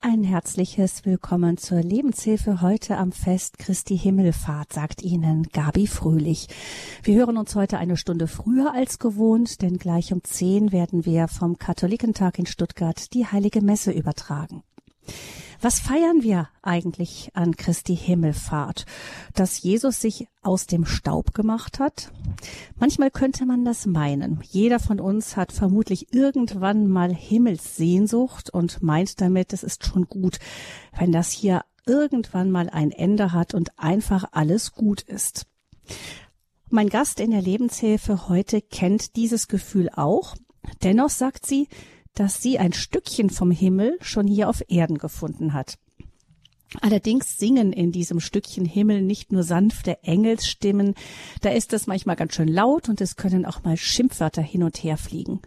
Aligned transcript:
Ein 0.00 0.22
herzliches 0.22 1.04
Willkommen 1.04 1.56
zur 1.56 1.82
Lebenshilfe 1.82 2.62
heute 2.62 2.98
am 2.98 3.10
Fest 3.10 3.58
Christi 3.58 3.98
Himmelfahrt, 3.98 4.72
sagt 4.72 5.02
Ihnen 5.02 5.48
Gabi 5.52 5.88
Fröhlich. 5.88 6.46
Wir 7.02 7.16
hören 7.16 7.36
uns 7.36 7.56
heute 7.56 7.78
eine 7.78 7.96
Stunde 7.96 8.28
früher 8.28 8.72
als 8.72 9.00
gewohnt, 9.00 9.60
denn 9.60 9.76
gleich 9.76 10.12
um 10.12 10.22
zehn 10.22 10.70
werden 10.70 11.04
wir 11.04 11.26
vom 11.26 11.58
Katholikentag 11.58 12.38
in 12.38 12.46
Stuttgart 12.46 13.12
die 13.12 13.26
Heilige 13.26 13.60
Messe 13.60 13.90
übertragen. 13.90 14.62
Was 15.60 15.80
feiern 15.80 16.22
wir 16.22 16.48
eigentlich 16.62 17.30
an 17.34 17.56
Christi 17.56 17.96
Himmelfahrt? 17.96 18.86
Dass 19.34 19.60
Jesus 19.60 20.00
sich 20.00 20.28
aus 20.40 20.66
dem 20.66 20.84
Staub 20.86 21.34
gemacht 21.34 21.80
hat? 21.80 22.12
Manchmal 22.76 23.10
könnte 23.10 23.44
man 23.44 23.64
das 23.64 23.84
meinen. 23.84 24.40
Jeder 24.48 24.78
von 24.78 25.00
uns 25.00 25.36
hat 25.36 25.50
vermutlich 25.50 26.14
irgendwann 26.14 26.86
mal 26.86 27.12
Himmelssehnsucht 27.12 28.50
und 28.50 28.82
meint 28.84 29.20
damit, 29.20 29.52
es 29.52 29.64
ist 29.64 29.84
schon 29.84 30.04
gut, 30.04 30.38
wenn 30.96 31.10
das 31.10 31.32
hier 31.32 31.64
irgendwann 31.86 32.52
mal 32.52 32.70
ein 32.70 32.92
Ende 32.92 33.32
hat 33.32 33.52
und 33.52 33.76
einfach 33.80 34.26
alles 34.30 34.72
gut 34.72 35.02
ist. 35.02 35.46
Mein 36.70 36.88
Gast 36.88 37.18
in 37.18 37.32
der 37.32 37.42
Lebenshilfe 37.42 38.28
heute 38.28 38.62
kennt 38.62 39.16
dieses 39.16 39.48
Gefühl 39.48 39.88
auch. 39.88 40.36
Dennoch 40.84 41.10
sagt 41.10 41.46
sie, 41.46 41.66
dass 42.14 42.42
sie 42.42 42.58
ein 42.58 42.72
Stückchen 42.72 43.30
vom 43.30 43.50
Himmel 43.50 43.96
schon 44.00 44.26
hier 44.26 44.48
auf 44.48 44.62
Erden 44.68 44.98
gefunden 44.98 45.52
hat. 45.52 45.78
Allerdings 46.82 47.38
singen 47.38 47.72
in 47.72 47.92
diesem 47.92 48.20
Stückchen 48.20 48.66
Himmel 48.66 49.00
nicht 49.00 49.32
nur 49.32 49.42
sanfte 49.42 50.02
Engelsstimmen, 50.02 50.94
da 51.40 51.48
ist 51.50 51.72
es 51.72 51.86
manchmal 51.86 52.16
ganz 52.16 52.34
schön 52.34 52.48
laut 52.48 52.90
und 52.90 53.00
es 53.00 53.16
können 53.16 53.46
auch 53.46 53.62
mal 53.62 53.78
Schimpfwörter 53.78 54.42
hin 54.42 54.62
und 54.62 54.76
her 54.76 54.98
fliegen. 54.98 55.40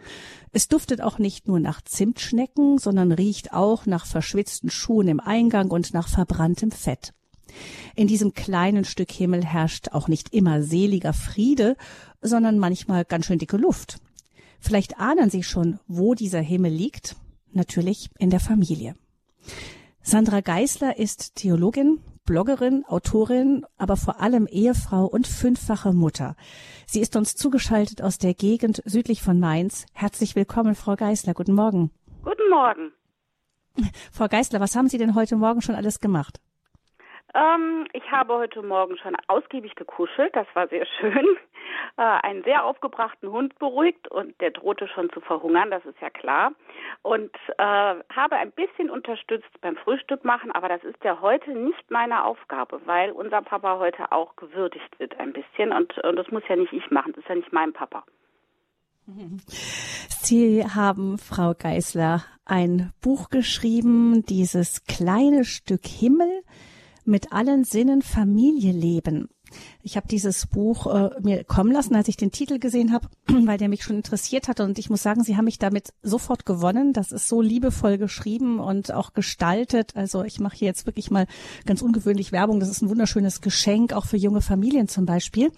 Es 0.52 0.68
duftet 0.68 1.00
auch 1.02 1.20
nicht 1.20 1.48
nur 1.48 1.60
nach 1.60 1.82
Zimtschnecken, 1.82 2.80
sondern 2.80 3.12
riecht 3.12 3.54
auch 3.54 3.86
nach 3.86 4.08
verschwitzten 4.08 4.72
Schuhen 4.72 5.08
im 5.08 5.20
Eingang 5.20 5.70
und 5.70 5.94
nach 5.94 6.08
verbranntem 6.08 6.72
Fett. 6.72 7.14
In 7.96 8.08
diesem 8.08 8.34
kleinen 8.34 8.86
Stück 8.86 9.12
Himmel 9.12 9.46
herrscht 9.46 9.90
auch 9.92 10.08
nicht 10.08 10.34
immer 10.34 10.64
seliger 10.64 11.14
Friede, 11.14 11.78
sondern 12.22 12.58
manchmal 12.58 13.06
ganz 13.06 13.28
schön 13.28 13.40
dicke 13.40 13.58
Luft. 13.58 14.00
Vielleicht 14.62 15.00
ahnen 15.00 15.30
Sie 15.30 15.44
schon, 15.44 15.80
wo 15.88 16.14
dieser 16.14 16.40
Himmel 16.40 16.72
liegt. 16.72 17.16
Natürlich 17.52 18.10
in 18.20 18.30
der 18.30 18.40
Familie. 18.40 18.96
Sandra 20.04 20.40
Geisler 20.40 20.98
ist 20.98 21.36
Theologin, 21.36 22.00
Bloggerin, 22.26 22.86
Autorin, 22.86 23.66
aber 23.78 23.98
vor 23.98 24.22
allem 24.22 24.48
Ehefrau 24.48 25.06
und 25.06 25.28
fünffache 25.28 25.92
Mutter. 25.92 26.36
Sie 26.86 27.02
ist 27.02 27.16
uns 27.16 27.36
zugeschaltet 27.36 28.02
aus 28.02 28.20
der 28.20 28.34
Gegend 28.34 28.82
südlich 28.86 29.22
von 29.22 29.40
Mainz. 29.40 29.86
Herzlich 29.94 30.36
willkommen, 30.36 30.76
Frau 30.76 30.96
Geisler. 30.96 31.34
Guten 31.34 31.54
Morgen. 31.54 31.92
Guten 32.24 32.50
Morgen. 32.50 32.92
Frau 34.12 34.28
Geisler, 34.28 34.60
was 34.60 34.76
haben 34.76 34.90
Sie 34.90 34.98
denn 34.98 35.16
heute 35.16 35.36
Morgen 35.36 35.62
schon 35.62 35.76
alles 35.76 36.00
gemacht? 36.00 36.40
Ähm, 37.34 37.88
ich 37.94 38.12
habe 38.12 38.34
heute 38.34 38.62
Morgen 38.62 38.98
schon 38.98 39.16
ausgiebig 39.28 39.76
gekuschelt, 39.76 40.36
das 40.36 40.48
war 40.54 40.68
sehr 40.68 40.86
schön. 41.00 41.26
Äh, 41.98 42.02
einen 42.02 42.44
sehr 42.44 42.66
aufgebrachten 42.66 43.32
Hund 43.32 43.58
beruhigt 43.60 44.08
und 44.10 44.40
der 44.40 44.52
drohte 44.52 44.88
schon 44.88 45.10
zu 45.12 45.20
verhungern, 45.20 45.72
das 45.72 45.84
ist 45.86 46.00
ja 46.00 46.10
klar. 46.10 46.52
Und 47.02 47.34
äh, 47.58 47.64
habe 47.64 48.36
ein 48.36 48.52
bisschen 48.52 48.90
unterstützt 48.90 49.50
beim 49.62 49.76
Frühstück 49.78 50.24
machen, 50.24 50.52
aber 50.52 50.70
das 50.70 50.84
ist 50.84 51.04
ja 51.04 51.20
heute 51.22 51.52
nicht 51.52 51.90
meine 51.90 52.24
Aufgabe, 52.24 52.82
weil 52.86 53.12
unser 53.12 53.42
Papa 53.42 53.80
heute 53.80 54.12
auch 54.12 54.36
gewürdigt 54.36 55.00
wird 55.00 55.20
ein 55.20 55.34
bisschen 55.34 55.72
und, 55.72 55.98
und 56.00 56.16
das 56.16 56.30
muss 56.30 56.44
ja 56.48 56.56
nicht 56.56 56.74
ich 56.74 56.90
machen, 56.92 57.14
das 57.14 57.24
ist 57.24 57.30
ja 57.30 57.36
nicht 57.36 57.52
mein 57.52 57.74
Papa. 57.74 58.04
Sie 60.08 60.64
haben, 60.64 61.18
Frau 61.18 61.54
Geisler, 61.58 62.24
ein 62.46 62.94
Buch 63.02 63.30
geschrieben, 63.30 64.24
dieses 64.26 64.86
kleine 64.86 65.44
Stück 65.44 65.86
Himmel 65.86 66.44
mit 67.06 67.32
allen 67.32 67.64
Sinnen 67.64 68.02
Familie 68.02 68.72
leben. 68.72 69.30
Ich 69.82 69.98
habe 69.98 70.08
dieses 70.08 70.48
Buch 70.48 70.88
äh, 70.88 71.10
mir 71.22 71.44
kommen 71.44 71.72
lassen, 71.72 71.96
als 71.96 72.08
ich 72.08 72.18
den 72.18 72.32
Titel 72.32 72.60
gesehen 72.60 72.92
habe, 72.92 73.08
weil 73.28 73.58
der 73.58 73.70
mich 73.70 73.84
schon 73.84 73.98
interessiert 73.98 74.48
hatte. 74.48 74.64
Und 74.64 74.80
ich 74.80 74.90
muss 74.90 75.04
sagen, 75.04 75.24
Sie 75.24 75.38
haben 75.38 75.46
mich 75.46 75.60
damit 75.60 75.94
sofort 76.02 76.46
gewonnen. 76.46 76.94
Das 76.94 77.12
ist 77.12 77.28
so 77.28 77.42
liebevoll 77.42 77.98
geschrieben 77.98 78.60
und 78.60 78.92
auch 78.94 79.14
gestaltet. 79.14 79.96
Also 79.96 80.24
ich 80.24 80.40
mache 80.40 80.56
hier 80.56 80.68
jetzt 80.68 80.86
wirklich 80.86 81.12
mal 81.12 81.28
ganz 81.66 81.82
ungewöhnlich 81.82 82.32
Werbung. 82.32 82.60
Das 82.60 82.70
ist 82.70 82.82
ein 82.82 82.90
wunderschönes 82.90 83.42
Geschenk, 83.42 83.94
auch 83.94 84.06
für 84.06 84.18
junge 84.18 84.42
Familien 84.42 84.88
zum 84.88 85.06
Beispiel. 85.06 85.52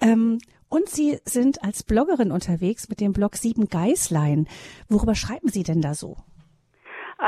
Ähm, 0.00 0.38
und 0.68 0.88
Sie 0.88 1.18
sind 1.24 1.64
als 1.64 1.82
Bloggerin 1.82 2.30
unterwegs 2.30 2.88
mit 2.88 3.00
dem 3.00 3.12
Blog 3.12 3.36
Sieben 3.36 3.68
Geißlein. 3.68 4.46
Worüber 4.88 5.16
schreiben 5.16 5.48
Sie 5.48 5.64
denn 5.64 5.80
da 5.82 5.94
so? 5.94 6.16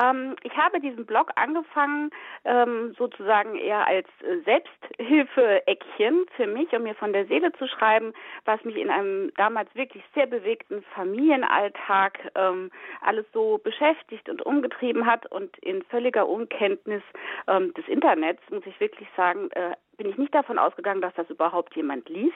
Ähm, 0.00 0.36
ich 0.42 0.56
habe 0.56 0.80
diesen 0.80 1.06
Blog 1.06 1.30
angefangen, 1.36 2.10
ähm, 2.44 2.94
sozusagen 2.96 3.56
eher 3.56 3.86
als 3.86 4.06
äh, 4.22 4.38
Selbsthilfe-Eckchen 4.44 6.26
für 6.36 6.46
mich, 6.46 6.72
um 6.72 6.84
mir 6.84 6.94
von 6.94 7.12
der 7.12 7.26
Seele 7.26 7.52
zu 7.52 7.66
schreiben, 7.68 8.12
was 8.44 8.62
mich 8.64 8.76
in 8.76 8.90
einem 8.90 9.32
damals 9.36 9.74
wirklich 9.74 10.02
sehr 10.14 10.26
bewegten 10.26 10.82
Familienalltag 10.94 12.18
ähm, 12.34 12.70
alles 13.00 13.26
so 13.32 13.58
beschäftigt 13.62 14.28
und 14.28 14.42
umgetrieben 14.42 15.06
hat 15.06 15.26
und 15.30 15.56
in 15.58 15.82
völliger 15.84 16.28
Unkenntnis 16.28 17.02
ähm, 17.48 17.74
des 17.74 17.86
Internets, 17.88 18.42
muss 18.50 18.66
ich 18.66 18.78
wirklich 18.80 19.08
sagen, 19.16 19.50
äh, 19.52 19.74
bin 20.02 20.10
ich 20.10 20.18
nicht 20.18 20.34
davon 20.34 20.58
ausgegangen, 20.58 21.00
dass 21.00 21.14
das 21.14 21.30
überhaupt 21.30 21.76
jemand 21.76 22.08
liest. 22.08 22.34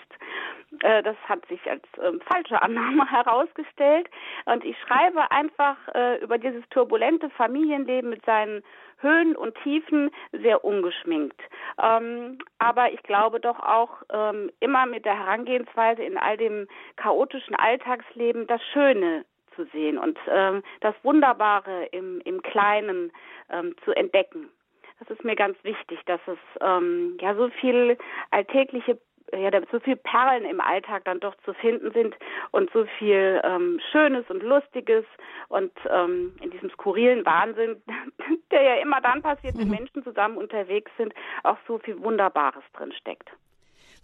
Äh, 0.82 1.02
das 1.02 1.16
hat 1.28 1.44
sich 1.46 1.60
als 1.68 1.82
ähm, 2.00 2.20
falsche 2.20 2.62
Annahme 2.62 3.04
herausgestellt. 3.10 4.08
Und 4.44 4.64
ich 4.64 4.76
schreibe 4.86 5.32
einfach 5.32 5.76
äh, 5.92 6.22
über 6.22 6.38
dieses 6.38 6.62
turbulente 6.70 7.28
Familienleben 7.30 8.10
mit 8.10 8.24
seinen 8.24 8.62
Höhen 9.00 9.34
und 9.34 9.56
Tiefen 9.64 10.12
sehr 10.30 10.64
ungeschminkt. 10.64 11.40
Ähm, 11.82 12.38
aber 12.60 12.92
ich 12.92 13.02
glaube 13.02 13.40
doch 13.40 13.58
auch 13.58 14.02
ähm, 14.12 14.52
immer 14.60 14.86
mit 14.86 15.04
der 15.04 15.18
Herangehensweise 15.18 16.04
in 16.04 16.16
all 16.16 16.36
dem 16.36 16.68
chaotischen 16.94 17.56
Alltagsleben 17.56 18.46
das 18.46 18.62
Schöne 18.72 19.24
zu 19.56 19.64
sehen 19.72 19.98
und 19.98 20.18
ähm, 20.28 20.62
das 20.82 20.94
Wunderbare 21.02 21.86
im, 21.86 22.20
im 22.20 22.42
Kleinen 22.42 23.10
ähm, 23.50 23.74
zu 23.84 23.90
entdecken 23.90 24.50
das 24.98 25.10
ist 25.10 25.24
mir 25.24 25.36
ganz 25.36 25.56
wichtig, 25.62 25.98
dass 26.06 26.20
es 26.26 26.38
ähm, 26.60 27.16
ja 27.20 27.34
so 27.34 27.48
viel 27.60 27.98
alltägliche 28.30 28.98
ja, 29.32 29.50
so 29.72 29.80
viel 29.80 29.96
Perlen 29.96 30.44
im 30.44 30.60
Alltag 30.60 31.04
dann 31.04 31.20
doch 31.20 31.34
zu 31.44 31.52
finden 31.54 31.90
sind 31.92 32.14
und 32.52 32.70
so 32.72 32.86
viel 32.98 33.40
ähm, 33.44 33.80
Schönes 33.90 34.24
und 34.28 34.42
Lustiges 34.42 35.04
und 35.48 35.72
ähm, 35.90 36.32
in 36.40 36.50
diesem 36.50 36.70
skurrilen 36.70 37.24
Wahnsinn, 37.26 37.82
der 38.50 38.62
ja 38.62 38.74
immer 38.74 39.00
dann 39.00 39.22
passiert, 39.22 39.58
wenn 39.58 39.66
mhm. 39.68 39.74
Menschen 39.74 40.04
zusammen 40.04 40.36
unterwegs 40.36 40.90
sind, 40.96 41.12
auch 41.42 41.58
so 41.66 41.78
viel 41.78 42.00
Wunderbares 42.00 42.62
drin 42.74 42.92
steckt. 42.92 43.28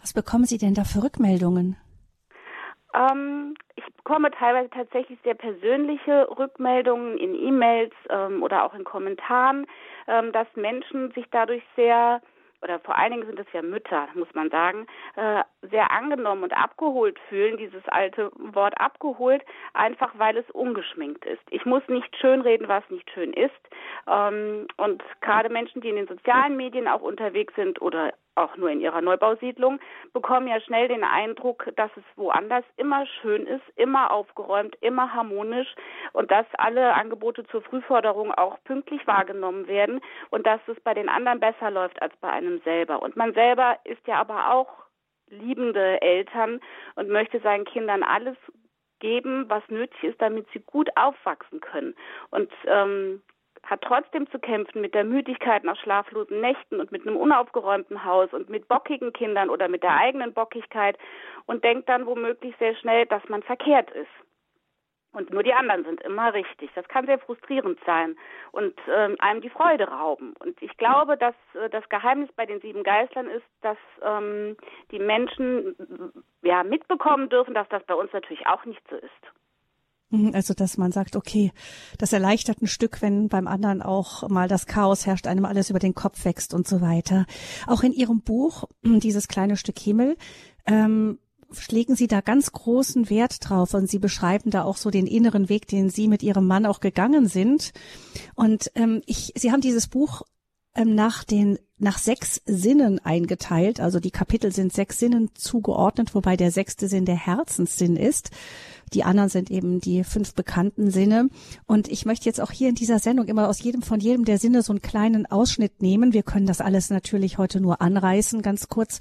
Was 0.01 0.13
bekommen 0.13 0.45
Sie 0.45 0.59
denn 0.59 0.75
da 0.75 0.83
für 0.83 1.05
Rückmeldungen? 1.05 1.77
Ähm, 2.95 3.55
ich 3.77 3.85
bekomme 3.97 4.31
teilweise 4.31 4.71
tatsächlich 4.71 5.19
sehr 5.25 5.35
persönliche 5.35 6.29
Rückmeldungen 6.39 7.19
in 7.19 7.35
E-Mails 7.35 7.93
ähm, 8.11 8.43
oder 8.43 8.65
auch 8.65 8.75
in 8.75 8.85
Kommentaren, 8.85 9.67
ähm, 10.09 10.33
dass 10.33 10.47
Menschen 10.57 11.11
sich 11.13 11.27
dadurch 11.31 11.63
sehr 11.77 12.21
oder 12.63 12.79
vor 12.79 12.97
allen 12.97 13.13
Dingen 13.13 13.27
sind 13.27 13.41
es 13.41 13.53
ja 13.53 13.61
Mütter, 13.61 14.09
muss 14.15 14.33
man 14.35 14.49
sagen, 14.51 14.87
äh, 15.17 15.43
sehr 15.63 15.91
angenommen 15.91 16.45
und 16.45 16.53
abgeholt 16.53 17.19
fühlen, 17.29 17.57
dieses 17.57 17.87
alte 17.89 18.31
Wort 18.37 18.81
abgeholt, 18.81 19.43
einfach 19.75 20.13
weil 20.17 20.37
es 20.37 20.49
ungeschminkt 20.51 21.25
ist. 21.25 21.43
Ich 21.51 21.65
muss 21.67 21.83
nicht 21.89 22.17
schönreden, 22.17 22.69
was 22.69 22.89
nicht 22.89 23.11
schön 23.11 23.33
ist. 23.33 23.51
Ähm, 24.07 24.69
und 24.77 25.03
gerade 25.21 25.49
Menschen, 25.49 25.81
die 25.83 25.89
in 25.89 25.97
den 25.97 26.07
sozialen 26.07 26.57
Medien 26.57 26.87
auch 26.87 27.03
unterwegs 27.03 27.55
sind 27.57 27.83
oder 27.83 28.13
auch 28.35 28.57
nur 28.57 28.71
in 28.71 28.81
ihrer 28.81 29.01
Neubausiedlung, 29.01 29.79
bekommen 30.13 30.49
ja 30.49 30.61
schnell 30.61 30.89
den 30.89 31.05
Eindruck, 31.05 31.71
dass 31.77 31.91
es 31.97 32.05
woanders 32.17 32.65
immer 32.77 33.07
schön 33.21 33.47
ist, 33.47 33.65
immer 33.77 34.11
aufgeräumt, 34.11 34.77
immer 34.81 35.13
harmonisch 35.13 35.75
und 36.13 36.31
dass 36.31 36.47
alle 36.59 36.95
Angebote 36.95 37.45
zur 37.47 37.63
Frühförderung 37.63 38.33
auch 38.33 38.63
pünktlich 38.65 39.07
wahrgenommen 39.07 39.67
werden 39.67 40.01
und 40.31 40.47
dass 40.47 40.61
es 40.67 40.81
bei 40.81 40.95
den 40.95 41.09
anderen 41.09 41.41
besser 41.41 41.71
läuft 41.71 42.01
als 42.01 42.17
bei 42.17 42.31
einem 42.31 42.61
selber. 42.63 43.03
Und 43.03 43.17
man 43.17 43.35
selber 43.35 43.79
ist 43.85 44.07
ja 44.07 44.17
aber 44.17 44.53
auch 44.53 44.69
liebende 45.29 46.01
Eltern 46.03 46.61
und 46.95 47.09
möchte 47.09 47.41
seinen 47.41 47.65
Kindern 47.65 48.03
alles 48.03 48.37
geben, 49.01 49.47
was 49.49 49.63
nötig 49.69 50.03
ist, 50.05 50.23
damit 50.23 50.47
sie 50.53 50.61
gut 50.61 50.89
aufwachsen 50.97 51.61
können. 51.61 51.95
Und 52.31 52.51
ähm, 52.67 53.23
hat 53.65 53.83
trotzdem 53.83 54.31
zu 54.31 54.39
kämpfen 54.39 54.81
mit 54.81 54.95
der 54.95 55.05
Müdigkeit 55.05 55.65
nach 55.65 55.77
schlaflosen 55.79 56.41
Nächten 56.41 56.81
und 56.81 56.93
mit 56.93 57.07
einem 57.07 57.17
unaufgeräumten 57.17 58.05
Haus 58.05 58.33
und 58.33 58.49
mit 58.49 58.69
bockigen 58.69 59.13
Kindern 59.13 59.51
oder 59.51 59.69
mit 59.69 59.83
der 59.83 59.97
eigenen 59.97 60.33
Bockigkeit 60.33 60.99
und 61.47 61.65
denkt 61.65 61.89
dann 61.89 62.07
womöglich 62.07 62.55
sehr 62.59 62.75
schnell, 62.77 63.07
dass 63.07 63.27
man 63.29 63.43
verkehrt 63.43 63.91
ist. 63.91 64.11
Und 65.13 65.31
nur 65.31 65.43
die 65.43 65.53
anderen 65.53 65.85
sind 65.85 66.01
immer 66.03 66.33
richtig. 66.33 66.71
Das 66.75 66.89
kann 66.89 67.05
sehr 67.05 67.19
frustrierend 67.19 67.79
sein 67.85 68.17
und 68.51 68.75
ähm, 68.89 69.17
einem 69.19 69.43
die 69.43 69.51
Freude 69.51 69.89
rauben. 69.89 70.35
Und 70.39 70.61
ich 70.63 70.75
glaube, 70.79 71.19
dass 71.19 71.35
äh, 71.55 71.69
das 71.69 71.87
Geheimnis 71.91 72.31
bei 72.35 72.47
den 72.47 72.61
sieben 72.63 72.83
Geistern 72.83 73.29
ist, 73.29 73.45
dass 73.61 73.77
ähm, 74.03 74.57
die 74.91 74.99
Menschen 74.99 75.77
ja 76.41 76.65
mitbekommen 76.65 77.29
dürfen, 77.29 77.53
dass 77.53 77.69
das 77.69 77.85
bei 77.85 77.95
uns 77.95 78.11
natürlich 78.13 78.47
auch 78.47 78.65
nicht 78.65 78.83
so 78.89 78.97
ist. 78.97 79.42
Mhm, 80.13 80.33
also, 80.35 80.55
dass 80.55 80.77
man 80.77 80.93
sagt, 80.93 81.17
okay, 81.17 81.53
das 81.99 82.13
erleichtert 82.13 82.63
ein 82.63 82.69
Stück, 82.69 83.01
wenn 83.01 83.29
beim 83.29 83.49
anderen 83.49 83.83
auch 83.83 84.29
mal 84.29 84.47
das 84.47 84.67
Chaos 84.67 85.07
herrscht, 85.07 85.27
einem 85.27 85.47
alles 85.47 85.71
über 85.71 85.79
den 85.79 85.95
Kopf 85.95 86.25
wächst 86.25 86.55
und 86.55 86.69
so 86.69 86.81
weiter. 86.81 87.27
Auch 87.67 87.83
in 87.83 87.93
Ihrem 87.93 88.21
Buch, 88.21 88.65
dieses 88.85 89.27
kleine 89.27 89.57
Stück 89.57 89.79
Himmel, 89.79 90.17
ähm, 90.67 91.19
legen 91.71 91.97
Sie 91.97 92.07
da 92.07 92.21
ganz 92.21 92.53
großen 92.53 93.11
Wert 93.11 93.37
drauf 93.41 93.75
und 93.75 93.89
Sie 93.89 93.99
beschreiben 93.99 94.51
da 94.51 94.65
auch 94.65 94.77
so 94.77 94.91
den 94.91 95.07
inneren 95.07 95.49
Weg, 95.49 95.67
den 95.67 95.91
Sie 95.91 96.09
mit 96.09 96.23
Ihrem 96.23 96.47
Mann 96.47 96.67
auch 96.67 96.81
gegangen 96.81 97.27
sind. 97.27 97.73
Und 98.35 98.71
ähm, 98.75 99.03
ich, 99.07 99.33
Sie 99.37 99.51
haben 99.51 99.61
dieses 99.61 99.89
Buch 99.89 100.23
ähm, 100.75 100.95
nach 100.95 101.25
den 101.25 101.59
nach 101.83 101.99
sechs 101.99 102.41
Sinnen 102.47 103.01
eingeteilt. 103.01 103.81
Also 103.81 103.99
die 103.99 104.13
Kapitel 104.13 104.53
sind 104.53 104.73
sechs 104.73 105.01
Sinnen 105.01 105.31
zugeordnet, 105.35 106.15
wobei 106.15 106.37
der 106.37 106.53
sechste 106.53 106.87
Sinn 106.87 107.05
der 107.05 107.17
Herzenssinn 107.17 107.97
ist. 107.97 108.31
Die 108.95 109.03
anderen 109.03 109.29
sind 109.29 109.51
eben 109.51 109.81
die 109.81 110.05
fünf 110.05 110.35
bekannten 110.35 110.93
Sinne. 110.93 111.29
Und 111.67 111.89
ich 111.89 112.07
möchte 112.07 112.27
jetzt 112.27 112.41
auch 112.41 112.53
hier 112.53 112.69
in 112.69 112.77
dieser 112.77 113.01
Sendung 113.01 113.27
immer 113.27 113.49
aus 113.49 113.61
jedem 113.63 113.83
von 113.83 113.99
jedem 113.99 114.25
der 114.25 114.39
Sinne 114.39 114.63
so 114.63 114.73
einen 114.73 114.81
kleinen 114.81 115.27
Ausschnitt 115.27 115.83
nehmen. 115.83 116.13
Wir 116.13 116.23
können 116.23 116.47
das 116.47 116.61
alles 116.61 116.91
natürlich 116.91 117.37
heute 117.37 117.61
nur 117.61 117.83
anreißen, 117.83 118.43
ganz 118.43 118.69
kurz. 118.69 119.01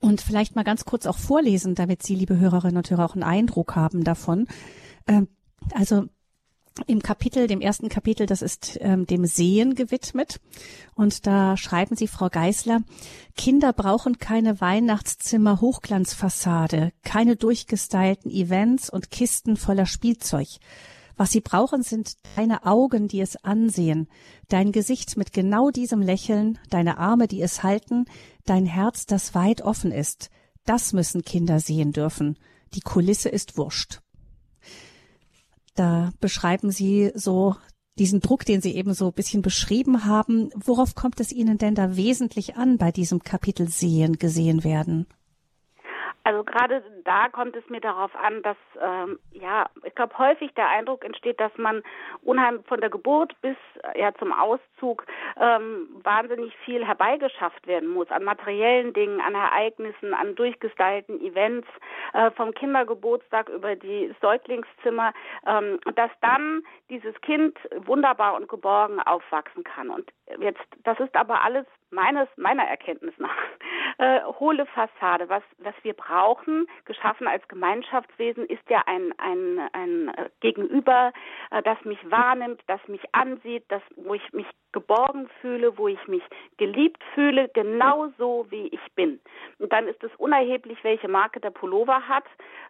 Und 0.00 0.20
vielleicht 0.20 0.56
mal 0.56 0.64
ganz 0.64 0.84
kurz 0.84 1.06
auch 1.06 1.16
vorlesen, 1.16 1.74
damit 1.74 2.02
Sie, 2.02 2.14
liebe 2.14 2.38
Hörerinnen 2.38 2.76
und 2.76 2.90
Hörer, 2.90 3.06
auch 3.06 3.14
einen 3.14 3.22
Eindruck 3.22 3.76
haben 3.76 4.04
davon. 4.04 4.46
Ähm, 5.06 5.28
also 5.72 6.04
im 6.86 7.02
Kapitel, 7.02 7.46
dem 7.46 7.60
ersten 7.60 7.88
Kapitel, 7.88 8.26
das 8.26 8.42
ist 8.42 8.78
ähm, 8.80 9.06
dem 9.06 9.24
Sehen 9.24 9.74
gewidmet. 9.74 10.40
Und 10.94 11.26
da 11.26 11.56
schreiben 11.56 11.96
Sie, 11.96 12.08
Frau 12.08 12.28
Geisler, 12.28 12.80
Kinder 13.36 13.72
brauchen 13.72 14.18
keine 14.18 14.60
Weihnachtszimmer 14.60 15.60
Hochglanzfassade, 15.60 16.92
keine 17.02 17.36
durchgestylten 17.36 18.30
Events 18.30 18.90
und 18.90 19.10
Kisten 19.10 19.56
voller 19.56 19.86
Spielzeug. 19.86 20.48
Was 21.16 21.32
sie 21.32 21.40
brauchen, 21.40 21.82
sind 21.82 22.16
deine 22.36 22.66
Augen, 22.66 23.08
die 23.08 23.20
es 23.20 23.42
ansehen, 23.42 24.08
dein 24.48 24.70
Gesicht 24.70 25.16
mit 25.16 25.32
genau 25.32 25.70
diesem 25.70 26.02
Lächeln, 26.02 26.58
deine 26.68 26.98
Arme, 26.98 27.26
die 27.26 27.40
es 27.40 27.62
halten, 27.62 28.04
dein 28.44 28.66
Herz, 28.66 29.06
das 29.06 29.34
weit 29.34 29.62
offen 29.62 29.92
ist. 29.92 30.28
Das 30.66 30.92
müssen 30.92 31.22
Kinder 31.22 31.58
sehen 31.58 31.92
dürfen. 31.92 32.38
Die 32.74 32.80
Kulisse 32.80 33.30
ist 33.30 33.56
wurscht. 33.56 34.00
Da 35.76 36.12
beschreiben 36.20 36.70
Sie 36.72 37.12
so 37.14 37.54
diesen 37.98 38.20
Druck, 38.20 38.44
den 38.44 38.60
Sie 38.60 38.74
eben 38.74 38.94
so 38.94 39.08
ein 39.08 39.12
bisschen 39.12 39.42
beschrieben 39.42 40.04
haben. 40.04 40.50
Worauf 40.54 40.94
kommt 40.94 41.20
es 41.20 41.32
Ihnen 41.32 41.58
denn 41.58 41.74
da 41.74 41.96
wesentlich 41.96 42.56
an 42.56 42.78
bei 42.78 42.90
diesem 42.90 43.22
Kapitel 43.22 43.68
Sehen, 43.68 44.18
gesehen 44.18 44.64
werden? 44.64 45.06
Also 46.26 46.42
gerade 46.42 46.82
da 47.04 47.28
kommt 47.28 47.54
es 47.54 47.62
mir 47.70 47.80
darauf 47.80 48.10
an, 48.16 48.42
dass 48.42 48.56
ähm, 48.82 49.20
ja, 49.30 49.66
ich 49.84 49.94
glaube 49.94 50.18
häufig 50.18 50.52
der 50.54 50.68
Eindruck 50.68 51.04
entsteht, 51.04 51.38
dass 51.38 51.56
man 51.56 51.84
unheimlich 52.22 52.66
von 52.66 52.80
der 52.80 52.90
Geburt 52.90 53.40
bis 53.42 53.56
äh, 53.94 54.00
ja 54.00 54.12
zum 54.14 54.32
Auszug 54.32 55.06
ähm, 55.40 55.86
wahnsinnig 56.02 56.52
viel 56.64 56.84
herbeigeschafft 56.84 57.68
werden 57.68 57.88
muss 57.90 58.10
an 58.10 58.24
materiellen 58.24 58.92
Dingen, 58.92 59.20
an 59.20 59.36
Ereignissen, 59.36 60.14
an 60.14 60.34
durchgestylten 60.34 61.20
Events, 61.20 61.68
äh, 62.12 62.32
vom 62.32 62.52
Kindergeburtstag 62.54 63.48
über 63.48 63.76
die 63.76 64.12
Säuglingszimmer 64.20 65.12
ähm, 65.46 65.78
dass 65.94 66.10
dann 66.22 66.64
dieses 66.90 67.14
Kind 67.20 67.56
wunderbar 67.84 68.34
und 68.34 68.48
geborgen 68.48 68.98
aufwachsen 68.98 69.62
kann. 69.62 69.90
Und 69.90 70.10
jetzt, 70.40 70.66
das 70.84 70.98
ist 71.00 71.14
aber 71.14 71.42
alles 71.42 71.66
meines 71.90 72.28
meiner 72.36 72.64
Erkenntnis 72.64 73.14
nach 73.18 73.36
äh, 73.98 74.20
hohle 74.38 74.66
Fassade. 74.66 75.28
Was 75.28 75.42
was 75.58 75.74
wir 75.82 75.94
brauchen, 75.94 76.66
geschaffen 76.84 77.26
als 77.26 77.46
Gemeinschaftswesen, 77.48 78.46
ist 78.46 78.68
ja 78.68 78.82
ein 78.86 79.14
ein 79.18 79.60
ein 79.72 80.08
äh, 80.08 80.30
Gegenüber, 80.40 81.12
äh, 81.50 81.62
das 81.62 81.82
mich 81.84 81.98
wahrnimmt, 82.10 82.62
das 82.66 82.80
mich 82.88 83.02
ansieht, 83.12 83.64
das 83.68 83.82
wo 83.96 84.14
ich 84.14 84.32
mich 84.32 84.46
geborgen 84.72 85.28
fühle, 85.40 85.78
wo 85.78 85.88
ich 85.88 86.06
mich 86.06 86.22
geliebt 86.58 87.02
fühle, 87.14 87.48
genauso 87.54 88.46
wie 88.50 88.66
ich 88.68 88.92
bin. 88.94 89.18
Und 89.58 89.72
dann 89.72 89.88
ist 89.88 90.04
es 90.04 90.10
unerheblich, 90.18 90.76
welche 90.84 91.08
Marke 91.08 91.40
der 91.40 91.50
Pullover 91.50 92.06
hat 92.06 92.24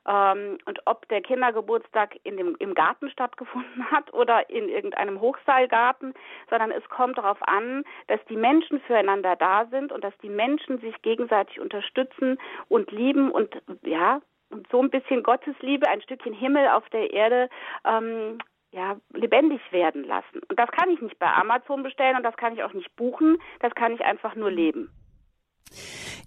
ähm, 0.06 0.58
und 0.66 0.80
ob 0.84 1.08
der 1.08 1.20
Kindergeburtstag 1.20 2.16
in 2.22 2.36
dem, 2.36 2.54
im 2.60 2.74
Garten 2.74 3.10
stattgefunden 3.10 3.90
hat 3.90 4.12
oder 4.14 4.48
in 4.48 4.68
irgendeinem 4.68 5.20
Hochseilgarten, 5.20 6.14
sondern 6.48 6.70
es 6.70 6.88
kommt 6.88 7.18
darauf 7.18 7.42
an, 7.46 7.84
dass 8.08 8.20
die 8.28 8.36
Menschen 8.36 8.80
füreinander 8.80 9.36
da 9.36 9.66
sind 9.70 9.92
und 9.92 10.04
dass 10.04 10.16
die 10.22 10.28
Menschen 10.28 10.78
sich 10.80 11.00
gegenseitig 11.02 11.60
unterstützen 11.60 12.38
und 12.68 12.90
lieben 12.90 13.30
und 13.30 13.62
ja, 13.82 14.20
und 14.50 14.66
so 14.70 14.80
ein 14.80 14.90
bisschen 14.90 15.22
Gottesliebe, 15.22 15.88
ein 15.88 16.02
Stückchen 16.02 16.32
Himmel 16.32 16.68
auf 16.68 16.88
der 16.90 17.12
Erde 17.12 17.48
ähm, 17.84 18.38
ja, 18.72 18.96
lebendig 19.12 19.60
werden 19.70 20.04
lassen. 20.04 20.40
Und 20.48 20.58
das 20.58 20.70
kann 20.70 20.90
ich 20.90 21.00
nicht 21.00 21.18
bei 21.18 21.32
Amazon 21.32 21.82
bestellen 21.82 22.16
und 22.16 22.22
das 22.22 22.36
kann 22.36 22.54
ich 22.54 22.62
auch 22.62 22.74
nicht 22.74 22.94
buchen, 22.96 23.38
das 23.60 23.74
kann 23.74 23.92
ich 23.92 24.02
einfach 24.02 24.34
nur 24.34 24.50
leben. 24.50 24.90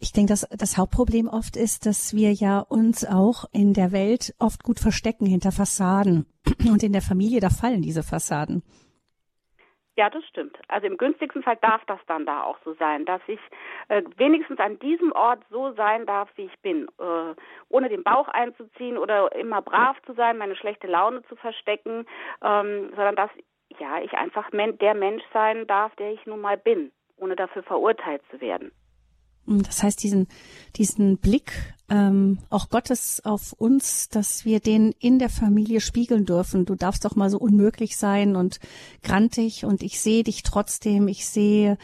Ich 0.02 0.14
denke, 0.14 0.32
dass 0.32 0.48
das 0.50 0.78
Hauptproblem 0.78 1.28
oft 1.28 1.56
ist, 1.58 1.86
dass 1.86 2.14
wir 2.14 2.32
ja 2.32 2.60
uns 2.60 3.06
auch 3.06 3.46
in 3.52 3.74
der 3.74 3.92
Welt 3.92 4.34
oft 4.40 4.64
gut 4.64 4.80
verstecken 4.80 5.26
hinter 5.26 5.52
Fassaden. 5.52 6.26
Und 6.72 6.84
in 6.84 6.94
der 6.94 7.02
Familie, 7.02 7.40
da 7.40 7.50
fallen 7.50 7.82
diese 7.82 8.04
Fassaden. 8.04 8.64
Ja, 10.00 10.10
das 10.10 10.24
stimmt. 10.28 10.58
Also 10.70 10.88
im 10.88 10.96
günstigsten 10.96 11.44
Fall 11.44 11.58
darf 11.58 11.84
das 11.88 12.00
dann 12.08 12.26
da 12.26 12.44
auch 12.44 12.58
so 12.64 12.74
sein, 12.76 13.04
dass 13.04 13.20
ich 13.28 13.40
äh, 13.90 14.02
wenigstens 14.16 14.58
an 14.58 14.80
diesem 14.80 15.12
Ort 15.12 15.42
so 15.50 15.74
sein 15.74 16.06
darf, 16.06 16.30
wie 16.36 16.46
ich 16.46 16.58
bin, 16.62 16.88
äh, 17.02 17.36
ohne 17.68 17.90
den 17.90 18.06
Bauch 18.06 18.30
einzuziehen 18.30 18.98
oder 18.98 19.36
immer 19.36 19.62
brav 19.62 19.98
zu 20.06 20.14
sein, 20.14 20.38
meine 20.38 20.56
schlechte 20.56 20.88
Laune 20.88 21.22
zu 21.24 21.36
verstecken, 21.36 22.06
ähm, 22.42 22.92
sondern 22.96 23.18
dass 23.18 23.30
ja 23.78 24.00
ich 24.02 24.14
einfach 24.14 24.50
der 24.52 24.94
Mensch 24.94 25.24
sein 25.34 25.68
darf, 25.68 25.94
der 25.98 26.14
ich 26.14 26.26
nun 26.26 26.40
mal 26.40 26.58
bin, 26.58 26.94
ohne 27.18 27.36
dafür 27.36 27.64
verurteilt 27.64 28.22
zu 28.32 28.40
werden. 28.40 28.72
Das 29.58 29.84
heißt, 29.84 30.04
diesen, 30.04 30.28
diesen 30.76 31.18
Blick 31.18 31.52
ähm, 31.90 32.38
auch 32.50 32.70
Gottes 32.70 33.22
auf 33.26 33.54
uns, 33.54 34.10
dass 34.10 34.46
wir 34.46 34.60
den 34.60 34.94
in 35.00 35.20
der 35.20 35.30
Familie 35.30 35.82
spiegeln 35.82 36.26
dürfen. 36.26 36.66
Du 36.66 36.76
darfst 36.76 37.04
doch 37.06 37.16
mal 37.16 37.30
so 37.30 37.40
unmöglich 37.40 37.98
sein 37.98 38.36
und 38.36 38.60
grantig 39.04 39.66
und 39.66 39.82
ich 39.82 40.00
sehe 40.00 40.24
dich 40.24 40.44
trotzdem, 40.44 41.08
ich 41.08 41.28
sehe 41.28 41.78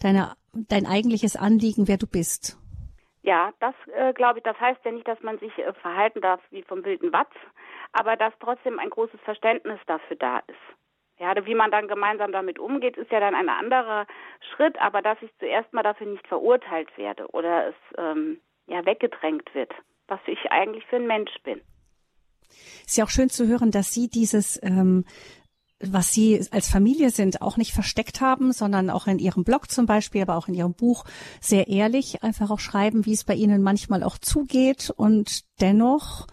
deine, 0.00 0.32
dein 0.52 0.86
eigentliches 0.86 1.36
Anliegen, 1.36 1.88
wer 1.88 1.98
du 1.98 2.06
bist. 2.06 2.56
Ja, 3.22 3.52
das 3.60 3.74
äh, 3.94 4.14
glaube 4.14 4.38
ich, 4.38 4.44
das 4.44 4.58
heißt 4.58 4.80
ja 4.84 4.92
nicht, 4.92 5.06
dass 5.06 5.22
man 5.22 5.38
sich 5.38 5.56
äh, 5.58 5.72
verhalten 5.74 6.22
darf 6.22 6.40
wie 6.50 6.62
vom 6.62 6.84
wilden 6.84 7.12
Watz, 7.12 7.32
aber 7.92 8.16
dass 8.16 8.32
trotzdem 8.40 8.78
ein 8.78 8.88
großes 8.88 9.20
Verständnis 9.20 9.78
dafür 9.86 10.16
da 10.16 10.38
ist. 10.46 10.79
Ja, 11.20 11.34
wie 11.44 11.54
man 11.54 11.70
dann 11.70 11.86
gemeinsam 11.86 12.32
damit 12.32 12.58
umgeht, 12.58 12.96
ist 12.96 13.12
ja 13.12 13.20
dann 13.20 13.34
ein 13.34 13.50
anderer 13.50 14.06
Schritt, 14.54 14.80
aber 14.80 15.02
dass 15.02 15.18
ich 15.20 15.30
zuerst 15.38 15.70
mal 15.74 15.82
dafür 15.82 16.06
nicht 16.06 16.26
verurteilt 16.26 16.88
werde 16.96 17.28
oder 17.28 17.68
es 17.68 17.74
ähm, 17.98 18.40
ja 18.66 18.86
weggedrängt 18.86 19.54
wird, 19.54 19.70
was 20.08 20.20
ich 20.26 20.50
eigentlich 20.50 20.86
für 20.86 20.96
ein 20.96 21.06
Mensch 21.06 21.32
bin. 21.44 21.60
Ist 22.86 22.96
ja 22.96 23.04
auch 23.04 23.10
schön 23.10 23.28
zu 23.28 23.46
hören, 23.46 23.70
dass 23.70 23.92
Sie 23.92 24.08
dieses 24.08 24.58
ähm, 24.62 25.04
was 25.82 26.12
Sie 26.12 26.40
als 26.50 26.68
Familie 26.68 27.10
sind, 27.10 27.42
auch 27.42 27.56
nicht 27.56 27.72
versteckt 27.72 28.20
haben, 28.20 28.52
sondern 28.52 28.90
auch 28.90 29.06
in 29.06 29.18
Ihrem 29.18 29.44
Blog 29.44 29.70
zum 29.70 29.86
Beispiel, 29.86 30.22
aber 30.22 30.36
auch 30.36 30.48
in 30.48 30.54
Ihrem 30.54 30.74
Buch 30.74 31.04
sehr 31.40 31.68
ehrlich 31.68 32.22
einfach 32.22 32.50
auch 32.50 32.60
schreiben, 32.60 33.06
wie 33.06 33.12
es 33.12 33.24
bei 33.24 33.34
Ihnen 33.34 33.62
manchmal 33.62 34.02
auch 34.02 34.18
zugeht 34.18 34.90
und 34.94 35.42
dennoch 35.60 36.26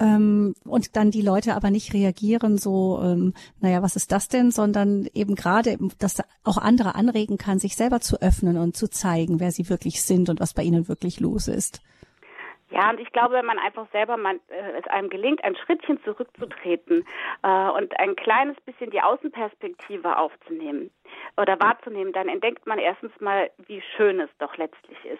ähm, 0.00 0.54
und 0.64 0.96
dann 0.96 1.10
die 1.10 1.22
Leute 1.22 1.54
aber 1.54 1.70
nicht 1.70 1.92
reagieren 1.92 2.58
so, 2.58 3.00
ähm, 3.02 3.34
naja, 3.60 3.82
was 3.82 3.96
ist 3.96 4.10
das 4.12 4.28
denn, 4.28 4.50
sondern 4.50 5.06
eben 5.14 5.34
gerade, 5.34 5.76
dass 5.98 6.22
auch 6.44 6.58
andere 6.58 6.94
anregen 6.94 7.36
kann, 7.36 7.58
sich 7.58 7.76
selber 7.76 8.00
zu 8.00 8.20
öffnen 8.20 8.56
und 8.56 8.76
zu 8.76 8.88
zeigen, 8.88 9.40
wer 9.40 9.50
sie 9.50 9.68
wirklich 9.68 10.02
sind 10.02 10.28
und 10.30 10.40
was 10.40 10.54
bei 10.54 10.62
ihnen 10.62 10.88
wirklich 10.88 11.20
los 11.20 11.48
ist. 11.48 11.82
Ja, 12.70 12.88
und 12.90 13.00
ich 13.00 13.10
glaube, 13.10 13.34
wenn 13.34 13.46
man 13.46 13.58
einfach 13.58 13.86
selber 13.90 14.16
man, 14.16 14.36
äh, 14.48 14.78
es 14.78 14.86
einem 14.86 15.10
gelingt, 15.10 15.42
ein 15.42 15.56
Schrittchen 15.56 16.00
zurückzutreten 16.04 17.04
äh, 17.42 17.68
und 17.70 17.98
ein 17.98 18.14
kleines 18.14 18.56
bisschen 18.60 18.90
die 18.90 19.02
Außenperspektive 19.02 20.16
aufzunehmen, 20.16 20.90
oder 21.36 21.58
wahrzunehmen, 21.60 22.12
dann 22.12 22.28
entdeckt 22.28 22.66
man 22.66 22.78
erstens 22.78 23.12
mal, 23.20 23.50
wie 23.66 23.82
schön 23.96 24.20
es 24.20 24.30
doch 24.38 24.56
letztlich 24.56 24.98
ist. 25.04 25.18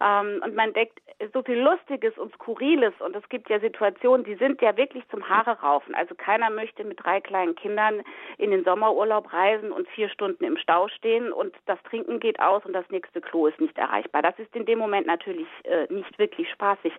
Ähm, 0.00 0.42
und 0.44 0.54
man 0.54 0.68
entdeckt 0.68 1.00
so 1.32 1.42
viel 1.42 1.58
Lustiges 1.58 2.16
und 2.18 2.32
Skurriles 2.34 2.92
und 3.00 3.16
es 3.16 3.26
gibt 3.28 3.48
ja 3.48 3.58
Situationen, 3.58 4.24
die 4.24 4.34
sind 4.34 4.60
ja 4.60 4.76
wirklich 4.76 5.08
zum 5.08 5.26
Haare 5.28 5.60
raufen. 5.60 5.94
Also 5.94 6.14
keiner 6.14 6.50
möchte 6.50 6.84
mit 6.84 7.02
drei 7.02 7.20
kleinen 7.20 7.54
Kindern 7.54 8.02
in 8.38 8.50
den 8.50 8.64
Sommerurlaub 8.64 9.32
reisen 9.32 9.72
und 9.72 9.88
vier 9.88 10.08
Stunden 10.10 10.44
im 10.44 10.58
Stau 10.58 10.88
stehen 10.88 11.32
und 11.32 11.54
das 11.66 11.82
Trinken 11.84 12.20
geht 12.20 12.38
aus 12.40 12.64
und 12.66 12.72
das 12.72 12.88
nächste 12.90 13.20
Klo 13.20 13.46
ist 13.46 13.60
nicht 13.60 13.76
erreichbar. 13.78 14.22
Das 14.22 14.38
ist 14.38 14.54
in 14.54 14.66
dem 14.66 14.78
Moment 14.78 15.06
natürlich 15.06 15.48
äh, 15.64 15.86
nicht 15.92 16.18
wirklich 16.18 16.50
spaßig. 16.50 16.92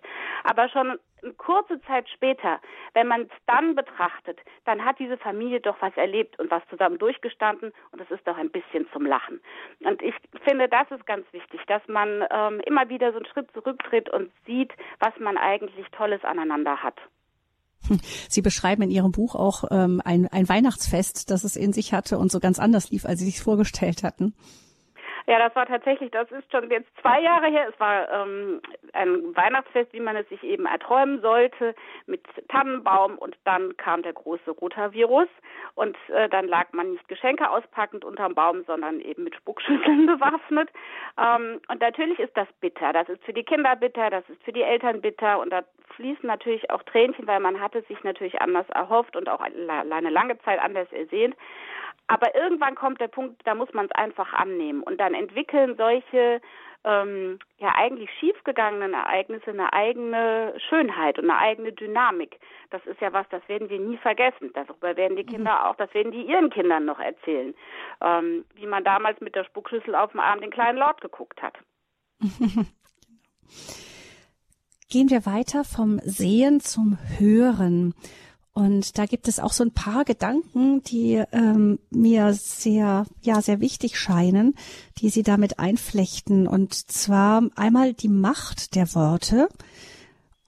Aber 0.44 0.68
schon 0.68 0.98
eine 1.22 1.32
kurze 1.34 1.80
Zeit 1.82 2.08
später, 2.08 2.60
wenn 2.94 3.08
man 3.08 3.22
es 3.22 3.28
dann 3.46 3.74
betrachtet, 3.74 4.38
dann 4.64 4.84
hat 4.84 4.98
diese 4.98 5.16
Familie 5.16 5.60
doch 5.60 5.76
was 5.80 5.96
erlebt 5.96 6.38
und 6.38 6.50
was 6.50 6.62
zusammen 6.68 6.98
durchgestanden 6.98 7.72
und 7.92 8.00
es 8.00 8.10
ist 8.10 8.26
doch 8.28 8.36
ein 8.36 8.50
bisschen 8.50 8.86
zum 8.92 9.06
Lachen. 9.06 9.40
Und 9.80 10.02
ich 10.02 10.14
finde, 10.44 10.68
das 10.68 10.90
ist 10.90 11.06
ganz 11.06 11.24
wichtig, 11.32 11.60
dass 11.66 11.82
man 11.88 12.24
ähm, 12.30 12.60
immer 12.66 12.88
wieder 12.88 13.10
so 13.12 13.16
einen 13.16 13.26
Schritt 13.26 13.50
zurücktritt 13.52 14.10
und 14.10 14.30
sieht, 14.46 14.72
was 15.00 15.12
man 15.18 15.36
eigentlich 15.36 15.86
Tolles 15.92 16.22
aneinander 16.24 16.82
hat. 16.82 16.98
Sie 18.28 18.42
beschreiben 18.42 18.82
in 18.82 18.90
Ihrem 18.90 19.12
Buch 19.12 19.34
auch 19.34 19.64
ähm, 19.70 20.02
ein, 20.04 20.28
ein 20.28 20.48
Weihnachtsfest, 20.48 21.30
das 21.30 21.44
es 21.44 21.56
in 21.56 21.72
sich 21.72 21.92
hatte 21.92 22.18
und 22.18 22.30
so 22.30 22.40
ganz 22.40 22.58
anders 22.58 22.90
lief, 22.90 23.04
als 23.04 23.20
Sie 23.20 23.26
sich 23.26 23.40
vorgestellt 23.40 24.02
hatten. 24.02 24.34
Ja, 25.28 25.38
das 25.38 25.54
war 25.54 25.66
tatsächlich, 25.66 26.10
das 26.10 26.30
ist 26.32 26.50
schon 26.50 26.70
jetzt 26.70 26.88
zwei 27.02 27.20
Jahre 27.20 27.48
her. 27.48 27.68
Es 27.68 27.78
war 27.78 28.10
ähm, 28.10 28.62
ein 28.94 29.36
Weihnachtsfest, 29.36 29.92
wie 29.92 30.00
man 30.00 30.16
es 30.16 30.26
sich 30.30 30.42
eben 30.42 30.64
erträumen 30.64 31.20
sollte, 31.20 31.74
mit 32.06 32.24
Tannenbaum 32.48 33.18
und 33.18 33.36
dann 33.44 33.76
kam 33.76 34.00
der 34.00 34.14
große 34.14 34.50
Rotavirus 34.50 35.28
und 35.74 35.98
äh, 36.08 36.30
dann 36.30 36.48
lag 36.48 36.72
man 36.72 36.92
nicht 36.92 37.06
Geschenke 37.08 37.50
auspackend 37.50 38.06
unterm 38.06 38.34
Baum, 38.34 38.64
sondern 38.66 39.00
eben 39.00 39.24
mit 39.24 39.34
Spuckschüsseln 39.34 40.06
bewaffnet. 40.06 40.70
Ähm, 41.18 41.60
und 41.68 41.82
natürlich 41.82 42.18
ist 42.20 42.34
das 42.34 42.48
bitter. 42.62 42.94
Das 42.94 43.10
ist 43.10 43.22
für 43.22 43.34
die 43.34 43.44
Kinder 43.44 43.76
bitter, 43.76 44.08
das 44.08 44.26
ist 44.30 44.42
für 44.44 44.52
die 44.54 44.62
Eltern 44.62 45.02
bitter 45.02 45.40
und 45.40 45.50
da 45.50 45.62
fließen 45.96 46.26
natürlich 46.26 46.70
auch 46.70 46.82
Tränchen, 46.84 47.26
weil 47.26 47.40
man 47.40 47.60
hatte 47.60 47.82
sich 47.82 48.02
natürlich 48.02 48.40
anders 48.40 48.68
erhofft 48.70 49.14
und 49.14 49.28
auch 49.28 49.40
eine 49.40 50.10
lange 50.10 50.38
Zeit 50.38 50.58
anders 50.58 50.90
ersehnt. 50.90 51.36
Aber 52.08 52.34
irgendwann 52.34 52.74
kommt 52.74 53.00
der 53.00 53.08
Punkt, 53.08 53.40
da 53.44 53.54
muss 53.54 53.72
man 53.72 53.86
es 53.86 53.92
einfach 53.92 54.32
annehmen. 54.32 54.82
Und 54.82 54.98
dann 54.98 55.14
entwickeln 55.14 55.76
solche 55.76 56.40
ähm, 56.84 57.38
ja 57.58 57.74
eigentlich 57.74 58.08
schiefgegangenen 58.18 58.94
Ereignisse 58.94 59.50
eine 59.50 59.72
eigene 59.72 60.54
Schönheit 60.68 61.18
und 61.18 61.30
eine 61.30 61.38
eigene 61.38 61.72
Dynamik. 61.72 62.38
Das 62.70 62.84
ist 62.86 63.00
ja 63.00 63.12
was, 63.12 63.28
das 63.30 63.46
werden 63.48 63.68
wir 63.68 63.78
nie 63.78 63.98
vergessen. 63.98 64.50
Darüber 64.54 64.96
werden 64.96 65.16
die 65.16 65.26
Kinder 65.26 65.52
mhm. 65.52 65.66
auch, 65.66 65.76
das 65.76 65.92
werden 65.92 66.12
die 66.12 66.22
ihren 66.22 66.50
Kindern 66.50 66.86
noch 66.86 66.98
erzählen. 66.98 67.54
Ähm, 68.00 68.44
wie 68.54 68.66
man 68.66 68.84
damals 68.84 69.20
mit 69.20 69.34
der 69.34 69.44
Spuckschüssel 69.44 69.94
auf 69.94 70.12
dem 70.12 70.20
Arm 70.20 70.40
den 70.40 70.50
kleinen 70.50 70.78
Lord 70.78 71.00
geguckt 71.00 71.42
hat. 71.42 71.58
Gehen 74.90 75.10
wir 75.10 75.26
weiter 75.26 75.64
vom 75.64 75.98
Sehen 75.98 76.60
zum 76.60 76.96
Hören. 77.18 77.94
Und 78.58 78.98
da 78.98 79.06
gibt 79.06 79.28
es 79.28 79.38
auch 79.38 79.52
so 79.52 79.62
ein 79.62 79.70
paar 79.70 80.04
Gedanken, 80.04 80.82
die 80.82 81.22
ähm, 81.30 81.78
mir 81.90 82.34
sehr, 82.34 83.06
ja, 83.22 83.40
sehr 83.40 83.60
wichtig 83.60 83.96
scheinen, 83.96 84.56
die 84.98 85.10
Sie 85.10 85.22
damit 85.22 85.60
einflechten. 85.60 86.48
Und 86.48 86.74
zwar 86.74 87.44
einmal 87.54 87.94
die 87.94 88.08
Macht 88.08 88.74
der 88.74 88.92
Worte. 88.96 89.48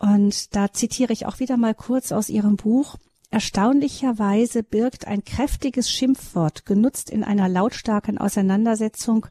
Und 0.00 0.56
da 0.56 0.72
zitiere 0.72 1.12
ich 1.12 1.24
auch 1.26 1.38
wieder 1.38 1.56
mal 1.56 1.72
kurz 1.72 2.10
aus 2.10 2.28
Ihrem 2.30 2.56
Buch. 2.56 2.96
Erstaunlicherweise 3.30 4.64
birgt 4.64 5.06
ein 5.06 5.24
kräftiges 5.24 5.88
Schimpfwort, 5.88 6.66
genutzt 6.66 7.10
in 7.10 7.22
einer 7.22 7.48
lautstarken 7.48 8.18
Auseinandersetzung, 8.18 9.26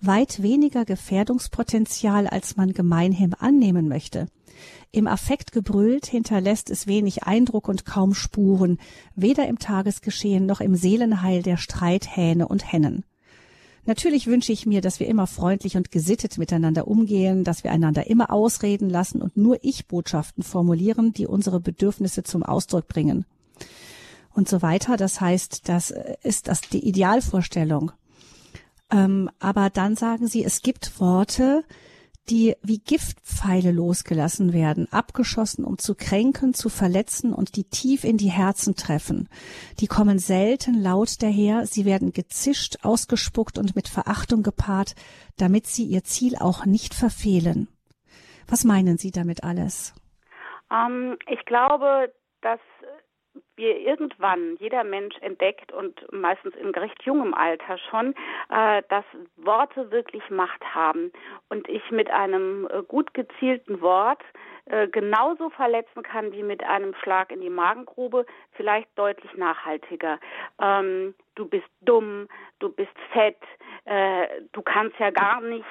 weit 0.00 0.42
weniger 0.42 0.86
Gefährdungspotenzial, 0.86 2.26
als 2.26 2.56
man 2.56 2.72
gemeinhin 2.72 3.34
annehmen 3.34 3.86
möchte. 3.86 4.28
Im 4.92 5.06
Affekt 5.06 5.52
gebrüllt 5.52 6.06
hinterlässt 6.06 6.70
es 6.70 6.86
wenig 6.86 7.24
Eindruck 7.24 7.68
und 7.68 7.84
kaum 7.84 8.14
Spuren, 8.14 8.78
weder 9.14 9.46
im 9.48 9.58
Tagesgeschehen 9.58 10.46
noch 10.46 10.60
im 10.60 10.74
Seelenheil 10.74 11.42
der 11.42 11.56
Streithähne 11.56 12.48
und 12.48 12.72
Hennen. 12.72 13.04
Natürlich 13.86 14.26
wünsche 14.26 14.52
ich 14.52 14.64
mir, 14.64 14.80
dass 14.80 14.98
wir 14.98 15.06
immer 15.08 15.26
freundlich 15.26 15.76
und 15.76 15.90
gesittet 15.90 16.38
miteinander 16.38 16.88
umgehen, 16.88 17.44
dass 17.44 17.64
wir 17.64 17.70
einander 17.70 18.06
immer 18.06 18.32
ausreden 18.32 18.88
lassen 18.88 19.20
und 19.20 19.36
nur 19.36 19.58
Ich-Botschaften 19.62 20.42
formulieren, 20.42 21.12
die 21.12 21.26
unsere 21.26 21.60
Bedürfnisse 21.60 22.22
zum 22.22 22.42
Ausdruck 22.42 22.88
bringen. 22.88 23.26
Und 24.32 24.48
so 24.48 24.62
weiter. 24.62 24.96
Das 24.96 25.20
heißt, 25.20 25.68
das 25.68 25.92
ist 26.22 26.48
das 26.48 26.62
die 26.62 26.86
Idealvorstellung. 26.88 27.92
Ähm, 28.90 29.30
aber 29.38 29.70
dann 29.70 29.96
sagen 29.96 30.28
sie, 30.28 30.44
es 30.44 30.62
gibt 30.62 30.98
Worte, 30.98 31.64
die 32.30 32.54
wie 32.62 32.78
Giftpfeile 32.78 33.70
losgelassen 33.70 34.52
werden, 34.52 34.88
abgeschossen, 34.90 35.64
um 35.64 35.78
zu 35.78 35.94
kränken, 35.94 36.54
zu 36.54 36.68
verletzen 36.68 37.32
und 37.32 37.56
die 37.56 37.64
tief 37.64 38.04
in 38.04 38.16
die 38.16 38.30
Herzen 38.30 38.76
treffen. 38.76 39.28
Die 39.80 39.86
kommen 39.86 40.18
selten 40.18 40.80
laut 40.80 41.22
daher, 41.22 41.66
sie 41.66 41.84
werden 41.84 42.12
gezischt, 42.12 42.78
ausgespuckt 42.82 43.58
und 43.58 43.76
mit 43.76 43.88
Verachtung 43.88 44.42
gepaart, 44.42 44.94
damit 45.36 45.66
sie 45.66 45.84
ihr 45.84 46.04
Ziel 46.04 46.36
auch 46.36 46.64
nicht 46.64 46.94
verfehlen. 46.94 47.68
Was 48.48 48.64
meinen 48.64 48.98
Sie 48.98 49.10
damit 49.10 49.42
alles? 49.42 49.94
Ähm, 50.70 51.16
ich 51.26 51.44
glaube, 51.46 52.12
dass 52.42 52.60
wir 53.56 53.78
irgendwann 53.78 54.56
jeder 54.56 54.84
Mensch 54.84 55.16
entdeckt 55.20 55.72
und 55.72 56.04
meistens 56.12 56.54
in 56.56 56.70
recht 56.70 57.02
jungem 57.02 57.34
Alter 57.34 57.78
schon, 57.78 58.14
äh, 58.50 58.82
dass 58.88 59.04
Worte 59.36 59.90
wirklich 59.90 60.28
Macht 60.30 60.62
haben 60.74 61.12
und 61.48 61.68
ich 61.68 61.90
mit 61.90 62.10
einem 62.10 62.68
äh, 62.70 62.82
gut 62.82 63.14
gezielten 63.14 63.80
Wort 63.80 64.22
äh, 64.66 64.88
genauso 64.88 65.50
verletzen 65.50 66.02
kann 66.02 66.32
wie 66.32 66.42
mit 66.42 66.62
einem 66.64 66.94
Schlag 67.02 67.30
in 67.30 67.42
die 67.42 67.50
Magengrube, 67.50 68.24
vielleicht 68.52 68.88
deutlich 68.98 69.34
nachhaltiger. 69.34 70.18
Ähm, 70.58 71.14
du 71.34 71.46
bist 71.46 71.68
dumm, 71.82 72.28
du 72.60 72.70
bist 72.70 72.96
fett, 73.12 73.42
äh, 73.84 74.26
du 74.52 74.62
kannst 74.62 74.98
ja 74.98 75.10
gar 75.10 75.42
nichts, 75.42 75.68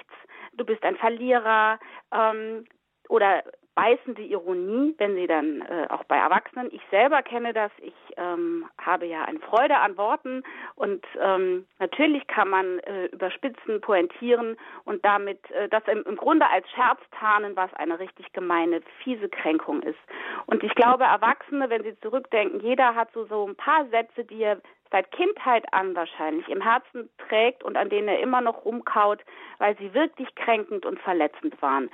du 0.54 0.64
bist 0.64 0.84
ein 0.84 0.96
Verlierer 0.98 1.80
ähm, 2.14 2.66
oder 3.10 3.44
beißende 3.76 4.22
Ironie, 4.22 4.94
wenn 4.98 5.16
sie 5.16 5.28
dann 5.28 5.62
äh, 5.62 5.88
auch 5.90 6.04
bei 6.04 6.18
Erwachsenen. 6.18 6.70
Ich 6.72 6.82
selber 6.92 7.22
kenne 7.24 7.54
das. 7.54 7.72
Ich 7.80 7.94
ähm, 8.18 8.66
habe 8.80 9.06
ja 9.06 9.24
eine 9.24 9.40
Freude 9.40 9.78
an 9.78 9.98
Worten 9.98 10.44
und 10.76 11.06
ähm, 11.20 11.66
natürlich 11.80 12.26
kann 12.28 12.50
man 12.50 12.80
äh, 12.80 13.06
überspitzen, 13.06 13.82
pointieren 13.82 14.58
und 14.86 15.04
damit 15.04 15.40
äh, 15.52 15.68
das 15.70 15.84
im, 15.88 16.04
im 16.04 16.16
Grunde 16.16 16.48
als 16.50 16.70
Scherz 16.72 17.00
tarnen, 17.20 17.56
was 17.56 17.74
eine 17.74 18.00
richtig 18.00 18.32
gemeine, 18.34 18.82
fiese 19.04 19.30
Kränkung 19.30 19.82
ist. 19.82 20.00
Und 20.46 20.64
ich 20.64 20.76
glaube, 20.76 21.06
Erwachsene, 21.06 21.70
wenn 21.70 21.84
sie 21.84 22.00
zurückdenken, 22.02 22.60
jeder 22.60 22.96
hat 22.96 23.12
so 23.14 23.26
so 23.26 23.48
ein 23.48 23.56
paar 23.56 23.86
Sätze, 23.88 24.24
die 24.24 24.44
er 24.44 24.62
seit 24.92 25.12
Kindheit 25.12 25.66
an 25.74 25.96
wahrscheinlich 25.96 26.48
im 26.50 26.62
Herzen 26.62 27.10
trägt 27.28 27.64
und 27.64 27.76
an 27.76 27.90
denen 27.90 28.08
er 28.08 28.20
immer 28.20 28.42
noch 28.42 28.64
rumkaut, 28.64 29.20
weil 29.58 29.76
sie 29.78 29.94
wirklich 29.94 30.34
kränkend 30.36 30.86
und 30.86 31.00
verletzend 31.00 31.60
waren. 31.62 31.90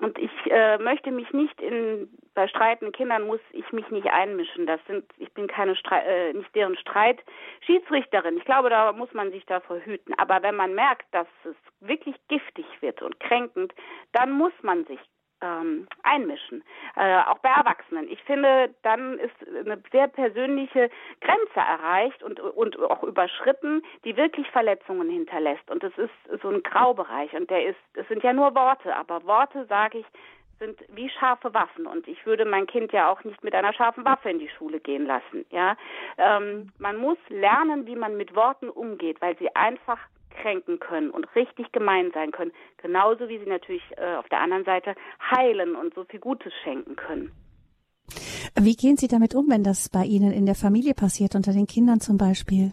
Und 0.00 0.18
ich 0.18 0.32
äh, 0.50 0.76
möchte 0.78 1.10
mich 1.12 1.32
nicht 1.32 1.60
in 1.60 2.08
bei 2.34 2.48
streitenden 2.48 2.92
Kindern 2.92 3.28
muss 3.28 3.40
ich 3.52 3.70
mich 3.72 3.88
nicht 3.90 4.08
einmischen. 4.08 4.66
Das 4.66 4.80
sind 4.88 5.04
ich 5.18 5.32
bin 5.34 5.46
keine 5.46 5.76
Streit, 5.76 6.04
äh, 6.06 6.32
nicht 6.32 6.54
deren 6.54 6.76
Streit 6.76 7.22
Schiedsrichterin. 7.60 8.36
Ich 8.36 8.44
glaube, 8.44 8.70
da 8.70 8.92
muss 8.92 9.12
man 9.12 9.30
sich 9.30 9.46
davor 9.46 9.78
hüten. 9.78 10.14
Aber 10.14 10.42
wenn 10.42 10.56
man 10.56 10.74
merkt, 10.74 11.06
dass 11.12 11.28
es 11.44 11.54
wirklich 11.80 12.16
giftig 12.28 12.66
wird 12.80 13.02
und 13.02 13.20
kränkend, 13.20 13.72
dann 14.12 14.32
muss 14.32 14.52
man 14.62 14.84
sich 14.86 14.98
ähm, 15.44 15.86
einmischen, 16.02 16.64
äh, 16.96 17.18
auch 17.24 17.38
bei 17.38 17.50
Erwachsenen. 17.50 18.08
Ich 18.08 18.22
finde, 18.24 18.74
dann 18.82 19.18
ist 19.18 19.34
eine 19.48 19.80
sehr 19.92 20.08
persönliche 20.08 20.90
Grenze 21.20 21.56
erreicht 21.56 22.22
und, 22.22 22.40
und 22.40 22.80
auch 22.80 23.02
überschritten, 23.02 23.82
die 24.04 24.16
wirklich 24.16 24.50
Verletzungen 24.50 25.10
hinterlässt. 25.10 25.70
Und 25.70 25.82
das 25.82 25.92
ist 25.98 26.42
so 26.42 26.48
ein 26.48 26.62
Graubereich 26.62 27.32
und 27.34 27.50
der 27.50 27.66
ist, 27.66 27.78
es 27.94 28.08
sind 28.08 28.22
ja 28.22 28.32
nur 28.32 28.54
Worte, 28.54 28.94
aber 28.96 29.24
Worte, 29.24 29.66
sage 29.66 29.98
ich, 29.98 30.06
sind 30.58 30.78
wie 30.94 31.10
scharfe 31.10 31.52
Waffen 31.52 31.86
und 31.86 32.06
ich 32.06 32.24
würde 32.26 32.44
mein 32.44 32.66
Kind 32.66 32.92
ja 32.92 33.10
auch 33.10 33.22
nicht 33.24 33.42
mit 33.42 33.54
einer 33.54 33.72
scharfen 33.72 34.04
Waffe 34.04 34.30
in 34.30 34.38
die 34.38 34.48
Schule 34.48 34.80
gehen 34.80 35.04
lassen. 35.04 35.44
Ja, 35.50 35.76
ähm, 36.16 36.72
man 36.78 36.96
muss 36.96 37.18
lernen, 37.28 37.86
wie 37.86 37.96
man 37.96 38.16
mit 38.16 38.34
Worten 38.34 38.68
umgeht, 38.68 39.20
weil 39.20 39.36
sie 39.38 39.54
einfach 39.54 39.98
kränken 40.34 40.78
können 40.80 41.10
und 41.10 41.26
richtig 41.34 41.72
gemein 41.72 42.10
sein 42.12 42.30
können, 42.30 42.52
genauso 42.78 43.28
wie 43.28 43.38
sie 43.38 43.46
natürlich 43.46 43.82
äh, 43.96 44.16
auf 44.16 44.28
der 44.28 44.40
anderen 44.40 44.64
Seite 44.64 44.94
heilen 45.30 45.74
und 45.76 45.94
so 45.94 46.04
viel 46.04 46.20
Gutes 46.20 46.52
schenken 46.62 46.96
können. 46.96 47.32
Wie 48.60 48.76
gehen 48.76 48.96
Sie 48.96 49.08
damit 49.08 49.34
um, 49.34 49.48
wenn 49.48 49.64
das 49.64 49.88
bei 49.88 50.04
Ihnen 50.04 50.32
in 50.32 50.46
der 50.46 50.54
Familie 50.54 50.94
passiert, 50.94 51.34
unter 51.34 51.52
den 51.52 51.66
Kindern 51.66 52.00
zum 52.00 52.18
Beispiel? 52.18 52.72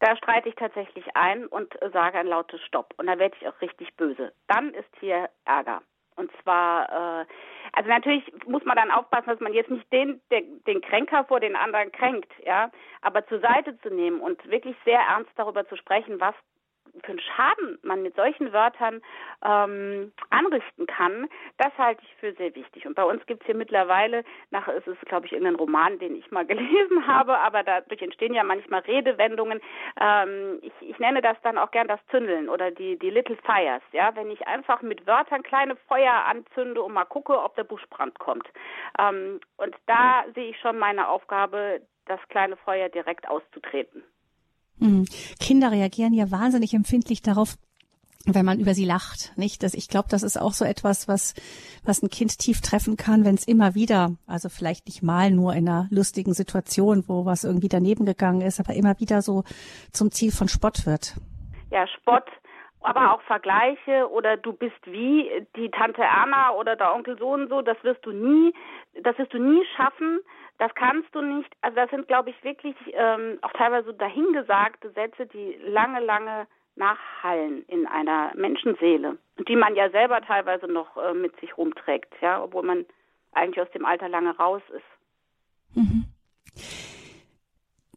Da 0.00 0.16
streite 0.16 0.48
ich 0.48 0.54
tatsächlich 0.54 1.04
ein 1.14 1.46
und 1.46 1.74
sage 1.92 2.18
ein 2.18 2.26
lautes 2.26 2.60
Stopp. 2.62 2.94
Und 2.96 3.06
da 3.06 3.18
werde 3.18 3.36
ich 3.38 3.46
auch 3.46 3.60
richtig 3.60 3.94
böse. 3.96 4.32
Dann 4.48 4.72
ist 4.72 4.88
hier 4.98 5.28
Ärger. 5.44 5.82
Und 6.16 6.30
zwar, 6.42 7.22
äh, 7.22 7.26
also 7.72 7.88
natürlich 7.88 8.24
muss 8.46 8.64
man 8.64 8.76
dann 8.76 8.90
aufpassen, 8.90 9.28
dass 9.28 9.40
man 9.40 9.52
jetzt 9.52 9.70
nicht 9.70 9.90
den, 9.92 10.20
den, 10.30 10.62
den 10.64 10.80
Kränker 10.80 11.24
vor 11.24 11.40
den 11.40 11.54
anderen 11.54 11.92
kränkt, 11.92 12.30
ja, 12.44 12.70
aber 13.00 13.26
zur 13.26 13.40
Seite 13.40 13.78
zu 13.80 13.90
nehmen 13.90 14.20
und 14.20 14.44
wirklich 14.50 14.76
sehr 14.84 15.00
ernst 15.00 15.30
darüber 15.36 15.66
zu 15.68 15.76
sprechen, 15.76 16.20
was 16.20 16.34
für 17.02 17.12
einen 17.12 17.20
Schaden 17.20 17.78
man 17.82 18.02
mit 18.02 18.14
solchen 18.16 18.52
Wörtern 18.52 19.00
ähm, 19.44 20.12
anrichten 20.30 20.86
kann, 20.86 21.28
das 21.58 21.76
halte 21.78 22.02
ich 22.02 22.14
für 22.16 22.32
sehr 22.34 22.54
wichtig. 22.54 22.86
Und 22.86 22.94
bei 22.94 23.04
uns 23.04 23.24
gibt 23.26 23.42
es 23.42 23.46
hier 23.46 23.54
mittlerweile, 23.54 24.24
nach 24.50 24.68
ist 24.68 24.86
es, 24.86 24.98
glaube 25.06 25.26
ich, 25.26 25.32
irgendein 25.32 25.56
Roman, 25.56 25.98
den 25.98 26.16
ich 26.16 26.30
mal 26.30 26.46
gelesen 26.46 27.06
habe, 27.06 27.38
aber 27.38 27.62
dadurch 27.62 28.02
entstehen 28.02 28.34
ja 28.34 28.44
manchmal 28.44 28.80
Redewendungen. 28.80 29.60
Ähm, 30.00 30.58
ich, 30.62 30.72
ich 30.80 30.98
nenne 30.98 31.22
das 31.22 31.36
dann 31.42 31.58
auch 31.58 31.70
gern 31.70 31.88
das 31.88 32.00
Zündeln 32.10 32.48
oder 32.48 32.70
die, 32.70 32.98
die 32.98 33.10
Little 33.10 33.38
Fires. 33.44 33.82
Ja, 33.92 34.14
wenn 34.16 34.30
ich 34.30 34.46
einfach 34.46 34.82
mit 34.82 35.06
Wörtern 35.06 35.42
kleine 35.42 35.76
Feuer 35.88 36.24
anzünde 36.26 36.82
und 36.82 36.92
mal 36.92 37.04
gucke, 37.04 37.38
ob 37.38 37.54
der 37.56 37.64
Buschbrand 37.64 38.18
kommt. 38.18 38.48
Ähm, 38.98 39.40
und 39.56 39.76
da 39.86 40.24
sehe 40.34 40.50
ich 40.50 40.60
schon 40.60 40.78
meine 40.78 41.08
Aufgabe, 41.08 41.80
das 42.06 42.20
kleine 42.28 42.56
Feuer 42.56 42.88
direkt 42.88 43.28
auszutreten. 43.28 44.02
Mhm. 44.80 45.04
Kinder 45.38 45.70
reagieren 45.70 46.12
ja 46.12 46.30
wahnsinnig 46.30 46.74
empfindlich 46.74 47.22
darauf, 47.22 47.56
wenn 48.26 48.44
man 48.44 48.60
über 48.60 48.74
sie 48.74 48.84
lacht, 48.84 49.32
nicht? 49.36 49.62
Das, 49.62 49.72
ich 49.72 49.88
glaube, 49.88 50.08
das 50.10 50.22
ist 50.22 50.36
auch 50.36 50.52
so 50.52 50.64
etwas, 50.64 51.08
was, 51.08 51.34
was 51.84 52.02
ein 52.02 52.10
Kind 52.10 52.38
tief 52.38 52.60
treffen 52.60 52.96
kann, 52.96 53.24
wenn 53.24 53.34
es 53.34 53.48
immer 53.48 53.74
wieder, 53.74 54.16
also 54.26 54.48
vielleicht 54.48 54.86
nicht 54.86 55.02
mal 55.02 55.30
nur 55.30 55.54
in 55.54 55.68
einer 55.68 55.86
lustigen 55.90 56.34
Situation, 56.34 57.04
wo 57.06 57.24
was 57.24 57.44
irgendwie 57.44 57.68
daneben 57.68 58.04
gegangen 58.04 58.42
ist, 58.42 58.60
aber 58.60 58.74
immer 58.74 58.98
wieder 59.00 59.22
so 59.22 59.44
zum 59.92 60.10
Ziel 60.10 60.32
von 60.32 60.48
Spott 60.48 60.84
wird. 60.84 61.16
Ja, 61.70 61.86
Spott, 61.86 62.26
aber 62.82 63.14
auch 63.14 63.22
Vergleiche 63.22 64.10
oder 64.10 64.36
du 64.36 64.52
bist 64.52 64.80
wie 64.84 65.30
die 65.56 65.70
Tante 65.70 66.02
Erna 66.02 66.52
oder 66.52 66.76
der 66.76 66.94
Onkel 66.94 67.16
so 67.18 67.28
und 67.28 67.48
so, 67.48 67.62
das 67.62 67.76
wirst 67.84 68.04
du 68.04 68.12
nie, 68.12 68.52
das 69.02 69.16
wirst 69.18 69.32
du 69.32 69.38
nie 69.38 69.62
schaffen, 69.76 70.20
das 70.60 70.74
kannst 70.74 71.12
du 71.14 71.22
nicht. 71.22 71.50
Also 71.62 71.76
das 71.76 71.88
sind, 71.88 72.06
glaube 72.06 72.28
ich, 72.28 72.44
wirklich 72.44 72.76
ähm, 72.92 73.38
auch 73.40 73.52
teilweise 73.54 73.94
dahingesagte 73.94 74.90
Sätze, 74.90 75.26
die 75.26 75.58
lange, 75.64 76.00
lange 76.00 76.46
nachhallen 76.76 77.64
in 77.66 77.86
einer 77.86 78.32
Menschenseele, 78.34 79.16
die 79.48 79.56
man 79.56 79.74
ja 79.74 79.88
selber 79.88 80.20
teilweise 80.20 80.66
noch 80.66 80.98
äh, 80.98 81.14
mit 81.14 81.34
sich 81.40 81.56
rumträgt, 81.56 82.12
ja, 82.20 82.42
obwohl 82.42 82.62
man 82.62 82.84
eigentlich 83.32 83.60
aus 83.60 83.72
dem 83.72 83.86
Alter 83.86 84.10
lange 84.10 84.36
raus 84.36 84.62
ist. 84.74 85.76
Mhm. 85.76 86.04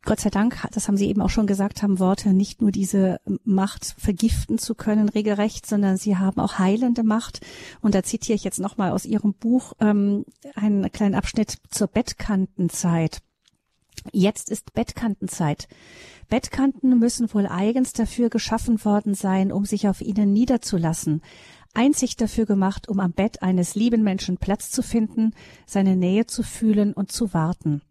Gott 0.05 0.19
sei 0.19 0.29
Dank, 0.29 0.57
das 0.74 0.88
haben 0.88 0.98
Sie 0.98 1.07
eben 1.07 1.22
auch 1.22 1.29
schon 1.29 1.48
gesagt, 1.48 1.81
haben 1.81 1.98
Worte 1.98 2.33
nicht 2.33 2.62
nur 2.62 2.72
diese 2.72 3.22
Macht 3.45 3.95
vergiften 3.98 4.57
zu 4.57 4.75
können, 4.75 5.07
regelrecht, 5.07 5.65
sondern 5.65 5.95
sie 5.95 6.17
haben 6.17 6.41
auch 6.41 6.60
heilende 6.60 7.03
Macht. 7.03 7.39
Und 7.81 7.95
da 7.95 8.03
zitiere 8.03 8.36
ich 8.36 8.43
jetzt 8.43 8.60
nochmal 8.60 8.91
aus 8.91 9.05
Ihrem 9.05 9.33
Buch 9.33 9.74
ähm, 9.79 10.25
einen 10.55 10.91
kleinen 10.91 11.15
Abschnitt 11.15 11.57
zur 11.69 11.88
Bettkantenzeit. 11.88 13.22
Jetzt 14.12 14.50
ist 14.50 14.74
Bettkantenzeit. 14.74 15.69
Bettkanten 16.27 17.00
müssen 17.00 17.33
wohl 17.33 17.48
eigens 17.48 17.93
dafür 17.93 18.29
geschaffen 18.29 18.83
worden 18.83 19.13
sein, 19.13 19.53
um 19.53 19.63
sich 19.63 19.88
auf 19.88 20.01
ihnen 20.01 20.33
niederzulassen, 20.33 21.22
einzig 21.74 22.17
dafür 22.17 22.45
gemacht, 22.45 22.89
um 22.89 23.00
am 23.00 23.13
Bett 23.13 23.41
eines 23.41 23.75
lieben 23.75 24.03
Menschen 24.03 24.38
Platz 24.38 24.69
zu 24.69 24.81
finden, 24.83 25.31
seine 25.65 25.95
Nähe 25.95 26.25
zu 26.25 26.43
fühlen 26.43 26.91
und 26.91 27.13
zu 27.13 27.33
warten. 27.33 27.81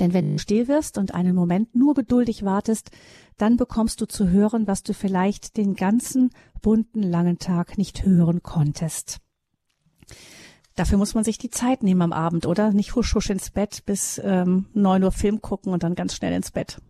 Denn 0.00 0.14
wenn 0.14 0.32
du 0.32 0.38
still 0.38 0.68
wirst 0.68 0.98
und 0.98 1.14
einen 1.14 1.34
Moment 1.34 1.74
nur 1.74 1.94
geduldig 1.94 2.44
wartest, 2.44 2.90
dann 3.36 3.56
bekommst 3.56 4.00
du 4.00 4.06
zu 4.06 4.30
hören, 4.30 4.66
was 4.66 4.82
du 4.82 4.92
vielleicht 4.94 5.56
den 5.56 5.74
ganzen 5.74 6.30
bunten 6.62 7.02
langen 7.02 7.38
Tag 7.38 7.78
nicht 7.78 8.04
hören 8.04 8.42
konntest. 8.42 9.18
Dafür 10.76 10.98
muss 10.98 11.14
man 11.14 11.24
sich 11.24 11.38
die 11.38 11.50
Zeit 11.50 11.82
nehmen 11.82 12.02
am 12.02 12.12
Abend, 12.12 12.46
oder? 12.46 12.72
Nicht 12.72 12.94
husch 12.94 13.14
husch 13.14 13.30
ins 13.30 13.50
Bett 13.50 13.84
bis 13.84 14.20
ähm, 14.24 14.66
neun 14.74 15.02
Uhr 15.02 15.10
Film 15.10 15.42
gucken 15.42 15.72
und 15.72 15.82
dann 15.82 15.96
ganz 15.96 16.14
schnell 16.14 16.32
ins 16.32 16.52
Bett. 16.52 16.80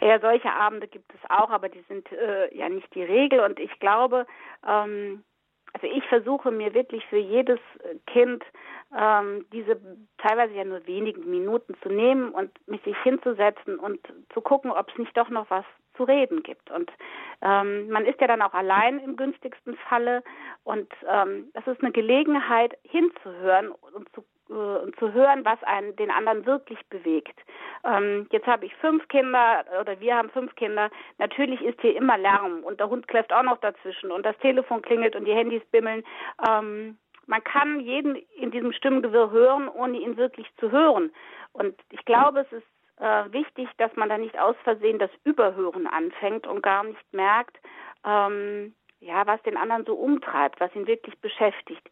Ja, 0.00 0.18
solche 0.20 0.50
Abende 0.50 0.88
gibt 0.88 1.12
es 1.12 1.20
auch, 1.28 1.50
aber 1.50 1.68
die 1.68 1.84
sind 1.88 2.10
äh, 2.12 2.56
ja 2.56 2.68
nicht 2.68 2.94
die 2.94 3.02
Regel. 3.02 3.40
Und 3.40 3.58
ich 3.58 3.78
glaube, 3.80 4.26
ähm, 4.66 5.22
also 5.72 5.86
ich 5.86 6.04
versuche 6.08 6.50
mir 6.50 6.74
wirklich 6.74 7.04
für 7.06 7.18
jedes 7.18 7.60
Kind 8.06 8.44
ähm, 8.96 9.46
diese 9.52 9.80
teilweise 10.18 10.54
ja 10.54 10.64
nur 10.64 10.86
wenigen 10.86 11.30
Minuten 11.30 11.74
zu 11.82 11.88
nehmen 11.88 12.30
und 12.30 12.50
mich 12.68 12.82
sich 12.82 12.96
hinzusetzen 13.02 13.78
und 13.78 14.00
zu 14.32 14.40
gucken, 14.40 14.70
ob 14.70 14.90
es 14.90 14.98
nicht 14.98 15.16
doch 15.16 15.28
noch 15.28 15.48
was 15.50 15.64
zu 15.96 16.04
reden 16.04 16.42
gibt. 16.42 16.70
Und 16.70 16.90
ähm, 17.42 17.88
man 17.90 18.06
ist 18.06 18.20
ja 18.20 18.26
dann 18.26 18.42
auch 18.42 18.54
allein 18.54 18.98
im 19.00 19.16
günstigsten 19.16 19.76
Falle 19.88 20.22
und 20.64 20.92
ähm, 21.08 21.50
das 21.54 21.66
ist 21.66 21.82
eine 21.82 21.92
Gelegenheit 21.92 22.76
hinzuhören 22.82 23.70
und 23.70 24.08
zu 24.14 24.24
äh, 24.50 24.92
zu 24.98 25.12
hören, 25.12 25.44
was 25.44 25.62
einen 25.62 25.94
den 25.96 26.10
anderen 26.10 26.44
wirklich 26.44 26.78
bewegt. 26.88 27.38
Ähm, 27.84 28.26
jetzt 28.30 28.46
habe 28.46 28.66
ich 28.66 28.74
fünf 28.76 29.06
Kinder 29.08 29.64
oder 29.80 29.98
wir 30.00 30.16
haben 30.16 30.30
fünf 30.30 30.54
Kinder. 30.56 30.90
Natürlich 31.18 31.62
ist 31.62 31.80
hier 31.80 31.96
immer 31.96 32.18
Lärm 32.18 32.64
und 32.64 32.80
der 32.80 32.90
Hund 32.90 33.08
kläfft 33.08 33.32
auch 33.32 33.42
noch 33.42 33.58
dazwischen 33.58 34.10
und 34.10 34.26
das 34.26 34.36
Telefon 34.38 34.82
klingelt 34.82 35.16
und 35.16 35.24
die 35.24 35.34
Handys 35.34 35.62
bimmeln. 35.70 36.02
Ähm, 36.48 36.98
man 37.26 37.44
kann 37.44 37.80
jeden 37.80 38.16
in 38.36 38.50
diesem 38.50 38.72
Stimmengewirr 38.72 39.30
hören, 39.30 39.68
ohne 39.68 39.98
ihn 39.98 40.16
wirklich 40.16 40.48
zu 40.58 40.70
hören. 40.70 41.12
Und 41.52 41.76
ich 41.90 42.04
glaube, 42.04 42.40
es 42.40 42.52
ist 42.52 42.66
äh, 43.00 43.32
wichtig, 43.32 43.68
dass 43.78 43.94
man 43.96 44.08
da 44.08 44.18
nicht 44.18 44.38
aus 44.38 44.56
Versehen 44.64 44.98
das 44.98 45.10
Überhören 45.24 45.86
anfängt 45.86 46.46
und 46.46 46.62
gar 46.62 46.84
nicht 46.84 47.12
merkt, 47.12 47.56
ähm, 48.04 48.74
ja, 49.00 49.26
was 49.26 49.42
den 49.42 49.56
anderen 49.56 49.86
so 49.86 49.94
umtreibt, 49.94 50.60
was 50.60 50.74
ihn 50.74 50.86
wirklich 50.86 51.18
beschäftigt. 51.20 51.88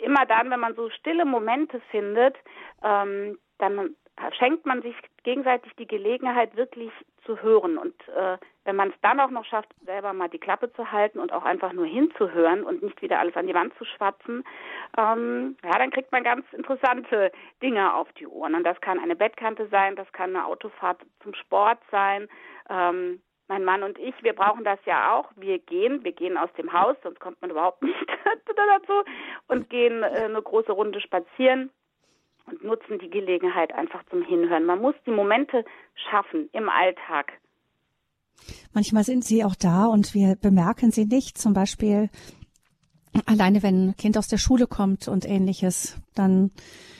Immer 0.00 0.26
dann, 0.26 0.50
wenn 0.50 0.60
man 0.60 0.74
so 0.74 0.90
stille 0.90 1.24
Momente 1.24 1.80
findet, 1.90 2.36
ähm, 2.82 3.38
dann 3.58 3.94
schenkt 4.38 4.66
man 4.66 4.82
sich 4.82 4.94
gegenseitig 5.22 5.72
die 5.76 5.86
Gelegenheit, 5.86 6.56
wirklich 6.56 6.90
zu 7.24 7.40
hören. 7.42 7.78
Und 7.78 7.94
äh, 8.08 8.38
wenn 8.64 8.76
man 8.76 8.90
es 8.90 8.94
dann 9.02 9.20
auch 9.20 9.30
noch 9.30 9.44
schafft, 9.44 9.68
selber 9.84 10.12
mal 10.12 10.28
die 10.28 10.38
Klappe 10.38 10.72
zu 10.72 10.90
halten 10.90 11.18
und 11.18 11.32
auch 11.32 11.44
einfach 11.44 11.72
nur 11.72 11.86
hinzuhören 11.86 12.64
und 12.64 12.82
nicht 12.82 13.00
wieder 13.02 13.18
alles 13.18 13.36
an 13.36 13.46
die 13.46 13.54
Wand 13.54 13.74
zu 13.78 13.84
schwatzen, 13.84 14.44
ähm, 14.96 15.56
ja, 15.64 15.78
dann 15.78 15.90
kriegt 15.90 16.12
man 16.12 16.24
ganz 16.24 16.44
interessante 16.52 17.32
Dinge 17.62 17.94
auf 17.94 18.10
die 18.14 18.26
Ohren. 18.26 18.54
Und 18.54 18.64
das 18.64 18.80
kann 18.80 18.98
eine 18.98 19.16
Bettkante 19.16 19.68
sein, 19.68 19.96
das 19.96 20.10
kann 20.12 20.34
eine 20.34 20.46
Autofahrt 20.46 21.00
zum 21.22 21.34
Sport 21.34 21.78
sein. 21.90 22.28
Ähm, 22.68 23.20
mein 23.50 23.64
Mann 23.64 23.82
und 23.82 23.98
ich, 23.98 24.14
wir 24.22 24.32
brauchen 24.32 24.62
das 24.62 24.78
ja 24.86 25.12
auch. 25.12 25.28
Wir 25.34 25.58
gehen, 25.58 26.04
wir 26.04 26.12
gehen 26.12 26.38
aus 26.38 26.50
dem 26.56 26.72
Haus, 26.72 26.96
sonst 27.02 27.18
kommt 27.18 27.42
man 27.42 27.50
überhaupt 27.50 27.82
nicht 27.82 27.96
dazu 28.46 28.92
und 29.48 29.68
gehen 29.68 30.04
äh, 30.04 30.24
eine 30.24 30.40
große 30.40 30.70
Runde 30.70 31.00
spazieren 31.00 31.70
und 32.46 32.62
nutzen 32.62 33.00
die 33.00 33.10
Gelegenheit 33.10 33.74
einfach 33.74 34.04
zum 34.08 34.22
Hinhören. 34.22 34.64
Man 34.64 34.80
muss 34.80 34.94
die 35.04 35.10
Momente 35.10 35.64
schaffen 36.10 36.48
im 36.52 36.68
Alltag. 36.68 37.32
Manchmal 38.72 39.02
sind 39.02 39.24
sie 39.24 39.44
auch 39.44 39.56
da 39.56 39.86
und 39.86 40.14
wir 40.14 40.36
bemerken 40.36 40.92
sie 40.92 41.06
nicht. 41.06 41.36
Zum 41.36 41.52
Beispiel 41.52 42.08
alleine, 43.26 43.64
wenn 43.64 43.88
ein 43.88 43.96
Kind 43.96 44.16
aus 44.16 44.28
der 44.28 44.38
Schule 44.38 44.68
kommt 44.68 45.08
und 45.08 45.28
ähnliches, 45.28 46.00
dann 46.14 46.52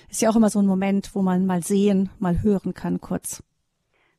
ist 0.09 0.21
ja 0.21 0.29
auch 0.31 0.37
immer 0.37 0.51
so 0.51 0.59
ein 0.59 0.67
Moment, 0.67 1.15
wo 1.15 1.23
man 1.23 1.47
mal 1.47 1.63
sehen, 1.63 2.11
mal 2.19 2.43
hören 2.43 2.75
kann 2.75 3.01
kurz. 3.01 3.45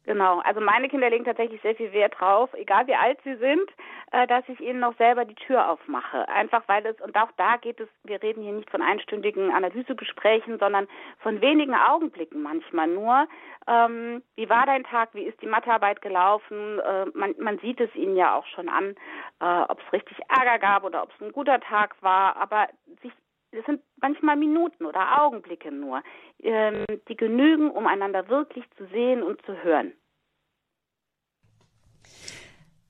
Genau, 0.04 0.40
also 0.40 0.62
meine 0.62 0.90
Kinder 0.90 1.12
legen 1.12 1.26
tatsächlich 1.26 1.62
sehr 1.62 1.76
viel 1.76 1.94
Wert 1.94 2.16
drauf, 2.20 2.50
egal 2.54 2.88
wie 2.88 2.96
alt 2.96 3.20
sie 3.24 3.36
sind, 3.36 3.70
äh, 4.12 4.26
dass 4.26 4.44
ich 4.50 4.60
ihnen 4.60 4.80
noch 4.80 4.98
selber 4.98 5.26
die 5.26 5.36
Tür 5.36 5.70
aufmache. 5.70 6.28
Einfach 6.28 6.64
weil 6.68 6.84
es, 6.88 7.00
und 7.02 7.16
auch 7.16 7.30
da 7.38 7.58
geht 7.58 7.80
es, 7.80 7.88
wir 8.04 8.22
reden 8.22 8.42
hier 8.42 8.54
nicht 8.54 8.72
von 8.72 8.82
einstündigen 8.82 9.52
Analysegesprächen, 9.52 10.58
sondern 10.58 10.88
von 11.20 11.40
wenigen 11.42 11.76
Augenblicken 11.76 12.42
manchmal 12.42 12.88
nur. 12.88 13.28
Ähm, 13.68 14.24
wie 14.36 14.50
war 14.50 14.66
dein 14.66 14.84
Tag? 14.86 15.10
Wie 15.14 15.24
ist 15.24 15.40
die 15.40 15.48
Mathearbeit 15.48 16.02
gelaufen? 16.02 16.80
Äh, 16.80 17.06
man, 17.14 17.36
man 17.38 17.60
sieht 17.60 17.80
es 17.80 17.94
ihnen 17.94 18.16
ja 18.16 18.36
auch 18.36 18.48
schon 18.48 18.70
an, 18.70 18.96
äh, 19.40 19.62
ob 19.70 19.80
es 19.86 19.94
richtig 19.94 20.18
Ärger 20.30 20.58
gab 20.58 20.84
oder 20.84 21.04
ob 21.04 21.12
es 21.14 21.22
ein 21.22 21.32
guter 21.32 21.60
Tag 21.60 21.96
war. 22.02 22.38
Aber 22.38 22.68
sich 23.04 23.14
es 23.52 23.66
sind 23.66 23.82
manchmal 24.02 24.38
Minuten 24.38 24.86
oder 24.86 25.22
Augenblicke 25.22 25.72
nur, 25.72 26.02
ähm, 26.40 26.86
die 27.08 27.16
genügen, 27.16 27.70
um 27.70 27.86
einander 27.88 28.30
wirklich 28.30 28.64
zu 28.78 28.88
sehen 28.88 29.24
und 29.24 29.42
zu 29.46 29.62
hören. 29.64 29.94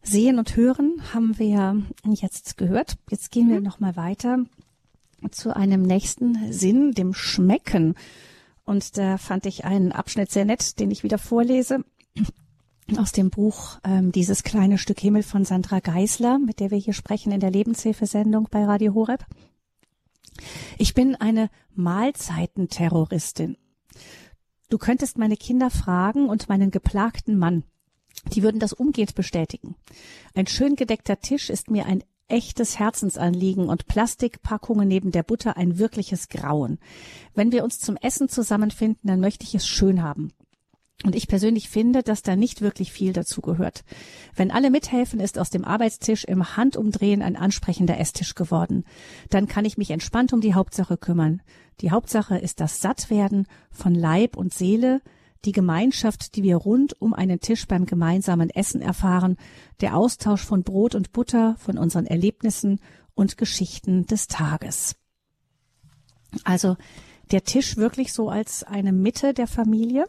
Sehen 0.04 0.40
und 0.40 0.56
hören 0.56 1.02
haben 1.14 1.38
wir 1.38 1.82
jetzt 2.06 2.58
gehört. 2.58 2.96
Jetzt 3.10 3.32
gehen 3.32 3.50
wir 3.50 3.58
mhm. 3.58 3.66
noch 3.66 3.80
mal 3.80 3.96
weiter 3.96 4.40
zu 5.30 5.56
einem 5.56 5.84
nächsten 5.84 6.52
Sinn, 6.52 6.92
dem 6.92 7.14
Schmecken. 7.14 7.96
Und 8.66 8.98
da 8.98 9.18
fand 9.18 9.46
ich 9.46 9.66
einen 9.66 9.92
Abschnitt 9.92 10.32
sehr 10.32 10.46
nett, 10.46 10.80
den 10.80 10.90
ich 10.90 11.04
wieder 11.04 11.18
vorlese 11.18 11.84
aus 12.98 13.12
dem 13.12 13.30
Buch 13.30 13.80
ähm, 13.84 14.12
Dieses 14.12 14.44
kleine 14.44 14.78
Stück 14.78 15.00
Himmel 15.00 15.24
von 15.24 15.46
Sandra 15.46 15.80
Geisler, 15.80 16.40
mit 16.40 16.60
der 16.60 16.72
wir 16.72 16.78
hier 16.78 16.94
sprechen 16.94 17.32
in 17.32 17.40
der 17.40 17.52
Lebenshilfesendung 17.52 18.48
bei 18.52 18.66
Radio 18.66 18.94
Horeb. 18.94 19.26
Ich 20.78 20.94
bin 20.94 21.16
eine 21.16 21.50
Mahlzeitenterroristin. 21.76 23.58
Du 24.70 24.78
könntest 24.78 25.18
meine 25.18 25.38
Kinder 25.38 25.70
fragen 25.70 26.30
und 26.30 26.50
meinen 26.50 26.72
geplagten 26.72 27.38
Mann. 27.38 27.64
Die 28.34 28.44
würden 28.44 28.60
das 28.60 28.74
umgehend 28.74 29.16
bestätigen. 29.16 29.76
Ein 30.34 30.48
schön 30.48 30.76
gedeckter 30.76 31.20
Tisch 31.20 31.50
ist 31.50 31.70
mir 31.70 31.86
ein 31.86 32.04
echtes 32.28 32.80
Herzensanliegen 32.80 33.68
und 33.68 33.88
Plastikpackungen 33.88 34.88
neben 34.88 35.12
der 35.12 35.24
Butter 35.24 35.58
ein 35.58 35.78
wirkliches 35.78 36.30
Grauen. 36.30 36.80
Wenn 37.36 37.52
wir 37.52 37.64
uns 37.64 37.80
zum 37.80 37.98
Essen 37.98 38.30
zusammenfinden, 38.30 39.08
dann 39.08 39.20
möchte 39.20 39.44
ich 39.44 39.54
es 39.54 39.68
schön 39.68 40.02
haben. 40.02 40.32
Und 41.04 41.16
ich 41.16 41.28
persönlich 41.28 41.70
finde, 41.70 42.04
dass 42.04 42.22
da 42.22 42.36
nicht 42.36 42.62
wirklich 42.62 42.92
viel 42.92 43.14
dazu 43.14 43.42
gehört. 43.42 43.84
Wenn 44.36 44.52
alle 44.52 44.70
mithelfen, 44.70 45.20
ist 45.20 45.40
aus 45.40 45.50
dem 45.50 45.66
Arbeitstisch 45.66 46.24
im 46.26 46.56
Handumdrehen 46.56 47.22
ein 47.22 47.36
ansprechender 47.36 48.00
Esstisch 48.00 48.36
geworden. 48.36 48.84
Dann 49.30 49.48
kann 49.48 49.66
ich 49.66 49.78
mich 49.78 49.92
entspannt 49.92 50.32
um 50.32 50.42
die 50.42 50.54
Hauptsache 50.54 50.98
kümmern. 50.98 51.42
Die 51.82 51.92
Hauptsache 51.92 52.38
ist 52.38 52.60
das 52.60 52.82
Sattwerden 52.82 53.48
von 53.72 53.96
Leib 53.96 54.38
und 54.38 54.54
Seele, 54.54 55.02
die 55.46 55.54
Gemeinschaft, 55.54 56.36
die 56.36 56.44
wir 56.44 56.58
rund 56.58 57.02
um 57.02 57.16
einen 57.16 57.40
Tisch 57.40 57.68
beim 57.68 57.88
gemeinsamen 57.88 58.52
Essen 58.52 58.82
erfahren, 58.82 59.38
der 59.82 59.98
Austausch 59.98 60.44
von 60.44 60.62
Brot 60.62 60.94
und 60.94 61.14
Butter, 61.14 61.56
von 61.58 61.80
unseren 61.80 62.06
Erlebnissen 62.06 62.80
und 63.16 63.38
Geschichten 63.38 64.06
des 64.06 64.28
Tages. 64.28 64.96
Also 66.44 66.78
der 67.32 67.44
Tisch 67.44 67.78
wirklich 67.78 68.14
so 68.14 68.30
als 68.30 68.64
eine 68.64 68.92
Mitte 68.92 69.34
der 69.34 69.48
Familie? 69.48 70.06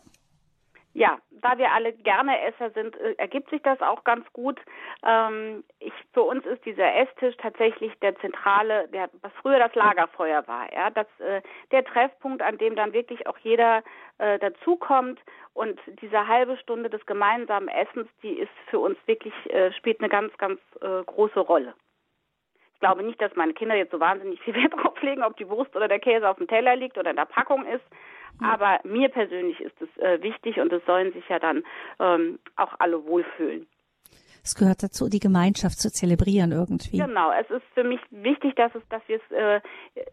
Ja, 0.95 1.19
da 1.31 1.57
wir 1.57 1.73
alle 1.73 1.95
gerne 1.95 2.39
Esser 2.43 2.71
sind, 2.71 2.95
äh, 2.99 3.15
ergibt 3.17 3.49
sich 3.49 3.63
das 3.63 3.81
auch 3.81 4.05
ganz 4.05 4.31
gut. 4.35 4.61
Ähm, 5.07 5.65
ich, 5.79 5.93
für 6.13 6.23
uns 6.23 6.45
ist 6.45 6.65
dieser 6.67 6.95
Esstisch 6.95 7.35
tatsächlich 7.39 7.99
der 8.01 8.15
zentrale, 8.19 8.89
der, 8.89 9.09
was 9.23 9.33
früher 9.41 9.59
das 9.59 9.75
Lagerfeuer 9.75 10.47
war, 10.47 10.71
ja, 10.73 10.91
das, 10.91 11.07
äh, 11.21 11.41
der 11.71 11.85
Treffpunkt, 11.85 12.43
an 12.43 12.59
dem 12.59 12.77
dann 12.77 12.93
wirklich 12.93 13.27
auch 13.27 13.39
jeder 13.39 13.83
äh, 14.19 14.39
dazukommt 14.39 15.19
und 15.55 15.81
diese 16.03 16.29
halbe 16.29 16.59
Stunde 16.59 16.91
des 16.91 17.05
gemeinsamen 17.07 17.69
Essens, 17.69 18.09
die 18.23 18.39
ist 18.39 18.53
für 18.69 18.79
uns 18.79 18.99
wirklich, 19.07 19.35
äh, 19.51 19.73
spielt 19.73 20.01
eine 20.01 20.11
ganz, 20.11 20.37
ganz 20.37 20.61
äh, 20.83 21.03
große 21.05 21.41
Rolle. 21.41 21.73
Ich 22.75 22.81
glaube 22.81 23.03
nicht, 23.03 23.21
dass 23.23 23.35
meine 23.37 23.55
Kinder 23.55 23.77
jetzt 23.77 23.93
so 23.93 24.01
wahnsinnig 24.01 24.41
viel 24.43 24.55
Wert 24.55 24.75
drauf 24.77 25.01
legen, 25.01 25.23
ob 25.23 25.39
die 25.39 25.49
Wurst 25.49 25.75
oder 25.75 25.89
der 25.89 26.01
Käse 26.01 26.29
auf 26.29 26.37
dem 26.37 26.49
Teller 26.49 26.77
liegt 26.77 26.99
oder 26.99 27.11
in 27.11 27.17
der 27.17 27.25
Packung 27.25 27.65
ist. 27.65 27.85
Aber 28.41 28.81
mir 28.85 29.09
persönlich 29.09 29.61
ist 29.61 29.81
es 29.81 29.89
äh, 30.03 30.23
wichtig 30.23 30.59
und 30.59 30.73
es 30.73 30.85
sollen 30.87 31.13
sich 31.13 31.29
ja 31.29 31.39
dann 31.39 31.63
ähm, 32.01 32.39
auch 32.57 32.75
alle 32.79 33.05
wohlfühlen. 33.05 33.67
Es 34.45 34.57
gehört 34.57 34.83
dazu, 34.83 35.09
die 35.09 35.21
Gemeinschaft 35.21 35.79
zu 35.79 35.91
zelebrieren 35.91 36.51
irgendwie. 36.51 36.99
Genau, 36.99 37.31
es 37.31 37.49
ist 37.49 37.65
für 37.75 37.85
mich 37.85 38.01
wichtig, 38.11 38.57
dass 38.57 38.75
es, 38.75 38.83
dass 38.89 39.03
wir 39.07 39.21
es, 39.23 39.31
äh, 39.31 39.61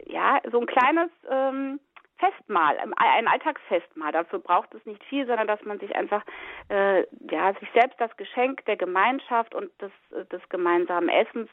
ja, 0.06 0.40
so 0.52 0.60
ein 0.60 0.66
kleines 0.66 1.10
ähm, 1.28 1.80
Festmahl, 2.20 2.76
ein 2.96 3.26
Alltagsfestmahl. 3.26 4.12
Dafür 4.12 4.38
braucht 4.38 4.72
es 4.74 4.84
nicht 4.86 5.02
viel, 5.04 5.26
sondern 5.26 5.48
dass 5.48 5.64
man 5.64 5.80
sich 5.80 5.96
einfach, 5.96 6.22
äh, 6.68 7.06
ja, 7.30 7.54
sich 7.58 7.68
selbst 7.74 7.98
das 7.98 8.16
Geschenk 8.16 8.64
der 8.66 8.76
Gemeinschaft 8.76 9.54
und 9.54 9.70
des, 9.80 9.90
des 10.30 10.48
gemeinsamen 10.48 11.08
Essens 11.08 11.48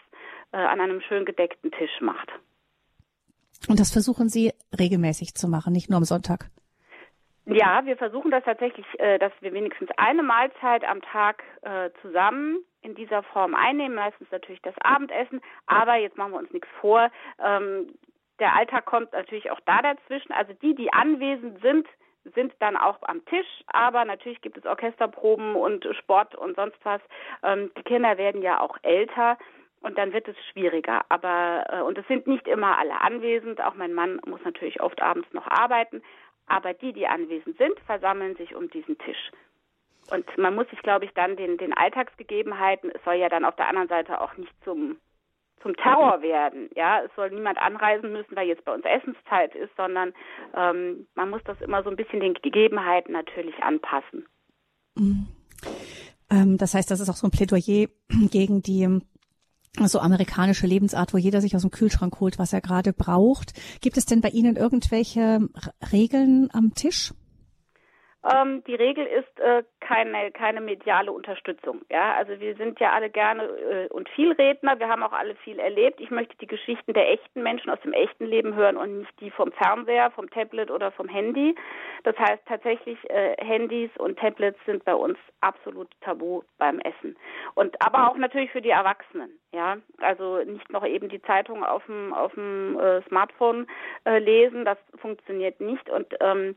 äh, 0.52 0.58
an 0.58 0.80
einem 0.80 1.02
schön 1.02 1.26
gedeckten 1.26 1.72
Tisch 1.72 2.02
macht. 2.02 2.32
Und 3.68 3.80
das 3.80 3.92
versuchen 3.92 4.30
Sie 4.30 4.54
regelmäßig 4.78 5.36
zu 5.36 5.48
machen, 5.48 5.74
nicht 5.74 5.90
nur 5.90 5.98
am 5.98 6.04
Sonntag. 6.04 6.50
Ja, 7.50 7.86
wir 7.86 7.96
versuchen 7.96 8.30
das 8.30 8.44
tatsächlich, 8.44 8.86
äh, 9.00 9.20
dass 9.20 9.32
wir 9.40 9.54
wenigstens 9.54 9.90
eine 9.96 10.22
Mahlzeit 10.22 10.84
am 10.84 11.02
Tag 11.02 11.44
äh, 11.62 11.90
zusammen 12.02 12.58
in 12.82 12.94
dieser 12.94 13.24
Form 13.24 13.56
einnehmen, 13.56 13.96
meistens 13.96 14.30
natürlich 14.32 14.62
das 14.62 14.76
Abendessen, 14.82 15.42
aber 15.66 15.96
jetzt 15.96 16.18
machen 16.18 16.34
wir 16.34 16.40
uns 16.40 16.52
nichts 16.52 16.68
vor. 16.82 17.10
Ähm, 17.40 17.88
der 18.40 18.54
Alltag 18.54 18.86
kommt 18.86 19.14
natürlich 19.14 19.50
auch 19.50 19.62
da 19.66 19.82
dazwischen. 19.82 20.34
Also 20.34 20.54
die, 20.62 20.76
die 20.76 20.92
anwesend 20.92 21.62
sind, 21.62 21.88
sind 22.36 22.54
dann 22.60 22.76
auch 22.76 22.98
am 23.04 23.24
Tisch, 23.26 23.48
aber 23.68 24.04
natürlich 24.04 24.42
gibt 24.42 24.58
es 24.58 24.66
Orchesterproben 24.66 25.56
und 25.56 25.88
Sport 25.98 26.36
und 26.36 26.56
sonst 26.58 26.78
was. 26.84 27.02
Ähm, 27.44 27.72
die 27.78 27.84
Kinder 27.84 28.18
werden 28.18 28.42
ja 28.42 28.60
auch 28.60 28.78
älter 28.84 29.38
und 29.82 29.98
dann 29.98 30.14
wird 30.14 30.28
es 30.28 30.36
schwieriger. 30.52 31.06
Aber 31.10 31.66
äh, 31.70 31.82
und 31.82 31.98
es 31.98 32.08
sind 32.08 32.28
nicht 32.28 32.48
immer 32.48 32.78
alle 32.78 33.00
anwesend. 33.02 33.62
Auch 33.62 33.76
mein 33.76 33.94
Mann 33.94 34.20
muss 34.26 34.44
natürlich 34.44 34.82
oft 34.82 35.02
abends 35.02 35.32
noch 35.34 35.48
arbeiten. 35.48 36.02
Aber 36.48 36.74
die, 36.74 36.94
die 36.94 37.08
anwesend 37.08 37.58
sind, 37.58 37.80
versammeln 37.86 38.36
sich 38.38 38.56
um 38.56 38.70
diesen 38.70 38.98
Tisch. 39.00 39.32
Und 40.10 40.26
man 40.38 40.56
muss 40.56 40.70
sich, 40.70 40.82
glaube 40.82 41.06
ich, 41.06 41.12
dann 41.14 41.36
den, 41.36 41.58
den 41.58 41.74
Alltagsgegebenheiten, 41.74 42.92
es 42.94 43.04
soll 43.04 43.16
ja 43.16 43.28
dann 43.28 43.44
auf 43.44 43.58
der 43.58 43.68
anderen 43.68 43.90
Seite 43.90 44.22
auch 44.22 44.36
nicht 44.38 44.54
zum, 44.64 44.98
zum 45.62 45.76
Terror 45.76 46.22
werden. 46.22 46.70
Ja, 46.76 47.02
es 47.04 47.12
soll 47.16 47.30
niemand 47.32 47.58
anreisen 47.58 48.14
müssen, 48.14 48.36
weil 48.36 48.48
jetzt 48.48 48.64
bei 48.64 48.74
uns 48.74 48.86
Essenszeit 48.86 49.54
ist, 49.54 49.76
sondern 49.76 50.14
ähm, 50.56 51.08
man 51.16 51.30
muss 51.30 51.42
das 51.44 51.60
immer 51.60 51.84
so 51.84 51.90
ein 51.90 51.98
bisschen 51.98 52.22
den 52.22 52.36
Gegebenheiten 52.36 53.12
natürlich 53.12 53.56
anpassen. 53.62 54.26
Mhm. 54.96 55.28
Ähm, 56.30 56.58
das 56.58 56.74
heißt, 56.74 56.90
das 56.90 57.02
ist 57.02 57.10
auch 57.10 57.16
so 57.16 57.28
ein 57.28 57.32
Plädoyer 57.32 57.88
gegen 58.32 58.62
die 58.62 59.02
so 59.86 60.00
amerikanische 60.00 60.68
Lebensart, 60.68 61.14
wo 61.14 61.18
jeder 61.18 61.42
sich 61.42 61.56
aus 61.56 61.62
dem 61.62 61.72
Kühlschrank 61.72 62.20
holt, 62.20 62.40
was 62.40 62.54
er 62.54 62.62
gerade 62.62 62.94
braucht. 62.94 63.54
Gibt 63.82 63.98
es 63.98 64.06
denn 64.06 64.22
bei 64.22 64.30
Ihnen 64.30 64.56
irgendwelche 64.56 65.48
Regeln 65.92 66.50
am 66.52 66.74
Tisch? 66.74 67.14
Ähm, 68.34 68.64
die 68.66 68.76
Regel 68.76 69.06
ist 69.06 69.40
äh, 69.40 69.64
keine, 69.80 70.32
keine 70.32 70.60
mediale 70.60 71.12
Unterstützung. 71.12 71.82
Ja, 71.90 72.14
also 72.16 72.40
wir 72.40 72.56
sind 72.56 72.80
ja 72.80 72.92
alle 72.92 73.10
gerne 73.10 73.44
äh, 73.44 73.88
und 73.90 74.10
viel 74.10 74.32
Redner. 74.34 74.80
Wir 74.80 74.90
haben 74.90 75.04
auch 75.04 75.14
alle 75.14 75.36
viel 75.36 75.60
erlebt. 75.60 76.02
Ich 76.02 76.12
möchte 76.12 76.36
die 76.38 76.48
Geschichten 76.48 76.94
der 76.94 77.12
echten 77.12 77.44
Menschen 77.44 77.70
aus 77.70 77.80
dem 77.82 77.94
echten 77.94 78.26
Leben 78.26 78.56
hören 78.56 78.76
und 78.76 79.00
nicht 79.00 79.20
die 79.22 79.32
vom 79.32 79.52
Fernseher, 79.52 80.12
vom 80.12 80.30
Tablet 80.30 80.72
oder 80.72 80.92
vom 80.92 81.08
Handy. 81.08 81.56
Das 82.04 82.18
heißt 82.18 82.44
tatsächlich, 82.48 82.98
äh, 83.10 83.36
Handys 83.44 83.92
und 83.98 84.20
Tablets 84.20 84.60
sind 84.66 84.84
bei 84.84 84.96
uns 84.96 85.18
absolut 85.42 85.90
tabu 86.02 86.42
beim 86.58 86.80
Essen. 86.80 87.16
Und 87.56 87.82
aber 87.82 88.10
auch 88.10 88.18
natürlich 88.18 88.52
für 88.52 88.62
die 88.62 88.72
Erwachsenen. 88.72 89.32
Ja, 89.54 89.78
also 90.00 90.44
nicht 90.44 90.70
noch 90.72 90.86
eben 90.86 91.08
die 91.08 91.22
Zeitung 91.22 91.64
auf 91.64 91.86
dem 91.86 92.14
auf 92.14 92.34
dem 92.34 92.78
äh, 92.80 93.02
Smartphone 93.04 93.68
äh, 94.06 94.20
lesen. 94.20 94.66
Das 94.66 94.78
funktioniert 94.98 95.62
nicht. 95.62 95.90
Und 95.90 96.14
ähm, 96.20 96.56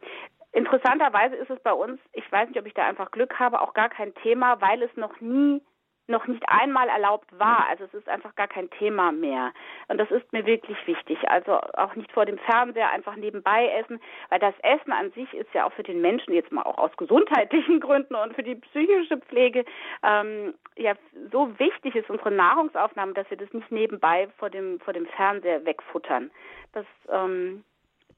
Interessanterweise 0.53 1.37
ist 1.37 1.51
es 1.51 1.61
bei 1.61 1.73
uns, 1.73 2.01
ich 2.13 2.31
weiß 2.31 2.49
nicht, 2.49 2.59
ob 2.59 2.67
ich 2.67 2.75
da 2.75 2.85
einfach 2.85 3.11
Glück 3.11 3.39
habe, 3.39 3.61
auch 3.61 3.75
gar 3.75 3.89
kein 3.89 4.15
Thema, 4.17 4.61
weil 4.61 4.83
es 4.83 4.95
noch 4.97 5.21
nie 5.21 5.63
noch 6.11 6.27
nicht 6.27 6.43
einmal 6.49 6.89
erlaubt 6.89 7.27
war. 7.39 7.67
Also 7.69 7.85
es 7.85 7.95
ist 7.95 8.09
einfach 8.09 8.35
gar 8.35 8.49
kein 8.49 8.69
Thema 8.71 9.13
mehr. 9.13 9.53
Und 9.89 9.99
das 9.99 10.11
ist 10.11 10.31
mir 10.33 10.45
wirklich 10.45 10.77
wichtig. 10.87 11.19
Also 11.29 11.53
auch 11.53 11.95
nicht 11.95 12.13
vor 12.13 12.27
dem 12.27 12.39
Fernseher 12.39 12.91
einfach 12.91 13.17
nebenbei 13.17 13.69
essen, 13.69 14.01
weil 14.29 14.41
das 14.41 14.55
Essen 14.63 14.93
an 14.93 15.13
sich 15.13 15.33
ist 15.33 15.53
ja 15.55 15.65
auch 15.67 15.73
für 15.73 15.83
den 15.83 16.01
Menschen 16.01 16.35
jetzt 16.35 16.53
mal 16.53 16.63
auch 16.63 16.79
aus 16.79 16.95
gesundheitlichen 16.97 17.81
Gründen 17.81 18.15
und 18.15 18.35
für 18.35 18.43
die 18.43 18.57
psychische 18.57 19.19
Pflege 19.19 19.65
ähm, 20.03 20.55
ja 20.77 20.95
so 21.33 21.59
wichtig 21.59 21.95
ist 21.95 22.11
unsere 22.11 22.33
Nahrungsaufnahme, 22.33 23.15
dass 23.15 23.31
wir 23.31 23.39
das 23.39 23.53
nicht 23.53 23.71
nebenbei 23.71 24.29
vor 24.39 24.51
dem 24.51 24.81
vor 24.81 24.93
dem 24.93 25.07
Fernseher 25.07 25.65
wegfuttern. 25.65 26.31
Das 26.73 26.87
ähm, 27.09 27.65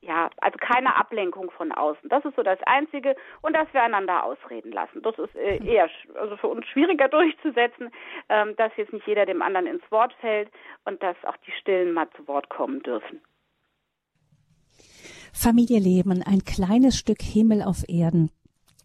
ja, 0.02 0.30
also 0.38 0.58
keine 0.58 0.96
Ablenkung 0.96 1.50
von 1.52 1.70
außen. 1.70 2.08
Das 2.08 2.24
ist 2.24 2.34
so 2.34 2.42
das 2.42 2.58
Einzige 2.66 3.14
und 3.40 3.54
dass 3.54 3.72
wir 3.72 3.82
einander 3.82 4.24
ausreden 4.24 4.72
lassen. 4.72 5.00
Das 5.00 5.16
ist 5.16 5.34
äh, 5.36 5.58
hm. 5.58 5.66
eher 5.66 5.88
also 6.16 6.36
für 6.36 6.48
uns 6.48 6.66
schwieriger 6.66 7.08
durchzusetzen, 7.08 7.90
ähm, 8.28 8.54
dass 8.56 8.72
jetzt 8.76 8.92
nicht 8.92 9.06
jeder 9.06 9.26
dem 9.26 9.42
anderen 9.42 9.66
ins 9.66 9.90
Wort 9.90 10.12
fällt 10.20 10.50
und 10.84 11.02
dass 11.02 11.16
auch 11.24 11.36
die 11.46 11.52
Stillen 11.52 11.92
mal 11.92 12.10
zu 12.16 12.26
Wort 12.26 12.48
kommen 12.48 12.82
dürfen. 12.82 13.20
Familie 15.32 15.78
leben, 15.78 16.22
ein 16.22 16.44
kleines 16.44 16.98
Stück 16.98 17.22
Himmel 17.22 17.62
auf 17.62 17.88
Erden. 17.88 18.30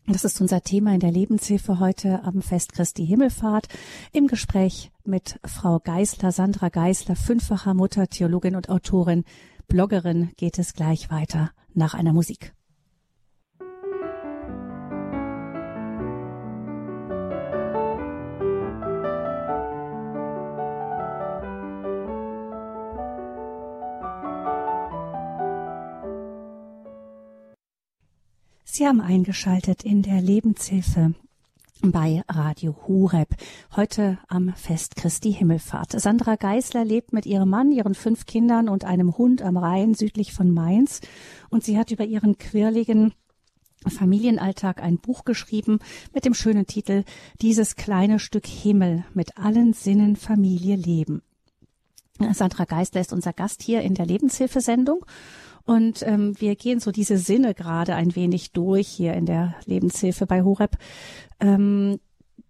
Das 0.06 0.24
ist 0.24 0.40
unser 0.40 0.62
Thema 0.62 0.94
in 0.94 1.02
der 1.02 1.12
Lebenshilfe 1.12 1.80
heute 1.80 2.22
am 2.24 2.42
Fest 2.42 2.74
Christi 2.74 3.06
Himmelfahrt 3.06 3.68
im 4.14 4.28
Gespräch 4.28 4.92
mit 5.04 5.38
Frau 5.46 5.80
Geisler, 5.84 6.32
Sandra 6.32 6.70
Geisler, 6.70 7.16
fünffacher 7.18 7.74
Mutter, 7.74 8.08
Theologin 8.08 8.56
und 8.56 8.70
Autorin 8.70 9.26
Bloggerin 9.68 10.32
geht 10.38 10.60
es 10.60 10.74
gleich 10.74 11.12
weiter 11.12 11.52
nach 11.74 11.94
einer 11.94 12.14
Musik. 12.14 12.54
Sie 28.64 28.86
haben 28.86 29.02
eingeschaltet 29.02 29.84
in 29.84 30.02
der 30.02 30.22
Lebenshilfe 30.22 31.14
bei 31.82 32.24
Radio 32.28 32.76
Hureb. 32.88 33.30
Heute 33.76 34.18
am 34.28 34.54
Fest 34.56 34.96
Christi 34.96 35.34
Himmelfahrt. 35.34 36.00
Sandra 36.00 36.36
Geisler 36.36 36.84
lebt 36.84 37.14
mit 37.14 37.26
ihrem 37.26 37.50
Mann, 37.50 37.72
ihren 37.72 37.96
fünf 37.96 38.26
Kindern 38.26 38.70
und 38.70 38.86
einem 38.86 39.18
Hund 39.18 39.42
am 39.42 39.58
Rhein 39.58 39.94
südlich 39.94 40.34
von 40.34 40.52
Mainz. 40.52 41.02
Und 41.50 41.64
sie 41.64 41.78
hat 41.78 41.92
über 41.92 42.06
ihren 42.06 42.38
quirligen 42.38 43.14
Familienalltag 43.88 44.82
ein 44.82 44.98
Buch 44.98 45.24
geschrieben 45.24 45.80
mit 46.14 46.26
dem 46.26 46.34
schönen 46.34 46.66
Titel 46.66 47.04
Dieses 47.42 47.76
kleine 47.76 48.20
Stück 48.20 48.48
Himmel 48.48 49.06
mit 49.14 49.38
allen 49.38 49.74
Sinnen 49.74 50.16
Familie 50.16 50.76
leben. 50.76 51.22
Sandra 52.34 52.66
Geisler 52.66 53.02
ist 53.02 53.14
unser 53.14 53.34
Gast 53.34 53.62
hier 53.62 53.82
in 53.82 53.94
der 53.94 54.06
Lebenshilfesendung. 54.06 55.06
Und 55.68 56.02
ähm, 56.08 56.34
wir 56.40 56.56
gehen 56.56 56.80
so 56.80 56.92
diese 56.92 57.18
Sinne 57.18 57.54
gerade 57.54 57.94
ein 57.94 58.16
wenig 58.16 58.54
durch 58.54 58.88
hier 58.88 59.14
in 59.14 59.26
der 59.26 59.54
Lebenshilfe 59.66 60.26
bei 60.26 60.42
Horeb. 60.42 60.78
Ähm, 61.42 62.00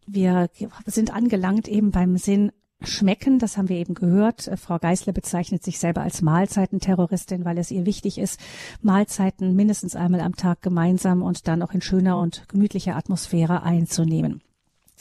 wir 0.06 0.50
sind 0.86 1.14
angelangt 1.14 1.68
eben 1.68 1.90
beim 1.90 2.18
Sinn 2.18 2.52
schmecken, 2.82 3.40
das 3.40 3.58
haben 3.58 3.70
wir 3.70 3.78
eben 3.78 3.96
gehört. 3.96 4.48
Äh, 4.48 4.56
Frau 4.56 4.78
Geisler 4.78 5.14
bezeichnet 5.14 5.64
sich 5.64 5.80
selber 5.80 6.02
als 6.02 6.22
Mahlzeitenterroristin, 6.22 7.44
weil 7.44 7.58
es 7.58 7.72
ihr 7.72 7.88
wichtig 7.88 8.20
ist, 8.20 8.40
Mahlzeiten 8.82 9.56
mindestens 9.56 9.96
einmal 9.96 10.22
am 10.22 10.36
Tag 10.36 10.62
gemeinsam 10.62 11.24
und 11.24 11.48
dann 11.48 11.64
auch 11.64 11.72
in 11.72 11.82
schöner 11.82 12.20
und 12.20 12.48
gemütlicher 12.48 12.96
Atmosphäre 12.96 13.64
einzunehmen. 13.64 14.44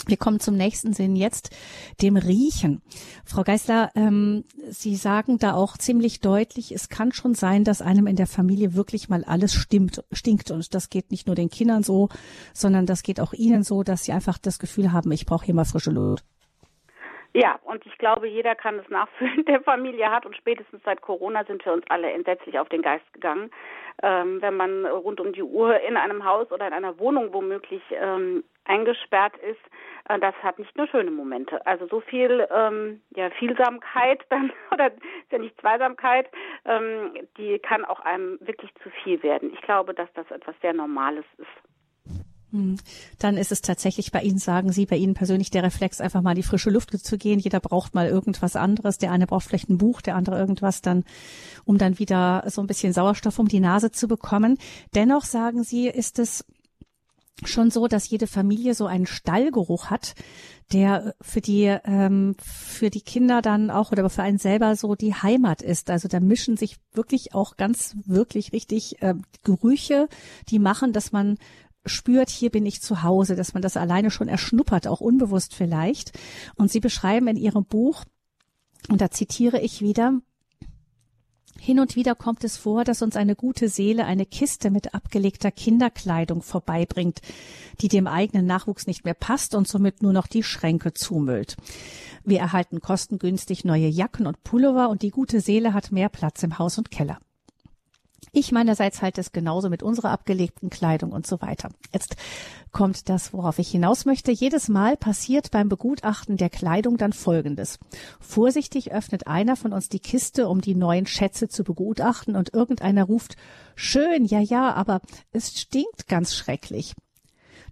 Wir 0.06 0.16
kommen 0.16 0.40
zum 0.40 0.56
nächsten 0.56 0.92
Sinn 0.92 1.16
jetzt, 1.16 1.50
dem 2.02 2.16
Riechen. 2.16 2.82
Frau 3.24 3.42
Geisler, 3.42 3.90
ähm, 3.94 4.44
Sie 4.68 4.94
sagen 4.96 5.38
da 5.38 5.54
auch 5.54 5.78
ziemlich 5.78 6.20
deutlich, 6.20 6.72
es 6.72 6.88
kann 6.88 7.12
schon 7.12 7.34
sein, 7.34 7.64
dass 7.64 7.82
einem 7.82 8.06
in 8.06 8.16
der 8.16 8.26
Familie 8.26 8.74
wirklich 8.74 9.08
mal 9.08 9.24
alles 9.24 9.54
stimmt, 9.54 10.04
stinkt. 10.12 10.50
Und 10.50 10.74
das 10.74 10.90
geht 10.90 11.10
nicht 11.10 11.26
nur 11.26 11.34
den 11.34 11.50
Kindern 11.50 11.82
so, 11.82 12.08
sondern 12.52 12.86
das 12.86 13.02
geht 13.02 13.20
auch 13.20 13.32
Ihnen 13.32 13.62
so, 13.62 13.82
dass 13.82 14.04
Sie 14.04 14.12
einfach 14.12 14.38
das 14.38 14.58
Gefühl 14.58 14.92
haben, 14.92 15.10
ich 15.12 15.26
brauche 15.26 15.46
hier 15.46 15.54
mal 15.54 15.64
frische 15.64 15.90
Luft. 15.90 16.24
Ja, 17.36 17.60
und 17.64 17.84
ich 17.84 17.98
glaube, 17.98 18.26
jeder 18.28 18.54
kann 18.54 18.78
es 18.78 18.88
nachfühlen, 18.88 19.44
der 19.46 19.60
Familie 19.60 20.10
hat. 20.10 20.24
Und 20.24 20.34
spätestens 20.34 20.82
seit 20.84 21.02
Corona 21.02 21.44
sind 21.44 21.62
wir 21.66 21.74
uns 21.74 21.84
alle 21.90 22.10
entsetzlich 22.10 22.58
auf 22.58 22.70
den 22.70 22.80
Geist 22.80 23.04
gegangen. 23.12 23.50
Ähm, 24.02 24.40
wenn 24.40 24.56
man 24.56 24.86
rund 24.86 25.20
um 25.20 25.34
die 25.34 25.42
Uhr 25.42 25.78
in 25.80 25.98
einem 25.98 26.24
Haus 26.24 26.50
oder 26.50 26.66
in 26.66 26.72
einer 26.72 26.98
Wohnung 26.98 27.34
womöglich 27.34 27.82
ähm, 27.90 28.42
eingesperrt 28.64 29.36
ist, 29.36 29.60
äh, 30.08 30.18
das 30.18 30.34
hat 30.42 30.58
nicht 30.58 30.74
nur 30.78 30.86
schöne 30.86 31.10
Momente. 31.10 31.64
Also 31.66 31.86
so 31.86 32.00
viel 32.00 32.48
ähm, 32.50 33.02
ja, 33.14 33.28
Vielsamkeit 33.28 34.24
dann, 34.30 34.50
oder 34.72 34.86
ist 34.86 35.30
ja 35.30 35.36
nicht 35.36 35.60
Zweisamkeit, 35.60 36.30
ähm, 36.64 37.12
die 37.36 37.58
kann 37.58 37.84
auch 37.84 38.00
einem 38.00 38.38
wirklich 38.40 38.74
zu 38.82 38.88
viel 39.02 39.22
werden. 39.22 39.52
Ich 39.52 39.60
glaube, 39.60 39.92
dass 39.92 40.10
das 40.14 40.30
etwas 40.30 40.54
sehr 40.62 40.72
Normales 40.72 41.26
ist. 41.36 41.75
Hm. 42.52 42.76
Dann 43.18 43.36
ist 43.36 43.52
es 43.52 43.60
tatsächlich 43.60 44.12
bei 44.12 44.22
Ihnen, 44.22 44.38
sagen 44.38 44.72
Sie, 44.72 44.86
bei 44.86 44.96
Ihnen 44.96 45.14
persönlich 45.14 45.50
der 45.50 45.62
Reflex, 45.62 46.00
einfach 46.00 46.22
mal 46.22 46.30
in 46.30 46.36
die 46.36 46.42
frische 46.42 46.70
Luft 46.70 46.96
zu 46.98 47.18
gehen. 47.18 47.38
Jeder 47.38 47.60
braucht 47.60 47.94
mal 47.94 48.08
irgendwas 48.08 48.56
anderes. 48.56 48.98
Der 48.98 49.10
eine 49.10 49.26
braucht 49.26 49.46
vielleicht 49.46 49.68
ein 49.68 49.78
Buch, 49.78 50.00
der 50.00 50.14
andere 50.14 50.38
irgendwas 50.38 50.82
dann, 50.82 51.04
um 51.64 51.78
dann 51.78 51.98
wieder 51.98 52.44
so 52.46 52.60
ein 52.60 52.66
bisschen 52.66 52.92
Sauerstoff 52.92 53.38
um 53.38 53.48
die 53.48 53.60
Nase 53.60 53.90
zu 53.90 54.06
bekommen. 54.08 54.58
Dennoch 54.94 55.24
sagen 55.24 55.64
Sie, 55.64 55.88
ist 55.88 56.18
es 56.18 56.44
schon 57.44 57.70
so, 57.70 57.86
dass 57.86 58.08
jede 58.08 58.26
Familie 58.26 58.74
so 58.74 58.86
einen 58.86 59.06
Stallgeruch 59.06 59.90
hat, 59.90 60.14
der 60.72 61.14
für 61.20 61.40
die 61.40 61.64
ähm, 61.84 62.34
für 62.40 62.88
die 62.90 63.02
Kinder 63.02 63.42
dann 63.42 63.70
auch 63.70 63.92
oder 63.92 64.08
für 64.08 64.22
einen 64.22 64.38
selber 64.38 64.74
so 64.74 64.94
die 64.94 65.14
Heimat 65.14 65.62
ist. 65.62 65.90
Also 65.90 66.08
da 66.08 66.18
mischen 66.18 66.56
sich 66.56 66.76
wirklich 66.92 67.34
auch 67.34 67.56
ganz 67.56 67.94
wirklich 68.06 68.52
richtig 68.52 69.02
äh, 69.02 69.14
Gerüche, 69.44 70.08
die 70.48 70.58
machen, 70.58 70.92
dass 70.92 71.12
man 71.12 71.36
spürt, 71.86 72.30
hier 72.30 72.50
bin 72.50 72.66
ich 72.66 72.82
zu 72.82 73.02
Hause, 73.02 73.36
dass 73.36 73.54
man 73.54 73.62
das 73.62 73.76
alleine 73.76 74.10
schon 74.10 74.28
erschnuppert, 74.28 74.86
auch 74.86 75.00
unbewusst 75.00 75.54
vielleicht. 75.54 76.12
Und 76.56 76.70
Sie 76.70 76.80
beschreiben 76.80 77.28
in 77.28 77.36
Ihrem 77.36 77.64
Buch, 77.64 78.04
und 78.88 79.00
da 79.00 79.10
zitiere 79.10 79.60
ich 79.60 79.80
wieder, 79.80 80.20
hin 81.58 81.80
und 81.80 81.96
wieder 81.96 82.14
kommt 82.14 82.44
es 82.44 82.56
vor, 82.56 82.84
dass 82.84 83.02
uns 83.02 83.16
eine 83.16 83.34
gute 83.34 83.68
Seele 83.68 84.04
eine 84.04 84.26
Kiste 84.26 84.70
mit 84.70 84.94
abgelegter 84.94 85.50
Kinderkleidung 85.50 86.42
vorbeibringt, 86.42 87.20
die 87.80 87.88
dem 87.88 88.06
eigenen 88.06 88.46
Nachwuchs 88.46 88.86
nicht 88.86 89.04
mehr 89.04 89.14
passt 89.14 89.54
und 89.54 89.66
somit 89.66 90.02
nur 90.02 90.12
noch 90.12 90.26
die 90.26 90.42
Schränke 90.42 90.92
zumüllt. 90.92 91.56
Wir 92.24 92.40
erhalten 92.40 92.80
kostengünstig 92.80 93.64
neue 93.64 93.88
Jacken 93.88 94.26
und 94.26 94.44
Pullover 94.44 94.88
und 94.90 95.02
die 95.02 95.10
gute 95.10 95.40
Seele 95.40 95.72
hat 95.74 95.92
mehr 95.92 96.08
Platz 96.08 96.42
im 96.42 96.58
Haus 96.58 96.78
und 96.78 96.90
Keller. 96.90 97.18
Ich 98.38 98.52
meinerseits 98.52 99.00
halte 99.00 99.22
es 99.22 99.32
genauso 99.32 99.70
mit 99.70 99.82
unserer 99.82 100.10
abgelegten 100.10 100.68
Kleidung 100.68 101.12
und 101.12 101.26
so 101.26 101.40
weiter. 101.40 101.70
Jetzt 101.94 102.16
kommt 102.70 103.08
das, 103.08 103.32
worauf 103.32 103.58
ich 103.58 103.70
hinaus 103.70 104.04
möchte. 104.04 104.30
Jedes 104.30 104.68
Mal 104.68 104.98
passiert 104.98 105.50
beim 105.50 105.70
Begutachten 105.70 106.36
der 106.36 106.50
Kleidung 106.50 106.98
dann 106.98 107.14
Folgendes. 107.14 107.78
Vorsichtig 108.20 108.92
öffnet 108.92 109.26
einer 109.26 109.56
von 109.56 109.72
uns 109.72 109.88
die 109.88 110.00
Kiste, 110.00 110.48
um 110.48 110.60
die 110.60 110.74
neuen 110.74 111.06
Schätze 111.06 111.48
zu 111.48 111.64
begutachten 111.64 112.36
und 112.36 112.52
irgendeiner 112.52 113.04
ruft, 113.04 113.36
schön, 113.74 114.26
ja, 114.26 114.40
ja, 114.40 114.74
aber 114.74 115.00
es 115.32 115.58
stinkt 115.58 116.06
ganz 116.06 116.34
schrecklich. 116.34 116.92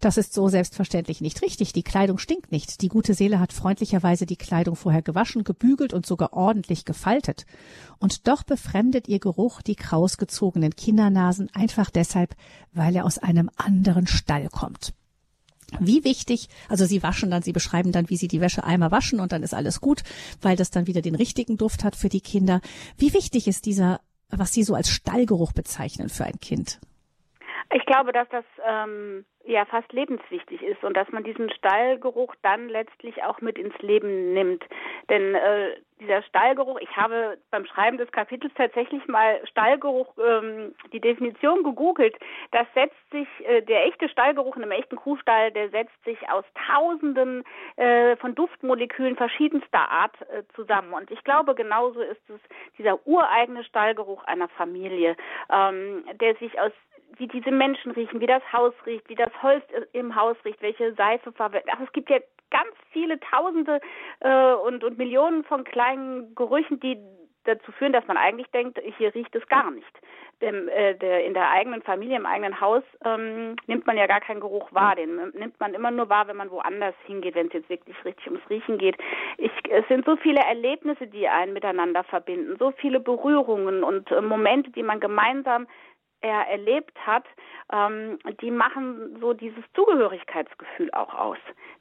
Das 0.00 0.16
ist 0.16 0.34
so 0.34 0.48
selbstverständlich 0.48 1.20
nicht 1.20 1.42
richtig. 1.42 1.72
Die 1.72 1.82
Kleidung 1.82 2.18
stinkt 2.18 2.52
nicht. 2.52 2.82
Die 2.82 2.88
gute 2.88 3.14
Seele 3.14 3.40
hat 3.40 3.52
freundlicherweise 3.52 4.26
die 4.26 4.36
Kleidung 4.36 4.76
vorher 4.76 5.02
gewaschen, 5.02 5.44
gebügelt 5.44 5.92
und 5.92 6.06
sogar 6.06 6.32
ordentlich 6.32 6.84
gefaltet. 6.84 7.46
Und 7.98 8.28
doch 8.28 8.42
befremdet 8.42 9.08
ihr 9.08 9.18
Geruch 9.18 9.62
die 9.62 9.76
krausgezogenen 9.76 10.76
Kindernasen 10.76 11.48
einfach 11.54 11.90
deshalb, 11.90 12.34
weil 12.72 12.96
er 12.96 13.04
aus 13.04 13.18
einem 13.18 13.50
anderen 13.56 14.06
Stall 14.06 14.48
kommt. 14.48 14.92
Wie 15.80 16.04
wichtig, 16.04 16.48
also 16.68 16.84
Sie 16.86 17.02
waschen 17.02 17.30
dann, 17.30 17.42
Sie 17.42 17.52
beschreiben 17.52 17.90
dann, 17.90 18.10
wie 18.10 18.16
Sie 18.16 18.28
die 18.28 18.40
Wäsche 18.40 18.64
einmal 18.64 18.90
waschen 18.90 19.20
und 19.20 19.32
dann 19.32 19.42
ist 19.42 19.54
alles 19.54 19.80
gut, 19.80 20.02
weil 20.40 20.56
das 20.56 20.70
dann 20.70 20.86
wieder 20.86 21.02
den 21.02 21.14
richtigen 21.14 21.56
Duft 21.56 21.84
hat 21.84 21.96
für 21.96 22.08
die 22.08 22.20
Kinder. 22.20 22.60
Wie 22.96 23.12
wichtig 23.12 23.48
ist 23.48 23.66
dieser, 23.66 24.00
was 24.28 24.52
Sie 24.52 24.62
so 24.62 24.74
als 24.74 24.90
Stallgeruch 24.90 25.52
bezeichnen 25.52 26.08
für 26.08 26.24
ein 26.24 26.38
Kind? 26.40 26.80
Ich 27.74 27.84
glaube, 27.86 28.12
dass 28.12 28.28
das 28.28 28.44
ähm, 28.64 29.24
ja 29.44 29.64
fast 29.64 29.92
lebenswichtig 29.92 30.62
ist 30.62 30.84
und 30.84 30.96
dass 30.96 31.10
man 31.10 31.24
diesen 31.24 31.50
Stallgeruch 31.50 32.32
dann 32.40 32.68
letztlich 32.68 33.24
auch 33.24 33.40
mit 33.40 33.58
ins 33.58 33.76
Leben 33.80 34.32
nimmt. 34.32 34.64
Denn 35.10 35.34
äh, 35.34 35.74
dieser 35.98 36.22
Stallgeruch, 36.22 36.78
ich 36.78 36.96
habe 36.96 37.36
beim 37.50 37.66
Schreiben 37.66 37.98
des 37.98 38.12
Kapitels 38.12 38.52
tatsächlich 38.54 39.04
mal 39.08 39.44
Stallgeruch, 39.48 40.06
ähm, 40.24 40.72
die 40.92 41.00
Definition 41.00 41.64
gegoogelt. 41.64 42.16
Das 42.52 42.68
setzt 42.74 43.10
sich, 43.10 43.26
äh, 43.44 43.62
der 43.62 43.86
echte 43.86 44.08
Stallgeruch 44.08 44.54
in 44.54 44.62
einem 44.62 44.70
echten 44.70 44.94
Kuhstall, 44.94 45.50
der 45.50 45.70
setzt 45.70 46.04
sich 46.04 46.30
aus 46.30 46.44
Tausenden 46.68 47.42
äh, 47.74 48.14
von 48.18 48.36
Duftmolekülen 48.36 49.16
verschiedenster 49.16 49.90
Art 49.90 50.14
äh, 50.30 50.44
zusammen. 50.54 50.92
Und 50.92 51.10
ich 51.10 51.24
glaube, 51.24 51.56
genauso 51.56 52.02
ist 52.02 52.30
es 52.30 52.40
dieser 52.78 53.04
ureigene 53.04 53.64
Stallgeruch 53.64 54.22
einer 54.24 54.48
Familie, 54.50 55.16
ähm, 55.50 56.04
der 56.20 56.36
sich 56.36 56.56
aus 56.60 56.70
wie 57.16 57.28
diese 57.28 57.50
Menschen 57.50 57.92
riechen, 57.92 58.20
wie 58.20 58.26
das 58.26 58.42
Haus 58.52 58.74
riecht, 58.86 59.08
wie 59.08 59.14
das 59.14 59.30
Holz 59.42 59.64
im 59.92 60.14
Haus 60.14 60.36
riecht, 60.44 60.62
welche 60.62 60.94
Seife 60.94 61.32
verwendet. 61.32 61.70
Also 61.70 61.84
es 61.84 61.92
gibt 61.92 62.10
ja 62.10 62.18
ganz 62.50 62.74
viele 62.92 63.18
Tausende 63.20 63.80
äh, 64.20 64.52
und, 64.52 64.84
und 64.84 64.98
Millionen 64.98 65.44
von 65.44 65.64
kleinen 65.64 66.34
Gerüchen, 66.34 66.78
die 66.80 66.98
dazu 67.44 67.72
führen, 67.72 67.92
dass 67.92 68.06
man 68.06 68.16
eigentlich 68.16 68.48
denkt, 68.48 68.80
hier 68.96 69.14
riecht 69.14 69.34
es 69.34 69.46
gar 69.48 69.70
nicht. 69.70 70.00
Dem, 70.40 70.68
äh, 70.68 70.94
der, 70.94 71.24
in 71.24 71.34
der 71.34 71.50
eigenen 71.50 71.82
Familie, 71.82 72.16
im 72.16 72.26
eigenen 72.26 72.60
Haus 72.60 72.82
ähm, 73.04 73.56
nimmt 73.66 73.86
man 73.86 73.96
ja 73.96 74.06
gar 74.06 74.20
keinen 74.20 74.40
Geruch 74.40 74.72
wahr. 74.72 74.96
Den 74.96 75.16
nimmt 75.34 75.58
man 75.60 75.74
immer 75.74 75.90
nur 75.90 76.08
wahr, 76.08 76.26
wenn 76.26 76.36
man 76.36 76.50
woanders 76.50 76.94
hingeht, 77.04 77.34
wenn 77.34 77.46
es 77.46 77.52
jetzt 77.52 77.68
wirklich 77.68 77.96
richtig 78.04 78.26
ums 78.26 78.48
Riechen 78.50 78.78
geht. 78.78 78.96
Ich, 79.38 79.52
es 79.70 79.86
sind 79.88 80.04
so 80.04 80.16
viele 80.16 80.40
Erlebnisse, 80.40 81.06
die 81.06 81.28
einen 81.28 81.52
miteinander 81.52 82.02
verbinden, 82.04 82.56
so 82.58 82.72
viele 82.72 82.98
Berührungen 82.98 83.84
und 83.84 84.10
äh, 84.10 84.20
Momente, 84.20 84.70
die 84.70 84.82
man 84.82 85.00
gemeinsam 85.00 85.66
er 86.24 86.48
erlebt 86.48 86.96
hat, 87.06 87.24
ähm, 87.70 88.18
die 88.40 88.50
machen 88.50 89.18
so 89.20 89.34
dieses 89.34 89.62
Zugehörigkeitsgefühl 89.74 90.90
auch 90.92 91.12
aus. 91.12 91.38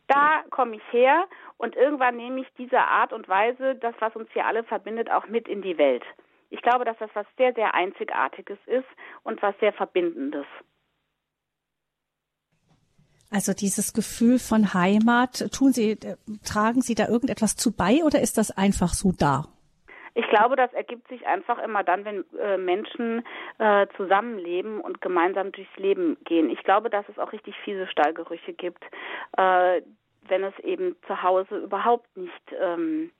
Da 0.07 0.43
komme 0.49 0.75
ich 0.75 0.83
her 0.91 1.25
und 1.57 1.77
irgendwann 1.77 2.17
nehme 2.17 2.41
ich 2.41 2.47
diese 2.57 2.79
Art 2.79 3.13
und 3.13 3.27
Weise, 3.29 3.75
das, 3.75 3.95
was 3.99 4.15
uns 4.15 4.29
hier 4.33 4.45
alle 4.45 4.65
verbindet, 4.65 5.09
auch 5.09 5.27
mit 5.27 5.47
in 5.47 5.61
die 5.61 5.77
Welt. 5.77 6.03
Ich 6.49 6.61
glaube, 6.61 6.83
dass 6.83 6.97
das 6.99 7.09
was 7.13 7.25
sehr, 7.37 7.53
sehr 7.53 7.73
Einzigartiges 7.73 8.59
ist 8.65 8.87
und 9.23 9.41
was 9.41 9.55
sehr 9.59 9.71
Verbindendes. 9.71 10.45
Also 13.31 13.53
dieses 13.53 13.93
Gefühl 13.93 14.37
von 14.37 14.73
Heimat, 14.73 15.51
tun 15.51 15.71
Sie, 15.71 15.91
äh, 15.91 16.17
tragen 16.45 16.81
Sie 16.81 16.93
da 16.93 17.07
irgendetwas 17.07 17.55
zu 17.55 17.71
bei 17.71 18.03
oder 18.03 18.21
ist 18.21 18.37
das 18.37 18.51
einfach 18.51 18.93
so 18.93 19.13
da? 19.17 19.52
Ich 20.15 20.27
glaube, 20.29 20.55
das 20.55 20.71
ergibt 20.73 21.07
sich 21.07 21.25
einfach 21.25 21.57
immer 21.59 21.83
dann, 21.83 22.05
wenn 22.05 22.25
äh, 22.39 22.57
Menschen 22.57 23.23
äh, 23.57 23.87
zusammenleben 23.97 24.79
und 24.79 25.01
gemeinsam 25.01 25.51
durchs 25.51 25.75
Leben 25.77 26.17
gehen. 26.25 26.49
Ich 26.49 26.63
glaube, 26.63 26.89
dass 26.89 27.07
es 27.09 27.17
auch 27.17 27.31
richtig 27.31 27.55
fiese 27.63 27.87
Stallgerüche 27.87 28.53
gibt, 28.53 28.83
äh, 29.37 29.81
wenn 30.27 30.43
es 30.43 30.57
eben 30.59 30.95
zu 31.07 31.23
Hause 31.23 31.57
überhaupt 31.57 32.15
nicht 32.15 32.55
ähm, 32.59 33.11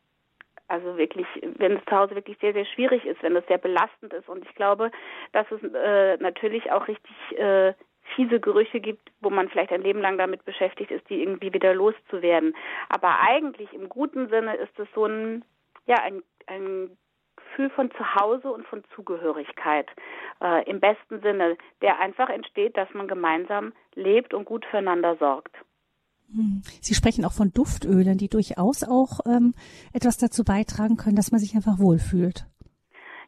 also 0.68 0.98
wirklich, 0.98 1.28
wenn 1.58 1.74
es 1.74 1.86
zu 1.86 1.96
Hause 1.96 2.16
wirklich 2.16 2.38
sehr, 2.40 2.54
sehr 2.54 2.66
schwierig 2.66 3.06
ist, 3.06 3.22
wenn 3.22 3.36
es 3.36 3.46
sehr 3.48 3.58
belastend 3.58 4.14
ist. 4.14 4.30
Und 4.30 4.46
ich 4.46 4.56
glaube, 4.56 4.92
dass 5.32 5.46
es 5.52 5.62
äh, 5.74 6.18
natürlich 6.18 6.72
auch 6.72 6.88
richtig 6.88 7.16
äh, 7.38 7.74
fiese 8.16 8.40
Gerüche 8.40 8.80
gibt, 8.80 9.12
wo 9.22 9.30
man 9.30 9.50
vielleicht 9.50 9.72
ein 9.72 9.82
Leben 9.82 10.02
lang 10.02 10.18
damit 10.18 10.46
beschäftigt 10.46 10.92
ist, 10.92 11.08
die 11.10 11.22
irgendwie 11.22 11.54
wieder 11.54 11.74
loszuwerden. 11.74 12.56
Aber 12.90 13.20
eigentlich 13.20 13.72
im 13.74 13.90
guten 13.90 14.30
Sinne 14.30 14.56
ist 14.56 14.78
es 14.80 14.88
so 14.96 15.06
ein, 15.06 15.46
ja, 15.86 15.98
ein 16.02 16.24
ein 16.48 16.98
Gefühl 17.36 17.70
von 17.70 17.92
Zuhause 17.92 18.52
und 18.52 18.66
von 18.68 18.84
Zugehörigkeit 18.96 19.88
äh, 20.42 20.70
im 20.70 20.80
besten 20.80 21.22
Sinne, 21.22 21.58
der 21.82 22.00
einfach 22.00 22.30
entsteht, 22.30 22.78
dass 22.78 22.90
man 22.94 23.08
gemeinsam 23.08 23.74
lebt 23.96 24.34
und 24.34 24.46
gut 24.46 24.66
füreinander 24.66 25.16
sorgt. 25.18 25.56
Hm. 26.34 26.62
Sie 26.82 26.96
sprechen 26.96 27.26
auch 27.26 27.34
von 27.34 27.52
Duftölen, 27.52 28.18
die 28.18 28.30
durchaus 28.30 28.84
auch 28.84 29.20
ähm, 29.26 29.54
etwas 29.94 30.18
dazu 30.18 30.44
beitragen 30.44 30.98
können, 30.98 31.16
dass 31.16 31.32
man 31.32 31.40
sich 31.40 31.56
einfach 31.56 31.80
wohlfühlt. 31.80 32.46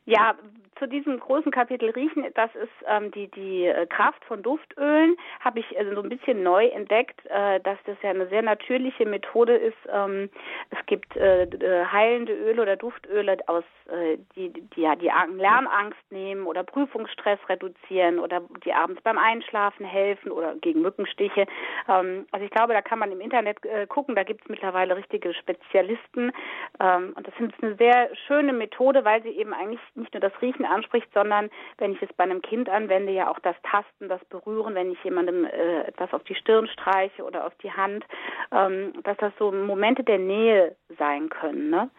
Ja, 0.05 0.35
zu 0.79 0.87
diesem 0.87 1.19
großen 1.19 1.51
Kapitel 1.51 1.89
Riechen, 1.89 2.25
das 2.35 2.53
ist 2.55 2.71
ähm, 2.87 3.11
die, 3.11 3.29
die 3.29 3.65
äh, 3.65 3.85
Kraft 3.87 4.23
von 4.25 4.43
Duftölen, 4.43 5.15
habe 5.39 5.59
ich 5.59 5.77
äh, 5.77 5.85
so 5.93 6.01
ein 6.01 6.09
bisschen 6.09 6.43
neu 6.43 6.67
entdeckt, 6.67 7.25
äh, 7.25 7.59
dass 7.61 7.77
das 7.85 7.97
ja 8.01 8.09
eine 8.09 8.27
sehr 8.27 8.41
natürliche 8.41 9.05
Methode 9.05 9.55
ist. 9.55 9.77
Ähm, 9.91 10.29
es 10.69 10.85
gibt 10.85 11.15
äh, 11.15 11.43
äh 11.43 11.85
heilende 11.85 12.33
Öle 12.33 12.61
oder 12.61 12.75
Duftöle, 12.75 13.37
aus, 13.47 13.63
äh, 13.89 14.17
die, 14.35 14.49
die 14.49 14.81
ja 14.81 14.95
die 14.95 15.11
Lernangst 15.37 16.11
nehmen 16.11 16.45
oder 16.45 16.63
Prüfungsstress 16.63 17.39
reduzieren 17.47 18.19
oder 18.19 18.41
die 18.65 18.73
abends 18.73 19.01
beim 19.01 19.17
Einschlafen 19.17 19.85
helfen 19.85 20.31
oder 20.31 20.55
gegen 20.55 20.81
Mückenstiche. 20.81 21.45
Ähm, 21.87 22.25
also 22.31 22.45
ich 22.45 22.51
glaube, 22.51 22.73
da 22.73 22.81
kann 22.81 22.99
man 22.99 23.11
im 23.11 23.21
Internet 23.21 23.63
äh, 23.65 23.87
gucken, 23.87 24.15
da 24.15 24.23
gibt 24.23 24.41
es 24.41 24.49
mittlerweile 24.49 24.95
richtige 24.95 25.33
Spezialisten. 25.33 26.31
Ähm, 26.79 27.13
und 27.15 27.25
das 27.27 27.33
ist 27.39 27.63
eine 27.63 27.75
sehr 27.75 28.09
schöne 28.27 28.53
Methode, 28.53 29.05
weil 29.05 29.23
sie 29.23 29.29
eben 29.29 29.53
eigentlich 29.53 29.79
nicht 29.95 30.13
nur 30.13 30.21
das 30.21 30.33
Riechen 30.41 30.64
Riechen 30.65 30.71
anspricht, 30.71 31.07
sondern 31.13 31.49
wenn 31.77 31.93
ich 31.93 32.01
es 32.01 32.09
bei 32.13 32.23
einem 32.23 32.41
Kind 32.41 32.69
anwende, 32.69 33.11
ja 33.11 33.29
auch 33.29 33.39
das 33.39 33.55
Tasten, 33.63 34.09
das 34.09 34.23
Berühren, 34.25 34.75
wenn 34.75 34.91
ich 34.91 35.03
jemandem 35.03 35.45
äh, 35.45 35.81
etwas 35.81 36.13
auf 36.13 36.23
die 36.23 36.35
Stirn 36.35 36.67
streiche 36.67 37.23
oder 37.23 37.45
auf 37.45 37.53
die 37.63 37.71
Hand, 37.71 38.05
ähm, 38.51 38.93
dass 39.03 39.17
das 39.17 39.33
so 39.39 39.51
Momente 39.51 40.03
der 40.03 40.19
Nähe 40.19 40.75
sein 40.97 41.29
können, 41.29 41.69
ne? 41.69 41.89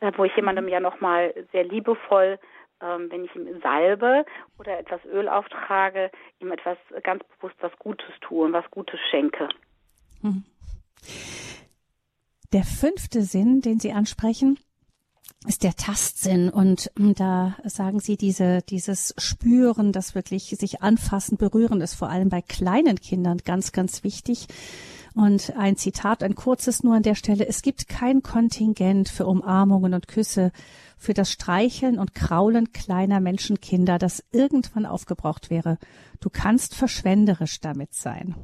Äh, 0.00 0.12
wo 0.16 0.24
ich 0.24 0.34
jemandem 0.36 0.68
ja 0.68 0.80
nochmal 0.80 1.34
sehr 1.52 1.64
liebevoll 1.64 2.38
ähm, 2.82 3.10
wenn 3.10 3.24
ich 3.24 3.34
ihm 3.34 3.58
salbe 3.62 4.26
oder 4.58 4.78
etwas 4.78 5.02
Öl 5.06 5.30
auftrage, 5.30 6.10
ihm 6.40 6.52
etwas 6.52 6.76
ganz 7.02 7.24
bewusst 7.24 7.56
was 7.60 7.72
Gutes 7.78 8.10
tue 8.20 8.44
und 8.44 8.52
was 8.52 8.70
Gutes 8.70 9.00
schenke. 9.10 9.48
Hm. 10.20 10.44
Der 12.52 12.64
fünfte 12.64 13.22
Sinn, 13.22 13.62
den 13.62 13.80
Sie 13.80 13.92
ansprechen, 13.92 14.58
ist 15.46 15.62
der 15.62 15.76
Tastsinn 15.76 16.48
und 16.48 16.90
hm, 16.96 17.14
da 17.14 17.56
sagen 17.64 18.00
Sie 18.00 18.16
diese 18.16 18.62
dieses 18.62 19.14
Spüren, 19.18 19.92
das 19.92 20.14
wirklich 20.14 20.56
sich 20.58 20.82
anfassen, 20.82 21.36
berühren 21.36 21.80
ist 21.80 21.94
vor 21.94 22.08
allem 22.08 22.28
bei 22.28 22.42
kleinen 22.42 23.00
Kindern 23.00 23.38
ganz 23.44 23.72
ganz 23.72 24.02
wichtig. 24.02 24.46
Und 25.14 25.56
ein 25.56 25.76
Zitat, 25.76 26.22
ein 26.22 26.34
kurzes 26.34 26.82
nur 26.82 26.94
an 26.94 27.02
der 27.02 27.14
Stelle. 27.14 27.48
Es 27.48 27.62
gibt 27.62 27.88
kein 27.88 28.22
Kontingent 28.22 29.08
für 29.08 29.26
Umarmungen 29.26 29.94
und 29.94 30.08
Küsse, 30.08 30.52
für 30.98 31.14
das 31.14 31.30
Streicheln 31.30 31.98
und 31.98 32.14
Kraulen 32.14 32.72
kleiner 32.72 33.20
Menschenkinder, 33.20 33.98
das 33.98 34.22
irgendwann 34.30 34.84
aufgebraucht 34.84 35.48
wäre. 35.48 35.78
Du 36.20 36.28
kannst 36.28 36.74
verschwenderisch 36.74 37.60
damit 37.60 37.94
sein. 37.94 38.34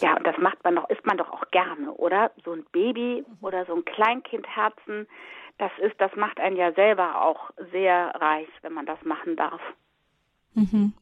Ja, 0.00 0.16
und 0.16 0.26
das 0.26 0.36
macht 0.38 0.62
man 0.64 0.76
doch, 0.76 0.88
ist 0.88 1.04
man 1.06 1.18
doch 1.18 1.30
auch 1.30 1.50
gerne, 1.50 1.92
oder? 1.92 2.30
So 2.44 2.52
ein 2.52 2.64
Baby 2.72 3.24
oder 3.40 3.64
so 3.66 3.74
ein 3.74 3.84
Kleinkindherzen, 3.84 5.06
das 5.58 5.70
ist, 5.80 6.00
das 6.00 6.14
macht 6.16 6.40
einen 6.40 6.56
ja 6.56 6.72
selber 6.72 7.22
auch 7.22 7.50
sehr 7.72 8.12
reich, 8.14 8.48
wenn 8.62 8.72
man 8.72 8.86
das 8.86 9.02
machen 9.04 9.36
darf. 9.36 9.60
Mhm 10.54 10.94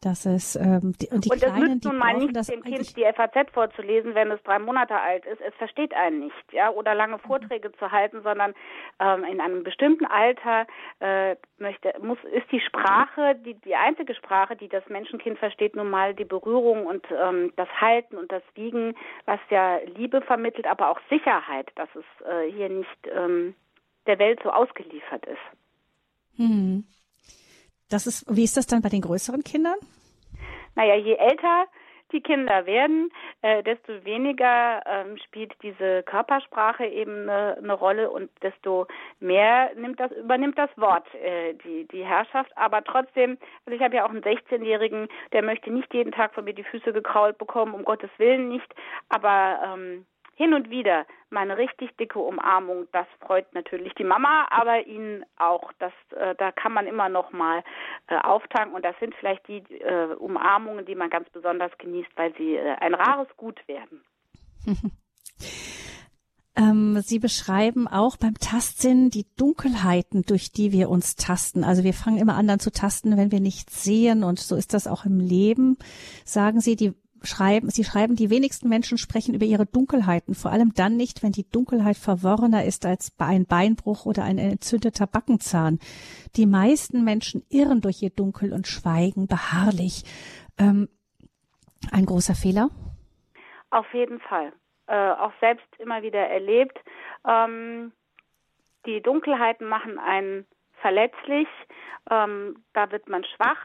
dass 0.00 0.24
es 0.24 0.56
ähm, 0.56 0.94
die, 1.00 1.08
und 1.08 1.24
die 1.24 1.30
und 1.30 1.42
das 1.42 1.52
Kleinen, 1.52 1.74
nützt 1.74 1.84
nun 1.84 1.98
mal 1.98 2.14
nicht, 2.14 2.50
dem 2.50 2.62
Kind 2.62 2.96
die 2.96 3.04
FAZ 3.04 3.50
vorzulesen, 3.52 4.14
wenn 4.14 4.30
es 4.30 4.42
drei 4.44 4.58
Monate 4.58 4.98
alt 4.98 5.26
ist. 5.26 5.40
Es 5.40 5.54
versteht 5.56 5.92
einen 5.94 6.20
nicht, 6.20 6.52
ja, 6.52 6.70
oder 6.70 6.94
lange 6.94 7.16
mhm. 7.16 7.20
Vorträge 7.20 7.68
mhm. 7.68 7.74
zu 7.78 7.92
halten, 7.92 8.22
sondern 8.22 8.54
ähm, 8.98 9.24
in 9.24 9.40
einem 9.40 9.62
bestimmten 9.62 10.06
Alter 10.06 10.66
äh, 11.00 11.36
möchte 11.58 11.92
muss 12.02 12.18
ist 12.32 12.50
die 12.50 12.60
Sprache, 12.60 13.36
die 13.44 13.54
die 13.54 13.74
einzige 13.74 14.14
Sprache, 14.14 14.56
die 14.56 14.68
das 14.68 14.88
Menschenkind 14.88 15.38
versteht, 15.38 15.76
nun 15.76 15.90
mal 15.90 16.14
die 16.14 16.24
Berührung 16.24 16.86
und 16.86 17.04
ähm, 17.10 17.52
das 17.56 17.68
Halten 17.80 18.16
und 18.16 18.32
das 18.32 18.42
Wiegen, 18.54 18.94
was 19.26 19.40
ja 19.50 19.78
Liebe 19.96 20.22
vermittelt, 20.22 20.66
aber 20.66 20.90
auch 20.90 21.00
Sicherheit, 21.10 21.70
dass 21.74 21.88
es 21.94 22.26
äh, 22.26 22.50
hier 22.50 22.70
nicht 22.70 22.88
ähm, 23.14 23.54
der 24.06 24.18
Welt 24.18 24.40
so 24.42 24.50
ausgeliefert 24.50 25.26
ist. 25.26 26.38
Hm. 26.38 26.84
Das 27.90 28.06
ist, 28.06 28.24
wie 28.34 28.44
ist 28.44 28.56
das 28.56 28.66
dann 28.66 28.82
bei 28.82 28.88
den 28.88 29.02
größeren 29.02 29.42
Kindern? 29.42 29.76
Naja, 30.76 30.94
je 30.94 31.14
älter 31.14 31.66
die 32.12 32.20
Kinder 32.20 32.66
werden, 32.66 33.10
äh, 33.42 33.62
desto 33.62 34.04
weniger 34.04 34.82
ähm, 34.86 35.16
spielt 35.18 35.52
diese 35.62 36.02
Körpersprache 36.02 36.84
eben 36.86 37.28
eine, 37.28 37.56
eine, 37.58 37.72
Rolle 37.72 38.10
und 38.10 38.30
desto 38.42 38.86
mehr 39.20 39.70
nimmt 39.76 40.00
das, 40.00 40.10
übernimmt 40.12 40.58
das 40.58 40.70
Wort 40.76 41.06
äh, 41.14 41.54
die, 41.64 41.86
die 41.88 42.04
Herrschaft. 42.04 42.50
Aber 42.56 42.82
trotzdem, 42.82 43.38
also 43.64 43.76
ich 43.76 43.82
habe 43.82 43.96
ja 43.96 44.04
auch 44.04 44.10
einen 44.10 44.22
16-Jährigen, 44.22 45.08
der 45.32 45.42
möchte 45.42 45.70
nicht 45.70 45.92
jeden 45.94 46.12
Tag 46.12 46.34
von 46.34 46.44
mir 46.44 46.54
die 46.54 46.64
Füße 46.64 46.92
gekrault 46.92 47.38
bekommen, 47.38 47.74
um 47.74 47.84
Gottes 47.84 48.10
Willen 48.18 48.48
nicht. 48.48 48.74
Aber 49.08 49.60
ähm, 49.64 50.06
hin 50.40 50.54
und 50.54 50.70
wieder 50.70 51.04
mal 51.28 51.42
eine 51.42 51.58
richtig 51.58 51.94
dicke 51.98 52.18
Umarmung, 52.18 52.88
das 52.92 53.06
freut 53.20 53.52
natürlich 53.52 53.92
die 53.92 54.04
Mama, 54.04 54.46
aber 54.48 54.86
ihn 54.86 55.22
auch. 55.36 55.70
Das, 55.78 55.92
äh, 56.16 56.34
da 56.36 56.50
kann 56.50 56.72
man 56.72 56.86
immer 56.86 57.10
noch 57.10 57.30
mal 57.30 57.62
äh, 58.06 58.16
auftanken 58.16 58.74
und 58.74 58.82
das 58.82 58.98
sind 59.00 59.14
vielleicht 59.16 59.46
die 59.48 59.58
äh, 59.58 60.14
Umarmungen, 60.14 60.86
die 60.86 60.94
man 60.94 61.10
ganz 61.10 61.28
besonders 61.28 61.76
genießt, 61.76 62.10
weil 62.16 62.34
sie 62.38 62.56
äh, 62.56 62.74
ein 62.80 62.94
rares 62.94 63.28
Gut 63.36 63.60
werden. 63.68 64.02
Ähm, 66.56 67.00
sie 67.00 67.20
beschreiben 67.20 67.86
auch 67.86 68.16
beim 68.16 68.34
Tastsinn 68.34 69.08
die 69.08 69.24
Dunkelheiten, 69.36 70.24
durch 70.26 70.50
die 70.50 70.72
wir 70.72 70.90
uns 70.90 71.14
tasten. 71.14 71.62
Also 71.62 71.84
wir 71.84 71.94
fangen 71.94 72.18
immer 72.18 72.34
an 72.34 72.48
dann 72.48 72.58
zu 72.58 72.72
tasten, 72.72 73.16
wenn 73.16 73.30
wir 73.30 73.40
nichts 73.40 73.84
sehen 73.84 74.24
und 74.24 74.40
so 74.40 74.56
ist 74.56 74.74
das 74.74 74.88
auch 74.88 75.04
im 75.04 75.20
Leben. 75.20 75.78
Sagen 76.24 76.60
Sie, 76.60 76.74
die 76.74 76.92
schreiben, 77.22 77.70
Sie 77.70 77.84
schreiben, 77.84 78.16
die 78.16 78.30
wenigsten 78.30 78.68
Menschen 78.68 78.98
sprechen 78.98 79.34
über 79.34 79.44
ihre 79.44 79.66
Dunkelheiten, 79.66 80.34
vor 80.34 80.50
allem 80.50 80.72
dann 80.74 80.96
nicht, 80.96 81.22
wenn 81.22 81.32
die 81.32 81.48
Dunkelheit 81.48 81.96
verworrener 81.96 82.64
ist 82.64 82.86
als 82.86 83.14
ein 83.18 83.46
Beinbruch 83.46 84.06
oder 84.06 84.24
ein 84.24 84.38
entzündeter 84.38 85.06
Backenzahn. 85.06 85.78
Die 86.36 86.46
meisten 86.46 87.04
Menschen 87.04 87.44
irren 87.50 87.80
durch 87.80 88.02
ihr 88.02 88.10
Dunkel 88.10 88.52
und 88.52 88.66
schweigen 88.66 89.26
beharrlich. 89.26 90.04
Ähm, 90.58 90.88
ein 91.92 92.06
großer 92.06 92.34
Fehler? 92.34 92.70
Auf 93.70 93.92
jeden 93.94 94.20
Fall. 94.20 94.52
Äh, 94.86 95.12
auch 95.12 95.32
selbst 95.40 95.68
immer 95.78 96.02
wieder 96.02 96.26
erlebt. 96.26 96.78
Ähm, 97.26 97.92
die 98.86 99.00
Dunkelheiten 99.00 99.68
machen 99.68 99.98
einen 99.98 100.46
verletzlich. 100.80 101.48
Ähm, 102.10 102.64
da 102.72 102.90
wird 102.90 103.08
man 103.08 103.24
schwach 103.24 103.58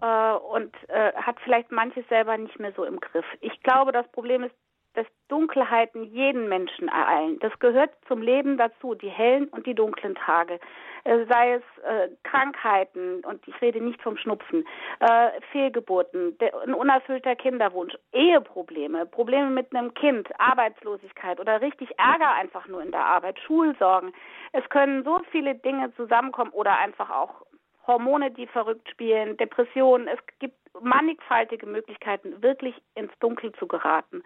äh, 0.00 0.32
und 0.34 0.74
äh, 0.88 1.12
hat 1.14 1.36
vielleicht 1.40 1.70
manches 1.70 2.06
selber 2.08 2.36
nicht 2.36 2.58
mehr 2.58 2.72
so 2.72 2.84
im 2.84 3.00
Griff. 3.00 3.26
Ich 3.40 3.62
glaube, 3.62 3.92
das 3.92 4.06
Problem 4.08 4.44
ist, 4.44 4.54
dass 4.94 5.06
Dunkelheiten 5.28 6.02
jeden 6.04 6.48
Menschen 6.48 6.88
ereilen. 6.88 7.38
Das 7.40 7.56
gehört 7.60 7.90
zum 8.08 8.22
Leben 8.22 8.58
dazu, 8.58 8.94
die 8.94 9.08
hellen 9.08 9.46
und 9.48 9.66
die 9.66 9.74
dunklen 9.74 10.16
Tage. 10.16 10.58
Äh, 11.04 11.24
sei 11.26 11.54
es 11.54 11.62
äh, 11.84 12.08
Krankheiten, 12.24 13.24
und 13.24 13.46
ich 13.46 13.60
rede 13.62 13.80
nicht 13.80 14.02
vom 14.02 14.16
Schnupfen, 14.16 14.66
äh, 14.98 15.40
Fehlgeburten, 15.52 16.36
der, 16.38 16.60
ein 16.62 16.74
unerfüllter 16.74 17.36
Kinderwunsch, 17.36 17.94
Eheprobleme, 18.12 19.06
Probleme 19.06 19.50
mit 19.50 19.74
einem 19.74 19.94
Kind, 19.94 20.28
Arbeitslosigkeit 20.38 21.38
oder 21.38 21.60
richtig 21.60 21.90
Ärger 21.98 22.32
einfach 22.32 22.66
nur 22.66 22.82
in 22.82 22.90
der 22.90 23.04
Arbeit, 23.04 23.38
Schulsorgen. 23.38 24.12
Es 24.52 24.68
können 24.68 25.04
so 25.04 25.20
viele 25.30 25.54
Dinge 25.54 25.94
zusammenkommen 25.94 26.50
oder 26.50 26.76
einfach 26.78 27.10
auch 27.10 27.46
Hormone, 27.86 28.30
die 28.30 28.46
verrückt 28.46 28.88
spielen, 28.90 29.36
Depressionen. 29.36 30.08
Es 30.08 30.18
gibt 30.38 30.56
mannigfaltige 30.80 31.66
Möglichkeiten, 31.66 32.42
wirklich 32.42 32.74
ins 32.94 33.12
Dunkel 33.18 33.52
zu 33.52 33.66
geraten. 33.66 34.22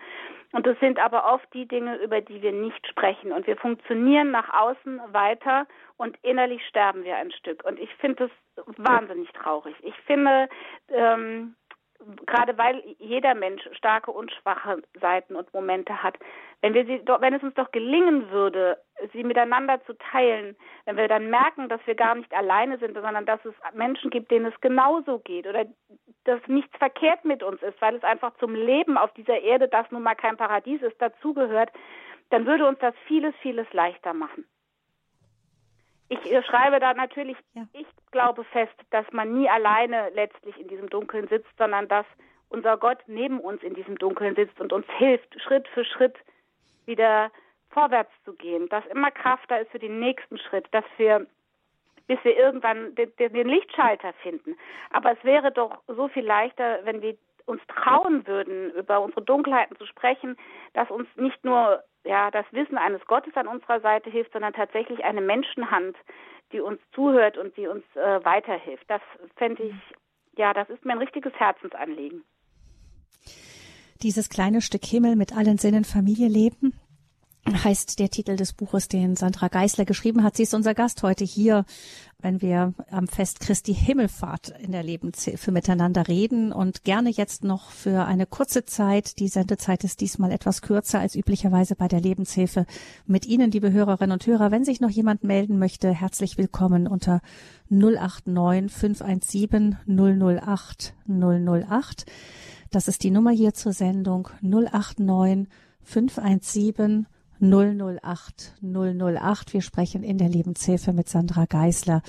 Und 0.53 0.67
es 0.67 0.79
sind 0.81 0.99
aber 0.99 1.33
oft 1.33 1.47
die 1.55 1.67
Dinge, 1.67 1.97
über 1.97 2.21
die 2.21 2.43
wir 2.43 2.53
nicht 2.53 2.87
sprechen. 2.87 3.33
Und 3.33 3.47
wir 3.47 3.57
funktionieren 3.57 4.31
nach 4.31 4.53
außen 4.53 5.01
weiter 5.13 5.67
und 5.97 6.17
innerlich 6.23 6.65
sterben 6.67 7.05
wir 7.05 7.17
ein 7.17 7.33
Stück. 7.33 7.65
Und 7.65 7.79
ich 7.79 7.93
finde 7.95 8.29
das 8.57 8.67
wahnsinnig 8.77 9.31
traurig. 9.33 9.75
Ich 9.83 9.97
finde, 10.07 10.49
ähm, 10.89 11.57
gerade 12.27 12.57
weil 12.59 12.83
jeder 12.99 13.35
Mensch 13.35 13.63
starke 13.73 14.11
und 14.11 14.33
schwache 14.33 14.83
Seiten 15.01 15.37
und 15.37 15.53
Momente 15.53 16.03
hat, 16.03 16.19
wenn 16.61 16.75
wir 16.75 16.85
sie, 16.87 17.03
wenn 17.21 17.35
es 17.35 17.43
uns 17.43 17.55
doch 17.55 17.71
gelingen 17.73 18.31
würde, 18.31 18.79
sie 19.13 19.25
miteinander 19.25 19.85
zu 19.85 19.93
teilen, 19.95 20.57
wenn 20.85 20.97
wir 20.97 21.09
dann 21.09 21.31
merken, 21.31 21.69
dass 21.69 21.81
wir 21.87 21.95
gar 21.95 22.15
nicht 22.15 22.33
alleine 22.33 22.79
sind, 22.79 22.95
sondern 22.95 23.27
dass 23.27 23.45
es 23.45 23.55
Menschen 23.75 24.11
gibt, 24.11 24.31
denen 24.31 24.47
es 24.47 24.61
genauso 24.61 25.19
geht 25.19 25.47
oder 25.47 25.65
dass 26.25 26.41
nichts 26.47 26.77
verkehrt 26.79 27.25
mit 27.25 27.43
uns 27.43 27.63
ist, 27.63 27.81
weil 27.81 27.95
es 27.97 28.05
einfach 28.05 28.33
zum 28.39 28.55
Leben 28.55 28.97
auf 28.97 29.13
dieser 29.15 29.41
Erde, 29.41 29.69
das 29.69 29.91
nun 29.91 30.03
mal 30.03 30.15
kein 30.15 30.37
Paradies 30.37 30.83
ist, 30.83 31.01
dazugehört, 31.01 31.71
dann 32.31 32.47
würde 32.47 32.67
uns 32.67 32.79
das 32.79 32.95
vieles, 33.07 33.35
vieles 33.43 33.71
leichter 33.73 34.15
machen. 34.15 34.47
Ich 36.09 36.31
äh, 36.31 36.43
schreibe 36.43 36.81
da 36.81 36.95
natürlich, 36.95 37.37
ja. 37.55 37.67
ich 37.73 37.87
glaube 38.11 38.45
fest, 38.45 38.75
dass 38.91 39.11
man 39.13 39.33
nie 39.33 39.49
alleine 39.49 40.11
letztlich 40.11 40.59
in 40.59 40.69
diesem 40.69 40.89
Dunkeln 40.91 41.29
sitzt, 41.29 41.51
sondern 41.59 41.89
dass 41.89 42.07
unser 42.51 42.77
Gott 42.77 42.99
neben 43.07 43.41
uns 43.41 43.63
in 43.63 43.75
diesem 43.75 43.99
Dunkeln 43.99 44.35
sitzt 44.37 44.61
und 44.61 44.73
uns 44.73 44.87
hilft, 44.99 45.41
Schritt 45.41 45.67
für 45.69 45.85
Schritt 45.85 46.17
wieder 46.87 47.31
vorwärts 47.71 48.13
zu 48.25 48.35
gehen, 48.35 48.69
dass 48.69 48.87
immer 48.87 49.11
Kraft 49.11 49.51
da 49.51 49.57
ist 49.57 49.71
für 49.71 49.79
den 49.79 49.99
nächsten 49.99 50.39
Schritt, 50.39 50.67
dass 50.71 50.85
wir 50.97 51.27
bis 52.07 52.19
wir 52.23 52.37
irgendwann 52.37 52.95
den, 52.95 53.11
den 53.17 53.49
Lichtschalter 53.49 54.13
finden. 54.23 54.57
Aber 54.91 55.13
es 55.13 55.25
wäre 55.25 55.51
doch 55.51 55.79
so 55.87 56.09
viel 56.09 56.25
leichter, 56.25 56.81
wenn 56.85 57.01
wir 57.01 57.17
uns 57.47 57.63
trauen 57.67 58.27
würden, 58.27 58.73
über 58.73 59.01
unsere 59.01 59.23
Dunkelheiten 59.23 59.77
zu 59.77 59.87
sprechen, 59.87 60.37
dass 60.73 60.91
uns 60.91 61.09
nicht 61.17 61.45
nur 61.45 61.83
ja, 62.05 62.31
das 62.31 62.47
Wissen 62.53 62.79
eines 62.79 63.05
Gottes 63.07 63.35
an 63.37 63.49
unserer 63.49 63.81
Seite 63.81 64.11
hilft, 64.11 64.33
sondern 64.33 64.53
tatsächlich 64.53 65.05
eine 65.05 65.21
Menschenhand, 65.21 65.97
die 66.53 66.61
uns 66.61 66.81
zuhört 66.95 67.39
und 67.39 67.57
die 67.57 67.67
uns 67.67 67.85
äh, 67.95 68.25
weiterhilft. 68.25 68.85
Das 68.89 69.01
fände 69.37 69.63
ich, 69.65 69.75
ja, 70.37 70.53
das 70.53 70.69
ist 70.71 70.85
mir 70.85 70.93
ein 70.93 70.99
richtiges 70.99 71.33
Herzensanliegen. 71.35 72.25
Dieses 74.03 74.29
kleine 74.29 74.61
Stück 74.61 74.85
Himmel 74.85 75.17
mit 75.17 75.37
allen 75.37 75.57
Sinnen 75.57 75.85
Familie 75.85 76.29
leben, 76.29 76.79
heißt 77.53 77.99
der 77.99 78.09
Titel 78.09 78.37
des 78.37 78.55
Buches, 78.55 78.89
den 78.89 79.17
Sandra 79.17 79.49
Geisler 79.49 79.85
geschrieben 79.85 80.23
hat. 80.23 80.37
Sie 80.37 80.45
ist 80.45 80.55
unser 80.55 80.75
Gast 80.75 81.03
heute 81.03 81.25
hier, 81.25 81.67
wenn 82.19 82.41
wir 82.41 82.73
am 82.91 83.07
Fest 83.07 83.41
Christi 83.41 83.75
Himmelfahrt 83.75 84.55
in 84.61 84.73
der 84.73 84.83
Lebenshilfe 84.83 85.53
miteinander 85.53 86.09
reden 86.09 86.53
und 86.53 86.85
gerne 86.85 87.11
jetzt 87.11 87.45
noch 87.45 87.71
für 87.71 88.07
eine 88.07 88.25
kurze 88.25 88.65
Zeit. 88.65 89.19
Die 89.19 89.29
Sendezeit 89.29 89.85
ist 89.85 90.01
diesmal 90.01 90.33
etwas 90.33 90.63
kürzer 90.63 91.01
als 91.01 91.15
üblicherweise 91.17 91.77
bei 91.77 91.87
der 91.87 92.01
Lebenshilfe. 92.01 92.65
Mit 93.07 93.27
Ihnen, 93.27 93.51
liebe 93.51 93.73
Hörerinnen 93.73 94.13
und 94.13 94.27
Hörer, 94.27 94.51
wenn 94.51 94.65
sich 94.65 94.81
noch 94.81 94.91
jemand 94.91 95.23
melden 95.23 95.59
möchte, 95.59 95.93
herzlich 95.93 96.39
willkommen 96.39 96.87
unter 96.87 97.21
089 97.69 98.73
517 98.73 99.77
008 99.87 100.95
008. 101.07 102.07
Das 102.71 102.89
ist 102.89 103.03
die 103.03 103.11
Nummer 103.11 103.33
hier 103.33 103.53
zur 103.53 103.75
Sendung 103.75 104.31
089 104.41 105.47
517 105.83 107.07
008 107.41 108.55
008. 108.63 109.53
Wir 109.53 109.63
sprechen 109.63 110.03
in 110.03 110.19
der 110.19 110.29
Lebenshilfe 110.29 110.93
mit 110.93 111.09
Sandra 111.09 111.47
Geisler 111.47 112.03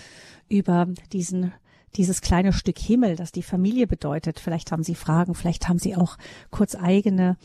über 0.50 0.88
diesen 1.12 1.54
dieses 1.96 2.22
kleine 2.22 2.52
Stück 2.52 2.78
Himmel, 2.78 3.16
das 3.16 3.32
die 3.32 3.44
Familie 3.44 3.88
bedeutet. 3.88 4.40
Vielleicht 4.40 4.72
haben 4.72 4.84
Sie 4.84 4.96
Fragen, 4.96 5.34
vielleicht 5.34 5.70
haben 5.70 5.80
Sie 5.80 5.96
auch 5.96 6.18
kurz 6.52 6.76
eigene 6.76 7.38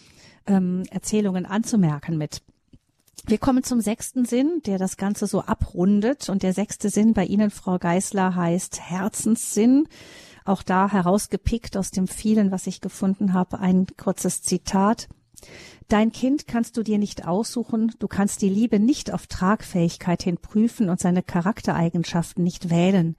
ähm, 0.46 0.82
Erzählungen 0.90 1.46
anzumerken 1.46 2.18
mit. 2.18 2.42
Wir 3.26 3.38
kommen 3.38 3.62
zum 3.62 3.80
sechsten 3.80 4.24
Sinn, 4.24 4.62
der 4.66 4.78
das 4.78 4.96
Ganze 4.96 5.26
so 5.26 5.42
abrundet. 5.42 6.28
Und 6.28 6.42
der 6.42 6.54
sechste 6.54 6.88
Sinn 6.88 7.12
bei 7.12 7.24
Ihnen, 7.24 7.50
Frau 7.50 7.78
Geisler, 7.78 8.34
heißt 8.34 8.80
Herzenssinn. 8.80 9.86
Auch 10.44 10.62
da 10.62 10.90
herausgepickt 10.90 11.76
aus 11.76 11.90
dem 11.90 12.08
vielen, 12.08 12.50
was 12.50 12.66
ich 12.66 12.80
gefunden 12.80 13.34
habe, 13.34 13.60
ein 13.60 13.86
kurzes 13.96 14.42
Zitat. 14.42 15.08
Dein 15.88 16.12
Kind 16.12 16.46
kannst 16.46 16.76
du 16.76 16.82
dir 16.82 16.98
nicht 16.98 17.26
aussuchen, 17.26 17.92
du 17.98 18.06
kannst 18.06 18.42
die 18.42 18.48
Liebe 18.48 18.78
nicht 18.78 19.12
auf 19.12 19.26
Tragfähigkeit 19.26 20.22
hin 20.22 20.38
prüfen 20.38 20.88
und 20.88 21.00
seine 21.00 21.22
Charaktereigenschaften 21.22 22.44
nicht 22.44 22.70
wählen. 22.70 23.16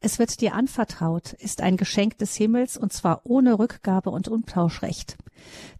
Es 0.00 0.18
wird 0.18 0.40
dir 0.40 0.54
anvertraut, 0.54 1.32
ist 1.32 1.62
ein 1.62 1.76
Geschenk 1.76 2.18
des 2.18 2.36
Himmels 2.36 2.76
und 2.76 2.92
zwar 2.92 3.22
ohne 3.24 3.58
Rückgabe 3.58 4.10
und 4.10 4.28
Umtauschrecht. 4.28 5.16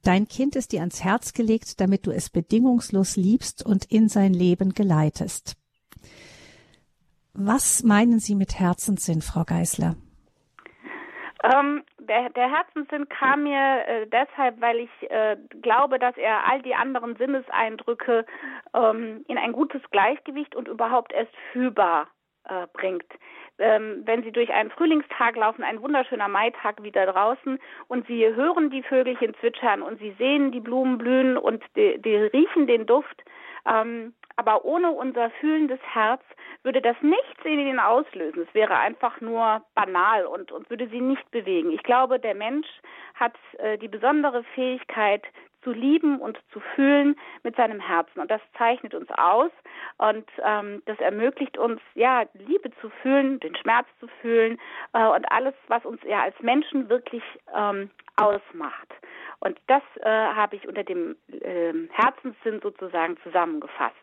Dein 0.02 0.26
Kind 0.28 0.56
ist 0.56 0.72
dir 0.72 0.80
ans 0.80 1.04
Herz 1.04 1.32
gelegt, 1.32 1.80
damit 1.80 2.06
du 2.06 2.10
es 2.10 2.30
bedingungslos 2.30 3.16
liebst 3.16 3.64
und 3.64 3.84
in 3.86 4.08
sein 4.08 4.34
Leben 4.34 4.74
geleitest. 4.74 5.56
Was 7.34 7.82
meinen 7.82 8.18
Sie 8.18 8.34
mit 8.34 8.58
Herzenssinn, 8.58 9.20
Frau 9.20 9.44
Geisler? 9.44 9.96
Ähm, 11.52 11.84
der, 12.00 12.30
der 12.30 12.50
Herzenssinn 12.50 13.08
kam 13.08 13.44
mir 13.44 13.86
äh, 13.86 14.06
deshalb, 14.06 14.60
weil 14.60 14.80
ich 14.80 15.10
äh, 15.10 15.36
glaube, 15.62 15.98
dass 15.98 16.16
er 16.16 16.46
all 16.46 16.60
die 16.62 16.74
anderen 16.74 17.14
Sinneseindrücke 17.16 18.26
ähm, 18.74 19.24
in 19.28 19.38
ein 19.38 19.52
gutes 19.52 19.82
Gleichgewicht 19.90 20.56
und 20.56 20.66
überhaupt 20.66 21.12
erst 21.12 21.34
fühlbar 21.52 22.08
äh, 22.48 22.66
bringt. 22.72 23.06
Ähm, 23.58 24.02
wenn 24.04 24.22
Sie 24.24 24.32
durch 24.32 24.52
einen 24.52 24.70
Frühlingstag 24.70 25.36
laufen, 25.36 25.62
ein 25.62 25.80
wunderschöner 25.80 26.28
Maitag 26.28 26.82
wieder 26.82 27.06
draußen 27.06 27.58
und 27.86 28.06
Sie 28.06 28.26
hören 28.26 28.70
die 28.70 28.82
Vögelchen 28.82 29.34
zwitschern 29.40 29.82
und 29.82 29.98
Sie 30.00 30.14
sehen 30.18 30.50
die 30.50 30.60
Blumen 30.60 30.98
blühen 30.98 31.36
und 31.36 31.62
die, 31.76 32.00
die 32.02 32.16
riechen 32.16 32.66
den 32.66 32.86
Duft, 32.86 33.22
ähm, 33.66 34.14
aber 34.36 34.64
ohne 34.64 34.90
unser 34.90 35.30
fühlendes 35.40 35.80
Herz 35.92 36.22
würde 36.62 36.82
das 36.82 36.96
nichts 37.00 37.44
in 37.44 37.58
ihnen 37.58 37.80
auslösen. 37.80 38.46
Es 38.48 38.54
wäre 38.54 38.76
einfach 38.76 39.20
nur 39.20 39.62
banal 39.74 40.26
und, 40.26 40.52
und 40.52 40.68
würde 40.70 40.88
sie 40.88 41.00
nicht 41.00 41.30
bewegen. 41.30 41.70
Ich 41.72 41.82
glaube, 41.82 42.18
der 42.18 42.34
Mensch 42.34 42.66
hat 43.14 43.34
äh, 43.58 43.78
die 43.78 43.88
besondere 43.88 44.44
Fähigkeit, 44.54 45.22
zu 45.66 45.72
lieben 45.72 46.20
und 46.20 46.38
zu 46.52 46.60
fühlen 46.76 47.16
mit 47.42 47.56
seinem 47.56 47.80
Herzen. 47.80 48.20
Und 48.20 48.30
das 48.30 48.40
zeichnet 48.56 48.94
uns 48.94 49.10
aus 49.10 49.50
und 49.98 50.24
ähm, 50.44 50.80
das 50.86 50.96
ermöglicht 51.00 51.58
uns, 51.58 51.80
ja, 51.94 52.24
Liebe 52.34 52.70
zu 52.80 52.88
fühlen, 53.02 53.40
den 53.40 53.56
Schmerz 53.56 53.88
zu 53.98 54.06
fühlen 54.20 54.60
äh, 54.92 55.04
und 55.08 55.30
alles, 55.32 55.54
was 55.66 55.84
uns 55.84 56.00
ja 56.04 56.22
als 56.22 56.38
Menschen 56.40 56.88
wirklich 56.88 57.24
ähm, 57.52 57.90
ausmacht. 58.14 58.94
Und 59.40 59.58
das 59.66 59.82
äh, 60.02 60.08
habe 60.08 60.54
ich 60.54 60.68
unter 60.68 60.84
dem 60.84 61.16
äh, 61.32 61.72
Herzenssinn 61.90 62.60
sozusagen 62.62 63.16
zusammengefasst. 63.24 63.96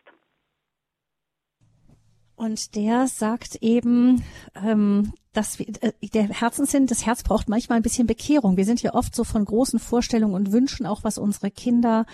Und 2.36 2.74
der 2.74 3.06
sagt 3.06 3.56
eben, 3.60 4.24
ähm, 4.54 5.12
dass 5.32 5.58
wir, 5.58 5.66
äh, 5.80 5.92
der 6.12 6.28
Herzenssinn, 6.28 6.86
das 6.86 7.06
Herz 7.06 7.22
braucht 7.22 7.48
manchmal 7.48 7.76
ein 7.76 7.82
bisschen 7.82 8.06
Bekehrung. 8.06 8.56
Wir 8.56 8.64
sind 8.64 8.82
ja 8.82 8.94
oft 8.94 9.14
so 9.14 9.24
von 9.24 9.44
großen 9.44 9.78
Vorstellungen 9.78 10.34
und 10.34 10.52
Wünschen, 10.52 10.86
auch 10.86 11.04
was 11.04 11.18
unsere 11.18 11.50
Kinder 11.50 12.06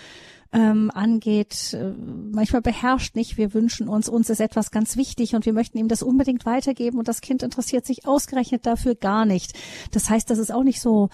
ähm, 0.53 0.91
angeht, 0.93 1.73
äh, 1.73 1.93
manchmal 2.31 2.61
beherrscht 2.61 3.15
nicht. 3.15 3.37
Wir 3.37 3.53
wünschen 3.53 3.87
uns, 3.87 4.09
uns 4.09 4.29
ist 4.29 4.41
etwas 4.41 4.71
ganz 4.71 4.97
wichtig 4.97 5.33
und 5.33 5.45
wir 5.45 5.53
möchten 5.53 5.77
ihm 5.77 5.87
das 5.87 6.03
unbedingt 6.03 6.45
weitergeben 6.45 6.99
und 6.99 7.07
das 7.07 7.21
Kind 7.21 7.41
interessiert 7.41 7.85
sich 7.85 8.05
ausgerechnet 8.05 8.65
dafür 8.65 8.95
gar 8.95 9.25
nicht. 9.25 9.53
Das 9.91 10.09
heißt, 10.09 10.29
das 10.29 10.39
ist 10.39 10.51
auch 10.51 10.63
nicht 10.63 10.81
so 10.81 11.09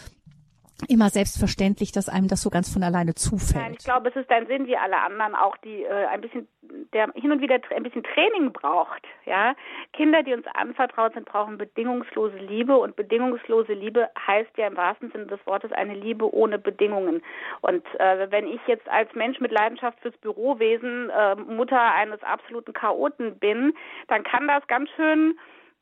immer 0.88 1.10
selbstverständlich, 1.10 1.92
dass 1.92 2.10
einem 2.10 2.28
das 2.28 2.42
so 2.42 2.50
ganz 2.50 2.72
von 2.72 2.84
alleine 2.84 3.16
zufällt. 3.16 3.64
Nein, 3.64 3.76
ich 3.78 3.84
glaube, 3.86 4.10
es 4.10 4.16
ist 4.16 4.30
ein 4.30 4.46
Sinn 4.48 4.68
wie 4.68 4.78
alle 4.78 4.98
anderen 5.00 5.36
auch, 5.36 5.58
die 5.58 5.84
äh, 5.84 6.06
ein 6.06 6.22
bisschen, 6.22 6.48
der 6.94 7.12
hin 7.16 7.32
und 7.32 7.42
wieder 7.42 7.60
ein 7.76 7.84
bisschen 7.84 8.04
Training 8.04 8.54
braucht. 8.54 9.04
Ja, 9.26 9.56
Kinder, 9.94 10.22
die 10.22 10.34
uns 10.34 10.46
anvertraut 10.54 11.14
sind, 11.14 11.26
brauchen 11.26 11.58
bedingungslose 11.58 12.38
Liebe 12.38 12.78
und 12.78 12.96
bedingungslose 12.96 13.74
Liebe 13.74 14.08
heißt 14.28 14.52
ja 14.58 14.68
im 14.68 14.78
wahrsten 14.78 15.12
Sinne 15.12 15.26
des 15.26 15.40
Wortes 15.46 15.72
eine 15.72 15.96
Liebe 15.96 16.32
ohne 16.34 16.60
Bedingungen. 16.60 17.24
Und 17.62 17.84
äh, 18.00 18.30
wenn 18.30 18.48
ich 18.48 18.62
jetzt 18.68 18.88
als 18.88 19.14
Mensch 19.16 19.40
mit 19.40 19.52
Leidenschaft 19.52 20.00
fürs 20.02 20.18
Bürowesen 20.18 21.10
äh, 21.10 21.36
Mutter 21.36 21.82
eines 21.94 22.22
absoluten 22.22 22.74
Chaoten 22.74 23.40
bin, 23.40 23.74
dann 24.08 24.24
kann 24.24 24.48
das 24.48 24.66
ganz 24.68 24.90
schön 24.96 25.38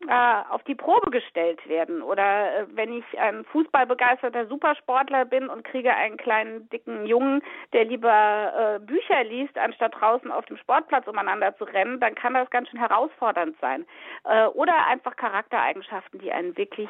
äh, 0.08 0.44
auf 0.50 0.64
die 0.64 0.76
Probe 0.76 1.10
gestellt 1.10 1.68
werden. 1.68 2.02
Oder 2.02 2.60
äh, 2.60 2.66
wenn 2.74 2.94
ich 2.94 3.06
ein 3.20 3.46
fußballbegeisterter 3.46 4.48
Supersportler 4.48 5.26
bin 5.26 5.50
und 5.50 5.64
kriege 5.64 5.94
einen 5.96 6.18
kleinen 6.18 6.70
dicken 6.70 7.06
Jungen, 7.06 7.42
der 7.74 7.86
lieber 7.86 8.76
äh, 8.76 8.80
Bücher 8.80 9.24
liest, 9.24 9.58
anstatt 9.58 9.96
draußen 10.00 10.32
auf 10.32 10.46
dem 10.46 10.58
Sportplatz 10.58 11.08
umeinander 11.08 11.56
zu 11.58 11.64
rennen, 11.64 12.00
dann 12.00 12.14
kann 12.14 12.34
das 12.34 12.50
ganz 12.50 12.70
schön 12.70 12.80
herausfordernd 12.80 13.56
sein. 13.62 13.86
Äh, 14.26 14.48
oder 14.48 14.86
einfach 14.88 15.16
Charaktereigenschaften, 15.16 16.20
die 16.20 16.32
einen 16.32 16.56
wirklich 16.58 16.90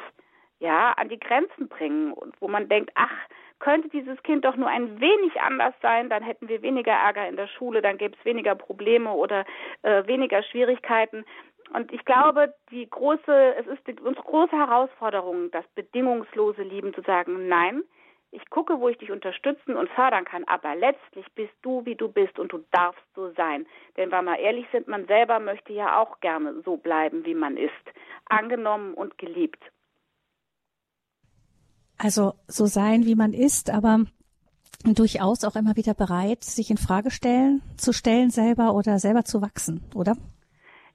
ja 0.58 0.92
an 0.92 1.08
die 1.08 1.20
Grenzen 1.20 1.68
bringen 1.68 2.12
und 2.12 2.34
wo 2.40 2.48
man 2.48 2.68
denkt, 2.68 2.90
ach, 2.94 3.12
könnte 3.58 3.88
dieses 3.88 4.22
Kind 4.22 4.44
doch 4.44 4.56
nur 4.56 4.68
ein 4.68 5.00
wenig 5.00 5.40
anders 5.40 5.74
sein, 5.80 6.10
dann 6.10 6.22
hätten 6.22 6.48
wir 6.48 6.62
weniger 6.62 6.92
Ärger 6.92 7.26
in 7.28 7.36
der 7.36 7.46
Schule, 7.46 7.80
dann 7.80 7.98
gäbe 7.98 8.14
es 8.18 8.24
weniger 8.24 8.54
Probleme 8.54 9.10
oder 9.12 9.44
äh, 9.82 10.06
weniger 10.06 10.42
Schwierigkeiten. 10.42 11.24
Und 11.72 11.92
ich 11.92 12.04
glaube, 12.04 12.54
die 12.70 12.88
große, 12.88 13.54
es 13.56 13.66
ist 13.66 14.00
unsere 14.00 14.24
große 14.24 14.56
Herausforderung, 14.56 15.50
das 15.50 15.64
bedingungslose 15.74 16.62
Lieben 16.62 16.94
zu 16.94 17.02
sagen, 17.02 17.48
nein, 17.48 17.82
ich 18.30 18.50
gucke, 18.50 18.80
wo 18.80 18.88
ich 18.88 18.98
dich 18.98 19.10
unterstützen 19.10 19.76
und 19.76 19.88
fördern 19.90 20.24
kann, 20.24 20.44
aber 20.44 20.74
letztlich 20.74 21.26
bist 21.34 21.54
du, 21.62 21.84
wie 21.86 21.94
du 21.94 22.08
bist 22.08 22.38
und 22.38 22.52
du 22.52 22.58
darfst 22.70 23.02
so 23.14 23.32
sein. 23.36 23.66
Denn 23.96 24.10
wenn 24.10 24.24
wir 24.24 24.38
ehrlich 24.38 24.66
sind, 24.72 24.88
man 24.88 25.06
selber 25.06 25.40
möchte 25.40 25.72
ja 25.72 26.00
auch 26.00 26.20
gerne 26.20 26.60
so 26.64 26.76
bleiben, 26.76 27.24
wie 27.24 27.34
man 27.34 27.56
ist, 27.56 27.72
angenommen 28.26 28.94
und 28.94 29.16
geliebt. 29.18 29.62
Also 31.98 32.34
so 32.46 32.66
sein, 32.66 33.06
wie 33.06 33.14
man 33.14 33.32
ist, 33.32 33.70
aber 33.70 34.00
durchaus 34.84 35.44
auch 35.44 35.56
immer 35.56 35.76
wieder 35.76 35.94
bereit, 35.94 36.44
sich 36.44 36.70
in 36.70 36.76
Frage 36.76 37.10
stellen, 37.10 37.62
zu 37.78 37.92
stellen 37.92 38.30
selber 38.30 38.74
oder 38.74 38.98
selber 38.98 39.24
zu 39.24 39.40
wachsen, 39.40 39.82
oder? 39.94 40.16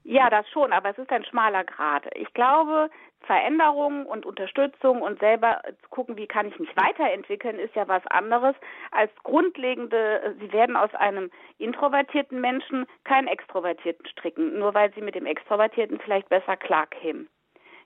Ja, 0.03 0.29
das 0.29 0.49
schon, 0.49 0.73
aber 0.73 0.89
es 0.89 0.97
ist 0.97 1.11
ein 1.11 1.25
schmaler 1.25 1.63
Grad. 1.63 2.05
Ich 2.15 2.33
glaube, 2.33 2.89
Veränderung 3.21 4.07
und 4.07 4.25
Unterstützung 4.25 5.01
und 5.01 5.19
selber 5.19 5.61
gucken, 5.91 6.17
wie 6.17 6.25
kann 6.25 6.47
ich 6.47 6.57
mich 6.59 6.75
weiterentwickeln, 6.75 7.59
ist 7.59 7.75
ja 7.75 7.87
was 7.87 8.05
anderes 8.07 8.55
als 8.89 9.11
grundlegende, 9.23 10.35
Sie 10.39 10.51
werden 10.51 10.75
aus 10.75 10.93
einem 10.95 11.29
introvertierten 11.59 12.41
Menschen 12.41 12.87
keinen 13.03 13.27
extrovertierten 13.27 14.07
stricken, 14.07 14.57
nur 14.57 14.73
weil 14.73 14.91
Sie 14.93 15.01
mit 15.01 15.13
dem 15.13 15.27
Extrovertierten 15.27 15.99
vielleicht 15.99 16.29
besser 16.29 16.57
klarkämen. 16.57 17.29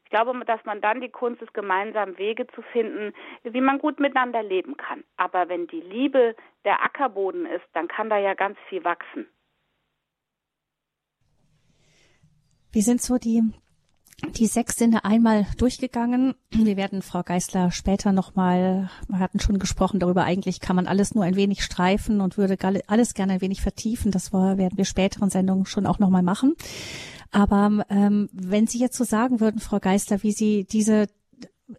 Ich 0.05 0.11
glaube, 0.11 0.39
dass 0.45 0.63
man 0.65 0.81
dann 0.81 1.01
die 1.01 1.09
Kunst 1.09 1.41
ist, 1.41 1.53
gemeinsam 1.53 2.17
Wege 2.17 2.47
zu 2.47 2.61
finden, 2.61 3.13
wie 3.43 3.59
man 3.59 3.79
gut 3.79 3.99
miteinander 3.99 4.43
leben 4.43 4.77
kann. 4.77 5.03
Aber 5.17 5.49
wenn 5.49 5.67
die 5.67 5.81
Liebe 5.81 6.35
der 6.63 6.81
Ackerboden 6.83 7.45
ist, 7.47 7.65
dann 7.73 7.87
kann 7.87 8.09
da 8.09 8.17
ja 8.17 8.35
ganz 8.35 8.57
viel 8.69 8.83
wachsen. 8.85 9.27
Wir 12.75 12.83
sind 12.83 13.01
so 13.01 13.17
die 13.17 13.41
die 14.31 14.47
sechs 14.47 14.75
Sinne 14.75 15.05
einmal 15.05 15.47
durchgegangen. 15.57 16.35
Wir 16.51 16.75
werden 16.75 17.01
Frau 17.01 17.23
Geisler 17.23 17.71
später 17.71 18.11
nochmal, 18.11 18.89
wir 19.07 19.19
hatten 19.19 19.39
schon 19.39 19.59
gesprochen 19.59 20.01
darüber, 20.01 20.25
eigentlich 20.25 20.59
kann 20.59 20.75
man 20.75 20.85
alles 20.85 21.15
nur 21.15 21.23
ein 21.23 21.37
wenig 21.37 21.63
streifen 21.63 22.19
und 22.19 22.37
würde 22.37 22.57
alles 22.87 23.13
gerne 23.13 23.33
ein 23.33 23.41
wenig 23.41 23.61
vertiefen. 23.61 24.11
Das 24.11 24.33
werden 24.33 24.77
wir 24.77 24.83
späteren 24.83 25.29
Sendungen 25.29 25.65
schon 25.65 25.85
auch 25.85 25.99
nochmal 25.99 26.21
machen. 26.21 26.55
Aber 27.31 27.85
ähm, 27.87 28.27
wenn 28.33 28.67
Sie 28.67 28.79
jetzt 28.79 28.97
so 28.97 29.05
sagen 29.05 29.39
würden, 29.39 29.61
Frau 29.61 29.79
Geisler, 29.79 30.21
wie 30.23 30.33
Sie 30.33 30.65
diese, 30.65 31.07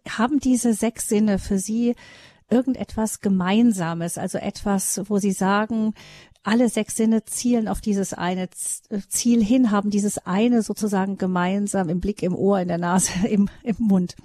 haben 0.09 0.39
diese 0.39 0.73
sechs 0.73 1.07
Sinne 1.07 1.37
für 1.37 1.59
Sie 1.59 1.93
irgendetwas 2.49 3.19
Gemeinsames, 3.19 4.17
also 4.17 4.37
etwas, 4.37 5.01
wo 5.05 5.17
Sie 5.17 5.31
sagen, 5.31 5.93
alle 6.47 6.69
sechs 6.69 6.95
Sinne 6.95 7.25
zielen 7.25 7.67
auf 7.67 7.81
dieses 7.81 8.13
eine 8.13 8.49
Ziel 8.49 9.43
hin, 9.43 9.69
haben 9.69 9.89
dieses 9.89 10.25
eine 10.25 10.61
sozusagen 10.61 11.17
gemeinsam 11.17 11.89
im 11.89 11.99
Blick, 11.99 12.23
im 12.23 12.33
Ohr, 12.33 12.59
in 12.59 12.69
der 12.69 12.77
Nase, 12.77 13.27
im, 13.29 13.49
im 13.63 13.75
Mund. 13.79 14.15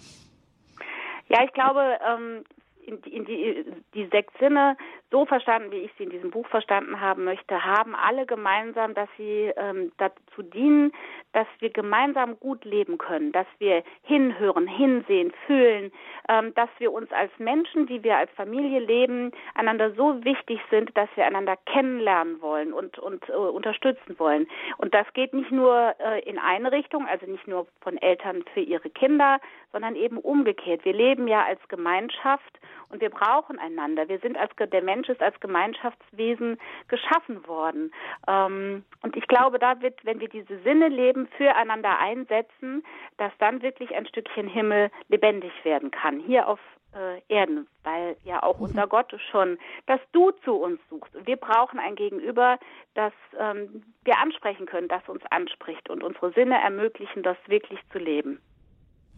Ja, 1.28 1.44
ich 1.44 1.52
glaube, 1.52 1.98
ähm, 2.06 2.44
in, 2.86 2.98
in 3.10 3.24
die, 3.24 3.64
die 3.94 4.08
sechs 4.12 4.32
Sinne 4.38 4.76
so 5.12 5.26
verstanden, 5.26 5.70
wie 5.70 5.84
ich 5.84 5.90
sie 5.96 6.04
in 6.04 6.10
diesem 6.10 6.30
Buch 6.30 6.46
verstanden 6.48 7.00
haben 7.00 7.24
möchte, 7.24 7.64
haben 7.64 7.94
alle 7.94 8.26
gemeinsam, 8.26 8.94
dass 8.94 9.08
sie 9.16 9.52
ähm, 9.56 9.92
dazu 9.98 10.42
dienen, 10.42 10.90
dass 11.32 11.46
wir 11.60 11.70
gemeinsam 11.70 12.40
gut 12.40 12.64
leben 12.64 12.98
können, 12.98 13.30
dass 13.30 13.46
wir 13.58 13.84
hinhören, 14.02 14.66
hinsehen, 14.66 15.32
fühlen, 15.46 15.92
ähm, 16.28 16.54
dass 16.54 16.70
wir 16.78 16.92
uns 16.92 17.12
als 17.12 17.30
Menschen, 17.38 17.86
die 17.86 18.02
wir 18.02 18.16
als 18.16 18.30
Familie 18.32 18.80
leben, 18.80 19.32
einander 19.54 19.92
so 19.92 20.24
wichtig 20.24 20.60
sind, 20.70 20.96
dass 20.96 21.08
wir 21.14 21.26
einander 21.26 21.56
kennenlernen 21.66 22.40
wollen 22.40 22.72
und, 22.72 22.98
und 22.98 23.28
äh, 23.28 23.32
unterstützen 23.32 24.18
wollen. 24.18 24.48
Und 24.78 24.94
das 24.94 25.06
geht 25.12 25.34
nicht 25.34 25.52
nur 25.52 25.94
äh, 25.98 26.20
in 26.28 26.38
eine 26.38 26.72
Richtung, 26.72 27.06
also 27.06 27.26
nicht 27.26 27.46
nur 27.46 27.66
von 27.82 27.98
Eltern 27.98 28.44
für 28.54 28.60
ihre 28.60 28.88
Kinder, 28.88 29.40
sondern 29.72 29.94
eben 29.94 30.18
umgekehrt. 30.18 30.84
Wir 30.84 30.94
leben 30.94 31.28
ja 31.28 31.44
als 31.44 31.60
Gemeinschaft 31.68 32.58
und 32.90 33.00
wir 33.00 33.10
brauchen 33.10 33.58
einander. 33.58 34.08
Wir 34.08 34.18
sind 34.18 34.36
als 34.36 34.52
der 34.58 34.82
Mensch 34.82 35.01
ist 35.08 35.22
als 35.22 35.38
Gemeinschaftswesen 35.40 36.58
geschaffen 36.88 37.46
worden. 37.46 37.92
Ähm, 38.28 38.84
und 39.02 39.16
ich 39.16 39.26
glaube, 39.26 39.58
da 39.58 39.80
wird, 39.80 40.04
wenn 40.04 40.20
wir 40.20 40.28
diese 40.28 40.58
Sinne 40.62 40.88
leben, 40.88 41.28
füreinander 41.36 41.98
einsetzen, 41.98 42.84
dass 43.18 43.32
dann 43.38 43.62
wirklich 43.62 43.94
ein 43.94 44.06
Stückchen 44.06 44.48
Himmel 44.48 44.90
lebendig 45.08 45.52
werden 45.64 45.90
kann. 45.90 46.20
Hier 46.20 46.48
auf 46.48 46.60
äh, 46.94 47.20
Erden, 47.28 47.66
weil 47.84 48.16
ja 48.24 48.42
auch 48.42 48.58
mhm. 48.58 48.64
unser 48.64 48.86
Gott 48.86 49.14
schon 49.30 49.58
das 49.86 50.00
Du 50.12 50.30
zu 50.44 50.54
uns 50.54 50.80
sucht. 50.90 51.10
Wir 51.24 51.36
brauchen 51.36 51.78
ein 51.78 51.94
Gegenüber, 51.94 52.58
das 52.94 53.12
ähm, 53.38 53.82
wir 54.04 54.18
ansprechen 54.18 54.66
können, 54.66 54.88
das 54.88 55.06
uns 55.08 55.22
anspricht 55.30 55.88
und 55.90 56.02
unsere 56.02 56.32
Sinne 56.32 56.60
ermöglichen, 56.60 57.22
das 57.22 57.36
wirklich 57.46 57.80
zu 57.92 57.98
leben. 57.98 58.40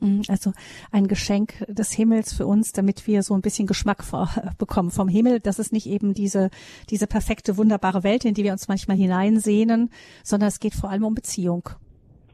Mhm, 0.00 0.22
also 0.28 0.52
ein 0.92 1.06
Geschenk 1.06 1.64
des 1.68 1.92
Himmels 1.92 2.32
für 2.32 2.46
uns, 2.46 2.72
damit 2.72 3.06
wir 3.06 3.22
so 3.22 3.34
ein 3.34 3.40
bisschen 3.40 3.66
Geschmack 3.66 4.04
vor, 4.04 4.28
bekommen 4.58 4.90
vom 4.90 5.08
Himmel. 5.08 5.40
Das 5.40 5.58
ist 5.58 5.72
nicht 5.72 5.86
eben 5.86 6.14
diese, 6.14 6.50
diese 6.90 7.06
perfekte, 7.06 7.56
wunderbare 7.56 8.02
Welt, 8.02 8.24
in 8.24 8.34
die 8.34 8.44
wir 8.44 8.52
uns 8.52 8.68
manchmal 8.68 8.96
hineinsehnen, 8.96 9.90
sondern 10.22 10.48
es 10.48 10.60
geht 10.60 10.74
vor 10.74 10.90
allem 10.90 11.04
um 11.04 11.14
Beziehung. 11.14 11.70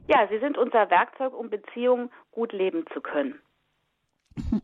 Ja, 0.08 0.26
sie 0.28 0.40
sind 0.40 0.58
unser 0.58 0.90
Werkzeug, 0.90 1.32
um 1.34 1.50
Beziehungen 1.50 2.10
gut 2.32 2.52
leben 2.52 2.84
zu 2.92 3.00
können. 3.00 3.38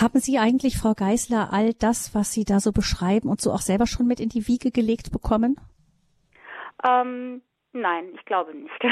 Haben 0.00 0.20
Sie 0.20 0.38
eigentlich, 0.38 0.78
Frau 0.78 0.94
Geisler, 0.94 1.52
all 1.52 1.72
das, 1.74 2.14
was 2.14 2.32
Sie 2.32 2.44
da 2.44 2.60
so 2.60 2.72
beschreiben 2.72 3.28
und 3.28 3.40
so 3.40 3.52
auch 3.52 3.60
selber 3.60 3.86
schon 3.86 4.06
mit 4.06 4.20
in 4.20 4.28
die 4.28 4.48
Wiege 4.48 4.70
gelegt 4.70 5.12
bekommen? 5.12 5.56
Ähm, 6.86 7.42
nein, 7.72 8.10
ich 8.14 8.24
glaube 8.24 8.54
nicht. 8.54 8.84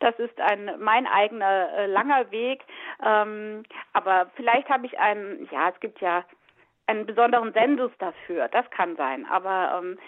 Das 0.00 0.16
ist 0.20 0.40
ein 0.40 0.70
mein 0.78 1.08
eigener 1.08 1.72
äh, 1.76 1.86
langer 1.86 2.30
Weg. 2.30 2.62
Ähm, 3.04 3.64
aber 3.92 4.30
vielleicht 4.36 4.68
habe 4.68 4.86
ich 4.86 4.96
einen, 5.00 5.48
ja, 5.50 5.70
es 5.70 5.80
gibt 5.80 6.00
ja 6.00 6.24
einen 6.86 7.04
besonderen 7.04 7.52
Sendus 7.52 7.90
dafür. 7.98 8.48
Das 8.48 8.68
kann 8.70 8.94
sein. 8.96 9.26
Aber 9.26 9.80
ähm, 9.82 9.98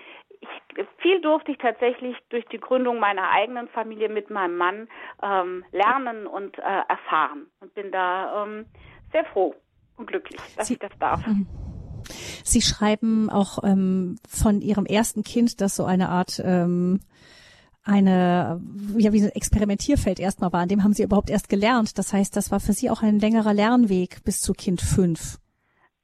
ich, 0.40 0.86
viel 0.98 1.20
durfte 1.20 1.52
ich 1.52 1.58
tatsächlich 1.58 2.16
durch 2.30 2.44
die 2.46 2.58
Gründung 2.58 2.98
meiner 2.98 3.30
eigenen 3.30 3.68
Familie 3.68 4.08
mit 4.08 4.30
meinem 4.30 4.56
Mann 4.56 4.88
ähm, 5.22 5.64
lernen 5.72 6.26
und 6.26 6.58
äh, 6.58 6.82
erfahren 6.88 7.46
und 7.60 7.74
bin 7.74 7.90
da 7.92 8.44
ähm, 8.44 8.66
sehr 9.12 9.24
froh 9.26 9.54
und 9.96 10.06
glücklich, 10.06 10.40
dass 10.56 10.68
Sie, 10.68 10.74
ich 10.74 10.78
das 10.78 10.96
darf. 10.98 11.26
Mhm. 11.26 11.46
Sie 12.44 12.62
schreiben 12.62 13.28
auch 13.30 13.62
ähm, 13.62 14.16
von 14.28 14.62
Ihrem 14.62 14.86
ersten 14.86 15.22
Kind, 15.22 15.60
das 15.60 15.76
so 15.76 15.84
eine 15.84 16.08
Art 16.08 16.40
ähm, 16.44 17.00
eine, 17.82 18.60
ja, 18.96 19.12
wie 19.12 19.22
ein 19.22 19.30
Experimentierfeld 19.30 20.20
erstmal 20.20 20.52
war. 20.52 20.60
An 20.60 20.68
dem 20.68 20.84
haben 20.84 20.92
Sie 20.92 21.02
überhaupt 21.02 21.30
erst 21.30 21.48
gelernt. 21.48 21.98
Das 21.98 22.12
heißt, 22.12 22.36
das 22.36 22.50
war 22.50 22.60
für 22.60 22.72
Sie 22.72 22.90
auch 22.90 23.02
ein 23.02 23.18
längerer 23.18 23.54
Lernweg 23.54 24.22
bis 24.24 24.40
zu 24.40 24.52
Kind 24.52 24.80
fünf. 24.80 25.39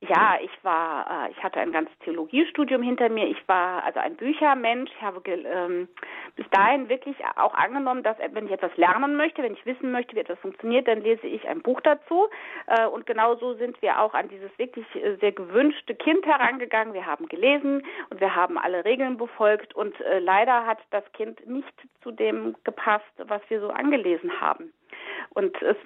Ja, 0.09 0.39
ich 0.41 0.51
war, 0.63 1.27
äh, 1.27 1.31
ich 1.31 1.43
hatte 1.43 1.61
ein 1.61 1.73
ganzes 1.73 1.97
Theologiestudium 2.01 2.83
hinter 2.83 3.09
mir. 3.09 3.27
Ich 3.27 3.49
war 3.49 3.83
also 3.85 3.99
ein 4.01 4.17
Büchermensch. 4.17 4.91
Ich 4.95 5.03
habe 5.03 5.21
ähm, 5.31 5.89
bis 6.37 6.49
dahin 6.51 6.89
wirklich 6.89 7.17
auch 7.37 7.55
angenommen, 7.55 8.03
dass 8.03 8.17
wenn 8.19 8.47
ich 8.47 8.53
etwas 8.53 8.77
lernen 8.77 9.17
möchte, 9.17 9.43
wenn 9.43 9.55
ich 9.55 9.67
wissen 9.67 9.91
möchte, 9.93 10.15
wie 10.15 10.21
etwas 10.21 10.39
funktioniert, 10.41 10.87
dann 10.87 11.01
lese 11.01 11.27
ich 11.27 11.49
ein 11.49 11.63
Buch 11.63 11.81
dazu. 11.81 12.29
Äh, 12.67 12.87
und 12.87 13.07
genauso 13.07 13.55
sind 13.55 13.81
wir 13.83 14.01
auch 14.01 14.15
an 14.15 14.29
dieses 14.29 14.57
wirklich 14.59 14.87
äh, 14.95 15.17
sehr 15.17 15.33
gewünschte 15.33 15.95
Kind 15.95 16.27
herangegangen. 16.27 16.95
Wir 16.95 17.07
haben 17.07 17.27
gelesen 17.29 17.83
und 18.11 18.21
wir 18.21 18.35
haben 18.35 18.59
alle 18.59 18.85
Regeln 18.85 19.17
befolgt. 19.17 19.75
Und 19.75 19.99
äh, 20.03 20.19
leider 20.19 20.67
hat 20.67 20.79
das 20.91 21.05
Kind 21.13 21.47
nicht 21.47 21.75
zu 22.03 22.11
dem 22.11 22.55
gepasst, 22.65 23.05
was 23.19 23.43
wir 23.49 23.61
so 23.61 23.71
angelesen 23.71 24.41
haben. 24.41 24.73
Und 25.31 25.61
es, 25.63 25.77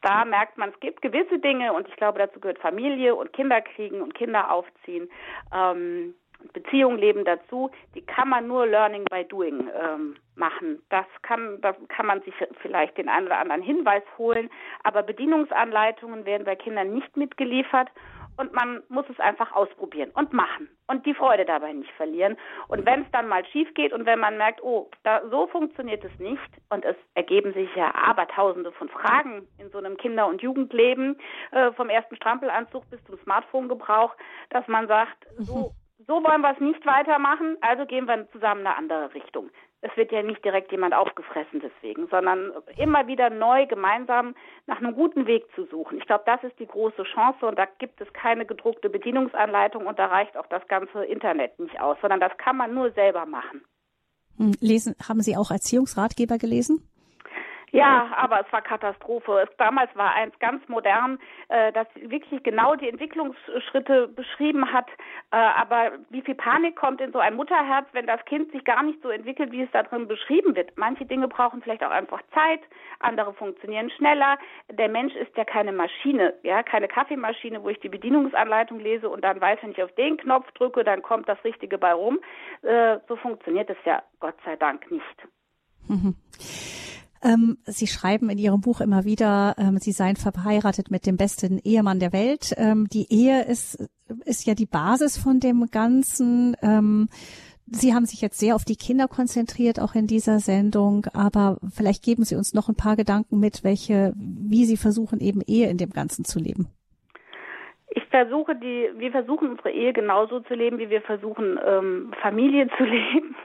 da 0.00 0.24
merkt 0.24 0.58
man, 0.58 0.70
es 0.70 0.80
gibt 0.80 1.02
gewisse 1.02 1.38
Dinge 1.38 1.72
und 1.72 1.88
ich 1.88 1.96
glaube, 1.96 2.18
dazu 2.18 2.40
gehört 2.40 2.58
Familie 2.58 3.14
und 3.14 3.32
Kinder 3.32 3.60
kriegen 3.60 4.00
und 4.00 4.14
Kinder 4.14 4.50
aufziehen. 4.50 5.10
Ähm, 5.54 6.14
Beziehungen 6.52 6.98
leben 6.98 7.24
dazu, 7.24 7.70
die 7.94 8.02
kann 8.02 8.28
man 8.28 8.48
nur 8.48 8.66
Learning 8.66 9.04
by 9.04 9.24
Doing 9.24 9.68
ähm, 9.80 10.16
machen. 10.34 10.82
Das 10.88 11.06
kann, 11.22 11.60
da 11.60 11.74
kann 11.88 12.06
man 12.06 12.20
sich 12.22 12.34
vielleicht 12.60 12.98
den 12.98 13.08
einen 13.08 13.26
oder 13.26 13.38
anderen 13.38 13.62
Hinweis 13.62 14.02
holen, 14.18 14.50
aber 14.82 15.02
Bedienungsanleitungen 15.02 16.24
werden 16.24 16.44
bei 16.44 16.56
Kindern 16.56 16.92
nicht 16.92 17.16
mitgeliefert 17.16 17.88
und 18.36 18.52
man 18.52 18.82
muss 18.88 19.04
es 19.08 19.18
einfach 19.20 19.52
ausprobieren 19.52 20.10
und 20.14 20.32
machen 20.32 20.68
und 20.86 21.04
die 21.06 21.14
Freude 21.14 21.44
dabei 21.44 21.72
nicht 21.72 21.90
verlieren. 21.92 22.36
Und 22.68 22.86
wenn 22.86 23.02
es 23.02 23.10
dann 23.12 23.28
mal 23.28 23.44
schief 23.46 23.72
geht 23.74 23.92
und 23.92 24.06
wenn 24.06 24.18
man 24.18 24.36
merkt, 24.36 24.62
oh, 24.62 24.90
da, 25.04 25.22
so 25.30 25.46
funktioniert 25.46 26.04
es 26.04 26.18
nicht 26.18 26.40
und 26.70 26.84
es 26.84 26.96
ergeben 27.14 27.52
sich 27.52 27.68
ja 27.74 27.94
abertausende 27.94 28.72
von 28.72 28.88
Fragen 28.88 29.46
in 29.58 29.70
so 29.70 29.78
einem 29.78 29.96
Kinder- 29.96 30.26
und 30.26 30.42
Jugendleben, 30.42 31.18
äh, 31.52 31.72
vom 31.72 31.88
ersten 31.88 32.16
Strampelanzug 32.16 32.88
bis 32.90 33.02
zum 33.04 33.18
Smartphone-Gebrauch, 33.18 34.14
dass 34.50 34.66
man 34.68 34.88
sagt, 34.88 35.26
so, 35.38 35.72
so 36.06 36.24
wollen 36.24 36.40
wir 36.40 36.52
es 36.52 36.60
nicht 36.60 36.84
weitermachen, 36.86 37.56
also 37.60 37.86
gehen 37.86 38.06
wir 38.06 38.28
zusammen 38.32 38.66
eine 38.66 38.76
andere 38.76 39.14
Richtung 39.14 39.50
es 39.82 39.96
wird 39.96 40.12
ja 40.12 40.22
nicht 40.22 40.44
direkt 40.44 40.70
jemand 40.70 40.94
aufgefressen 40.94 41.60
deswegen, 41.60 42.06
sondern 42.08 42.52
immer 42.78 43.08
wieder 43.08 43.30
neu 43.30 43.66
gemeinsam 43.66 44.34
nach 44.66 44.78
einem 44.78 44.94
guten 44.94 45.26
Weg 45.26 45.44
zu 45.56 45.66
suchen. 45.66 45.98
Ich 45.98 46.06
glaube, 46.06 46.22
das 46.24 46.42
ist 46.44 46.58
die 46.60 46.66
große 46.66 47.02
Chance 47.02 47.44
und 47.46 47.58
da 47.58 47.66
gibt 47.78 48.00
es 48.00 48.10
keine 48.12 48.46
gedruckte 48.46 48.88
Bedienungsanleitung 48.88 49.86
und 49.86 49.98
da 49.98 50.06
reicht 50.06 50.36
auch 50.36 50.46
das 50.46 50.66
ganze 50.68 51.04
Internet 51.04 51.58
nicht 51.58 51.80
aus, 51.80 51.96
sondern 52.00 52.20
das 52.20 52.36
kann 52.38 52.56
man 52.56 52.72
nur 52.72 52.92
selber 52.92 53.26
machen. 53.26 53.62
Hm, 54.38 54.52
lesen, 54.60 54.94
haben 55.06 55.20
Sie 55.20 55.36
auch 55.36 55.50
Erziehungsratgeber 55.50 56.38
gelesen? 56.38 56.88
Ja, 57.72 58.10
aber 58.16 58.40
es 58.40 58.52
war 58.52 58.60
Katastrophe. 58.60 59.48
Es, 59.48 59.56
damals 59.56 59.94
war 59.96 60.14
eins 60.14 60.38
ganz 60.40 60.66
modern, 60.68 61.18
äh, 61.48 61.72
das 61.72 61.86
wirklich 61.94 62.42
genau 62.42 62.76
die 62.76 62.88
Entwicklungsschritte 62.88 64.08
beschrieben 64.08 64.70
hat. 64.70 64.88
Äh, 65.30 65.36
aber 65.36 65.92
wie 66.10 66.20
viel 66.20 66.34
Panik 66.34 66.76
kommt 66.76 67.00
in 67.00 67.12
so 67.12 67.18
ein 67.18 67.34
Mutterherz, 67.34 67.86
wenn 67.92 68.06
das 68.06 68.22
Kind 68.26 68.52
sich 68.52 68.62
gar 68.64 68.82
nicht 68.82 69.00
so 69.02 69.08
entwickelt, 69.08 69.52
wie 69.52 69.62
es 69.62 69.70
da 69.72 69.84
drin 69.84 70.06
beschrieben 70.06 70.54
wird. 70.54 70.76
Manche 70.76 71.06
Dinge 71.06 71.28
brauchen 71.28 71.62
vielleicht 71.62 71.82
auch 71.82 71.90
einfach 71.90 72.20
Zeit, 72.34 72.60
andere 73.00 73.32
funktionieren 73.32 73.88
schneller. 73.90 74.36
Der 74.70 74.90
Mensch 74.90 75.14
ist 75.14 75.34
ja 75.38 75.44
keine 75.46 75.72
Maschine, 75.72 76.34
ja, 76.42 76.62
keine 76.62 76.88
Kaffeemaschine, 76.88 77.62
wo 77.62 77.70
ich 77.70 77.80
die 77.80 77.88
Bedienungsanleitung 77.88 78.80
lese 78.80 79.08
und 79.08 79.24
dann 79.24 79.40
weiß, 79.40 79.60
wenn 79.62 79.70
ich 79.70 79.82
auf 79.82 79.94
den 79.94 80.18
Knopf 80.18 80.50
drücke, 80.52 80.84
dann 80.84 81.00
kommt 81.00 81.26
das 81.26 81.42
Richtige 81.42 81.78
bei 81.78 81.94
rum. 81.94 82.18
Äh, 82.60 82.98
so 83.08 83.16
funktioniert 83.16 83.70
es 83.70 83.78
ja 83.86 84.02
Gott 84.20 84.36
sei 84.44 84.56
Dank 84.56 84.90
nicht. 84.90 85.26
Mhm. 85.88 86.16
Ähm, 87.22 87.58
Sie 87.66 87.86
schreiben 87.86 88.30
in 88.30 88.38
Ihrem 88.38 88.60
Buch 88.60 88.80
immer 88.80 89.04
wieder, 89.04 89.54
ähm, 89.58 89.78
Sie 89.78 89.92
seien 89.92 90.16
verheiratet 90.16 90.90
mit 90.90 91.06
dem 91.06 91.16
besten 91.16 91.58
Ehemann 91.58 92.00
der 92.00 92.12
Welt. 92.12 92.52
Ähm, 92.56 92.88
die 92.88 93.12
Ehe 93.12 93.44
ist, 93.44 93.78
ist 94.24 94.44
ja 94.46 94.54
die 94.54 94.66
Basis 94.66 95.16
von 95.16 95.38
dem 95.38 95.70
Ganzen. 95.70 96.56
Ähm, 96.62 97.08
Sie 97.66 97.94
haben 97.94 98.06
sich 98.06 98.20
jetzt 98.20 98.38
sehr 98.38 98.56
auf 98.56 98.64
die 98.64 98.76
Kinder 98.76 99.08
konzentriert, 99.08 99.78
auch 99.80 99.94
in 99.94 100.06
dieser 100.06 100.40
Sendung, 100.40 101.06
aber 101.06 101.58
vielleicht 101.72 102.02
geben 102.02 102.24
Sie 102.24 102.34
uns 102.34 102.54
noch 102.54 102.68
ein 102.68 102.74
paar 102.74 102.96
Gedanken 102.96 103.38
mit, 103.38 103.64
welche, 103.64 104.12
wie 104.16 104.66
Sie 104.66 104.76
versuchen, 104.76 105.20
eben 105.20 105.40
Ehe 105.40 105.70
in 105.70 105.78
dem 105.78 105.90
Ganzen 105.90 106.24
zu 106.24 106.38
leben. 106.38 106.68
Ich 107.94 108.04
versuche 108.06 108.56
die, 108.56 108.90
wir 108.94 109.10
versuchen 109.10 109.50
unsere 109.50 109.70
Ehe 109.70 109.92
genauso 109.92 110.40
zu 110.40 110.54
leben, 110.54 110.78
wie 110.78 110.88
wir 110.88 111.02
versuchen 111.02 111.60
Ähm, 111.64 112.12
Familie 112.22 112.68
zu 112.78 112.84
leben. 112.84 113.36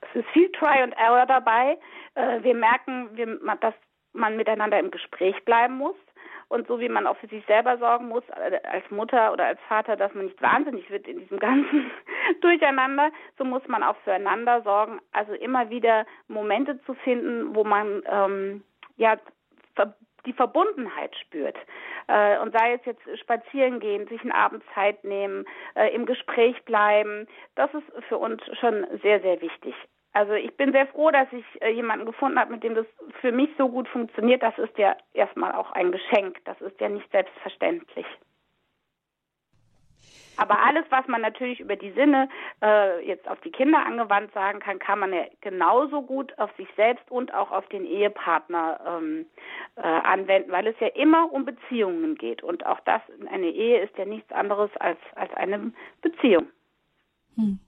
Es 0.00 0.20
ist 0.20 0.28
viel 0.30 0.50
Try 0.50 0.82
and 0.82 0.94
Error 0.96 1.26
dabei. 1.26 1.78
Äh, 2.14 2.42
wir 2.42 2.54
merken, 2.54 3.10
wir, 3.14 3.38
dass 3.60 3.74
man 4.12 4.36
miteinander 4.36 4.78
im 4.78 4.90
Gespräch 4.90 5.44
bleiben 5.44 5.76
muss. 5.76 5.94
Und 6.48 6.66
so 6.66 6.80
wie 6.80 6.88
man 6.88 7.06
auch 7.06 7.16
für 7.16 7.28
sich 7.28 7.46
selber 7.46 7.78
sorgen 7.78 8.08
muss, 8.08 8.24
äh, 8.30 8.60
als 8.64 8.90
Mutter 8.90 9.32
oder 9.32 9.46
als 9.46 9.60
Vater, 9.68 9.96
dass 9.96 10.12
man 10.14 10.26
nicht 10.26 10.42
wahnsinnig 10.42 10.90
wird 10.90 11.06
in 11.06 11.20
diesem 11.20 11.38
ganzen 11.48 11.90
Durcheinander, 12.40 13.12
so 13.38 13.44
muss 13.44 13.66
man 13.68 13.84
auch 13.84 13.96
füreinander 14.04 14.62
sorgen. 14.62 15.00
Also 15.12 15.32
immer 15.34 15.70
wieder 15.70 16.06
Momente 16.26 16.82
zu 16.84 16.94
finden, 16.94 17.54
wo 17.54 17.62
man 17.62 18.02
ähm, 18.10 18.64
ja 18.96 19.16
die 20.26 20.32
Verbundenheit 20.32 21.14
spürt. 21.16 21.56
Äh, 22.08 22.38
und 22.38 22.52
sei 22.52 22.74
es 22.74 22.84
jetzt 22.84 23.02
spazieren 23.20 23.80
gehen, 23.80 24.06
sich 24.08 24.20
einen 24.22 24.32
Abend 24.32 24.62
Zeit 24.74 25.02
nehmen, 25.04 25.44
äh, 25.74 25.94
im 25.94 26.06
Gespräch 26.06 26.62
bleiben, 26.64 27.26
das 27.54 27.72
ist 27.74 28.04
für 28.08 28.18
uns 28.18 28.42
schon 28.58 28.86
sehr, 29.02 29.20
sehr 29.20 29.40
wichtig. 29.40 29.74
Also 30.14 30.34
ich 30.34 30.54
bin 30.56 30.72
sehr 30.72 30.86
froh, 30.88 31.10
dass 31.10 31.26
ich 31.32 31.44
äh, 31.62 31.70
jemanden 31.70 32.04
gefunden 32.04 32.38
habe, 32.38 32.52
mit 32.52 32.62
dem 32.62 32.74
das 32.74 32.86
für 33.20 33.32
mich 33.32 33.50
so 33.56 33.68
gut 33.68 33.88
funktioniert. 33.88 34.42
Das 34.42 34.56
ist 34.58 34.76
ja 34.76 34.96
erstmal 35.14 35.52
auch 35.52 35.72
ein 35.72 35.90
Geschenk. 35.90 36.38
Das 36.44 36.60
ist 36.60 36.78
ja 36.80 36.88
nicht 36.88 37.10
selbstverständlich. 37.10 38.06
Aber 40.36 40.62
alles, 40.62 40.84
was 40.90 41.06
man 41.08 41.20
natürlich 41.20 41.60
über 41.60 41.76
die 41.76 41.92
Sinne 41.92 42.28
äh, 42.62 43.06
jetzt 43.06 43.28
auf 43.28 43.40
die 43.40 43.50
Kinder 43.50 43.84
angewandt 43.84 44.32
sagen 44.32 44.60
kann, 44.60 44.78
kann 44.78 44.98
man 44.98 45.12
ja 45.12 45.24
genauso 45.40 46.02
gut 46.02 46.36
auf 46.38 46.50
sich 46.56 46.68
selbst 46.76 47.10
und 47.10 47.34
auch 47.34 47.50
auf 47.50 47.68
den 47.68 47.84
Ehepartner 47.84 48.80
ähm, 48.86 49.26
äh, 49.76 49.82
anwenden, 49.82 50.50
weil 50.50 50.66
es 50.66 50.76
ja 50.80 50.88
immer 50.88 51.32
um 51.32 51.44
Beziehungen 51.44 52.16
geht. 52.16 52.42
Und 52.42 52.66
auch 52.66 52.80
das, 52.80 53.02
eine 53.30 53.48
Ehe 53.48 53.80
ist 53.80 53.96
ja 53.98 54.04
nichts 54.04 54.32
anderes 54.32 54.70
als, 54.78 54.98
als 55.14 55.32
eine 55.34 55.72
Beziehung. 56.00 56.46
Hm. 57.36 57.58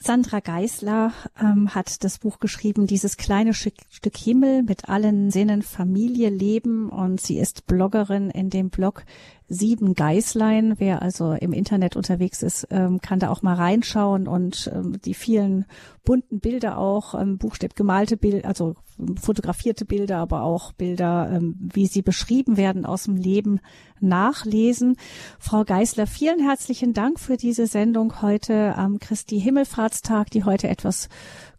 Sandra 0.00 0.38
Geisler 0.38 1.12
ähm, 1.40 1.74
hat 1.74 2.04
das 2.04 2.20
Buch 2.20 2.38
geschrieben, 2.38 2.86
dieses 2.86 3.16
kleine 3.16 3.52
Stück, 3.52 3.74
Stück 3.90 4.16
Himmel 4.16 4.62
mit 4.62 4.88
allen 4.88 5.30
Sinnen 5.32 5.62
Familie 5.62 6.30
leben 6.30 6.88
und 6.88 7.20
sie 7.20 7.38
ist 7.38 7.66
Bloggerin 7.66 8.30
in 8.30 8.48
dem 8.48 8.70
Blog 8.70 9.02
sieben 9.48 9.94
Geißlein. 9.94 10.74
Wer 10.78 11.02
also 11.02 11.32
im 11.32 11.52
Internet 11.52 11.96
unterwegs 11.96 12.42
ist, 12.42 12.66
ähm, 12.70 13.00
kann 13.00 13.18
da 13.18 13.30
auch 13.30 13.42
mal 13.42 13.54
reinschauen 13.54 14.28
und 14.28 14.70
ähm, 14.74 14.98
die 15.04 15.14
vielen 15.14 15.64
bunten 16.04 16.40
Bilder 16.40 16.78
auch, 16.78 17.14
ähm, 17.14 17.38
buchstäblich 17.38 17.76
gemalte 17.76 18.16
Bilder, 18.16 18.48
also 18.48 18.74
fotografierte 19.20 19.84
Bilder, 19.84 20.18
aber 20.18 20.42
auch 20.42 20.72
Bilder, 20.72 21.30
ähm, 21.32 21.56
wie 21.72 21.86
sie 21.86 22.02
beschrieben 22.02 22.56
werden 22.56 22.84
aus 22.84 23.04
dem 23.04 23.16
Leben 23.16 23.60
nachlesen. 24.00 24.96
Frau 25.38 25.64
Geißler, 25.64 26.06
vielen 26.06 26.40
herzlichen 26.40 26.92
Dank 26.92 27.20
für 27.20 27.36
diese 27.36 27.66
Sendung 27.66 28.22
heute 28.22 28.74
am 28.76 28.98
Christi 28.98 29.40
Himmelfahrtstag, 29.40 30.30
die 30.30 30.44
heute 30.44 30.68
etwas 30.68 31.08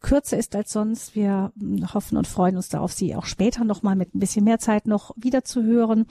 kürzer 0.01 0.37
ist 0.37 0.55
als 0.55 0.71
sonst. 0.71 1.15
Wir 1.15 1.51
hoffen 1.93 2.17
und 2.17 2.27
freuen 2.27 2.55
uns 2.55 2.69
darauf, 2.69 2.91
Sie 2.91 3.15
auch 3.15 3.25
später 3.25 3.63
nochmal 3.63 3.95
mit 3.95 4.15
ein 4.15 4.19
bisschen 4.19 4.43
mehr 4.43 4.59
Zeit 4.59 4.87
noch 4.87 5.11
wieder 5.17 5.43
zu 5.43 5.63
hören. 5.63 6.05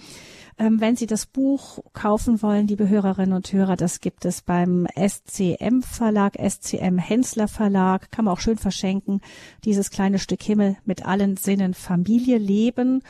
Ähm, 0.58 0.80
wenn 0.80 0.96
Sie 0.96 1.06
das 1.06 1.26
Buch 1.26 1.78
kaufen 1.92 2.42
wollen, 2.42 2.66
liebe 2.66 2.88
Hörerinnen 2.88 3.34
und 3.34 3.52
Hörer, 3.52 3.76
das 3.76 4.00
gibt 4.00 4.24
es 4.24 4.42
beim 4.42 4.86
SCM 4.96 5.82
Verlag, 5.82 6.36
SCM 6.36 6.98
Hensler 6.98 7.48
Verlag, 7.48 8.10
kann 8.10 8.24
man 8.24 8.34
auch 8.34 8.40
schön 8.40 8.58
verschenken. 8.58 9.20
Dieses 9.64 9.90
kleine 9.90 10.18
Stück 10.18 10.42
Himmel 10.42 10.76
mit 10.84 11.06
allen 11.06 11.36
Sinnen 11.36 11.74
Familie 11.74 12.38
leben 12.38 13.02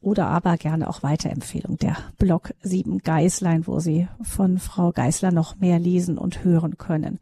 oder 0.00 0.28
aber 0.28 0.56
gerne 0.56 0.88
auch 0.88 1.02
Weiterempfehlung 1.02 1.76
der 1.76 1.96
Blog 2.18 2.54
7 2.62 2.98
Geißlein, 2.98 3.66
wo 3.66 3.80
Sie 3.80 4.08
von 4.22 4.58
Frau 4.58 4.92
Geißler 4.92 5.30
noch 5.30 5.56
mehr 5.56 5.78
lesen 5.78 6.18
und 6.18 6.44
hören 6.44 6.78
können. 6.78 7.18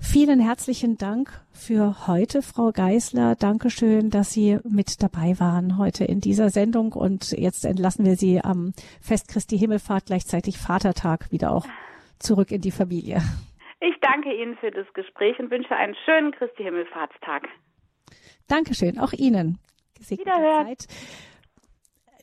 Vielen 0.00 0.40
herzlichen 0.40 0.96
Dank 0.96 1.30
für 1.52 2.06
heute, 2.06 2.40
Frau 2.40 2.70
Geisler. 2.72 3.34
Dankeschön, 3.34 4.10
dass 4.10 4.32
Sie 4.32 4.58
mit 4.64 5.02
dabei 5.02 5.38
waren 5.38 5.76
heute 5.76 6.04
in 6.04 6.20
dieser 6.20 6.50
Sendung. 6.50 6.92
Und 6.92 7.32
jetzt 7.32 7.64
entlassen 7.64 8.06
wir 8.06 8.16
Sie 8.16 8.40
am 8.40 8.72
Fest 9.02 9.28
Christi 9.28 9.58
Himmelfahrt, 9.58 10.06
gleichzeitig 10.06 10.56
Vatertag, 10.56 11.30
wieder 11.32 11.52
auch 11.52 11.66
zurück 12.18 12.52
in 12.52 12.60
die 12.60 12.70
Familie. 12.70 13.20
Ich 13.80 13.94
danke 14.00 14.32
Ihnen 14.34 14.56
für 14.56 14.70
das 14.70 14.86
Gespräch 14.94 15.38
und 15.38 15.50
wünsche 15.50 15.74
einen 15.74 15.94
schönen 16.04 16.32
Christi 16.32 16.62
Himmelfahrtstag. 16.62 17.48
Dankeschön, 18.46 18.98
auch 18.98 19.12
Ihnen. 19.12 19.58
Gesegnete 19.96 20.30
Zeit. 20.30 20.86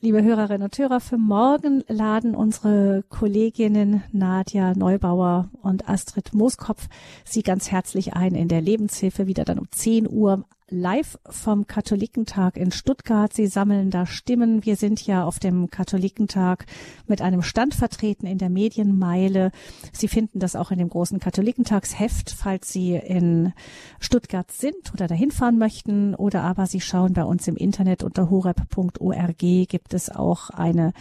Liebe 0.06 0.22
Hörerinnen 0.22 0.62
und 0.62 0.78
Hörer, 0.78 1.00
für 1.00 1.18
morgen 1.18 1.82
laden 1.88 2.36
unsere 2.36 3.02
Kolleginnen 3.08 4.04
Nadja 4.12 4.72
Neubauer 4.72 5.50
und 5.62 5.88
Astrid 5.88 6.32
Mooskopf 6.32 6.86
Sie 7.24 7.42
ganz 7.42 7.72
herzlich 7.72 8.14
ein 8.14 8.36
in 8.36 8.46
der 8.46 8.60
Lebenshilfe 8.60 9.26
wieder 9.26 9.44
dann 9.44 9.58
um 9.58 9.68
10 9.68 10.08
Uhr 10.08 10.44
live 10.68 11.16
vom 11.30 11.68
Katholikentag 11.68 12.56
in 12.56 12.72
Stuttgart. 12.72 13.32
Sie 13.32 13.46
sammeln 13.46 13.90
da 13.90 14.04
Stimmen. 14.04 14.64
Wir 14.64 14.74
sind 14.74 15.06
ja 15.06 15.24
auf 15.24 15.38
dem 15.38 15.70
Katholikentag 15.70 16.66
mit 17.06 17.22
einem 17.22 17.42
Stand 17.42 17.74
vertreten 17.74 18.26
in 18.26 18.38
der 18.38 18.50
Medienmeile. 18.50 19.52
Sie 19.92 20.08
finden 20.08 20.40
das 20.40 20.56
auch 20.56 20.72
in 20.72 20.78
dem 20.78 20.88
großen 20.88 21.20
Katholikentagsheft, 21.20 22.30
falls 22.30 22.72
Sie 22.72 22.94
in 22.94 23.52
Stuttgart 24.00 24.50
sind 24.50 24.92
oder 24.92 25.06
dahin 25.06 25.30
fahren 25.30 25.56
möchten. 25.56 26.16
Oder 26.16 26.42
aber 26.42 26.66
Sie 26.66 26.80
schauen 26.80 27.12
bei 27.12 27.22
uns 27.22 27.46
im 27.46 27.56
Internet 27.56 28.02
unter 28.02 28.28
horeb.org 28.28 29.38
gibt 29.38 29.94
es 29.94 30.10
auch 30.10 30.50
eine, 30.50 30.92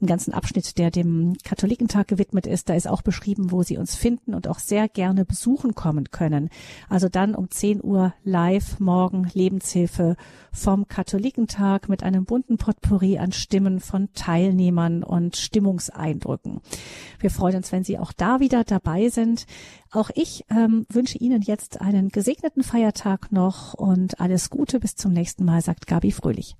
einen 0.00 0.06
ganzen 0.06 0.34
Abschnitt, 0.34 0.76
der 0.76 0.90
dem 0.90 1.34
Katholikentag 1.44 2.08
gewidmet 2.08 2.46
ist. 2.46 2.68
Da 2.68 2.74
ist 2.74 2.86
auch 2.86 3.00
beschrieben, 3.00 3.52
wo 3.52 3.62
Sie 3.62 3.78
uns 3.78 3.94
finden 3.94 4.34
und 4.34 4.48
auch 4.48 4.58
sehr 4.58 4.86
gerne 4.86 5.24
besuchen 5.24 5.74
kommen 5.74 6.10
können. 6.10 6.50
Also 6.90 7.08
dann 7.08 7.34
um 7.34 7.50
10 7.50 7.82
Uhr 7.82 8.12
live 8.22 8.80
morgen 8.80 9.13
morgen 9.14 9.30
Lebenshilfe 9.32 10.16
vom 10.52 10.88
Katholikentag 10.88 11.88
mit 11.88 12.02
einem 12.02 12.24
bunten 12.24 12.56
Potpourri 12.56 13.18
an 13.18 13.32
Stimmen 13.32 13.80
von 13.80 14.08
Teilnehmern 14.14 15.02
und 15.04 15.36
Stimmungseindrücken. 15.36 16.60
Wir 17.20 17.30
freuen 17.30 17.56
uns, 17.56 17.70
wenn 17.70 17.84
Sie 17.84 17.98
auch 17.98 18.12
da 18.12 18.40
wieder 18.40 18.64
dabei 18.64 19.08
sind. 19.08 19.46
Auch 19.92 20.10
ich 20.14 20.44
ähm, 20.50 20.86
wünsche 20.88 21.18
Ihnen 21.18 21.42
jetzt 21.42 21.80
einen 21.80 22.08
gesegneten 22.08 22.62
Feiertag 22.62 23.30
noch 23.30 23.74
und 23.74 24.20
alles 24.20 24.50
Gute 24.50 24.80
bis 24.80 24.96
zum 24.96 25.12
nächsten 25.12 25.44
Mal, 25.44 25.60
sagt 25.60 25.86
Gabi 25.86 26.10
Fröhlich. 26.10 26.56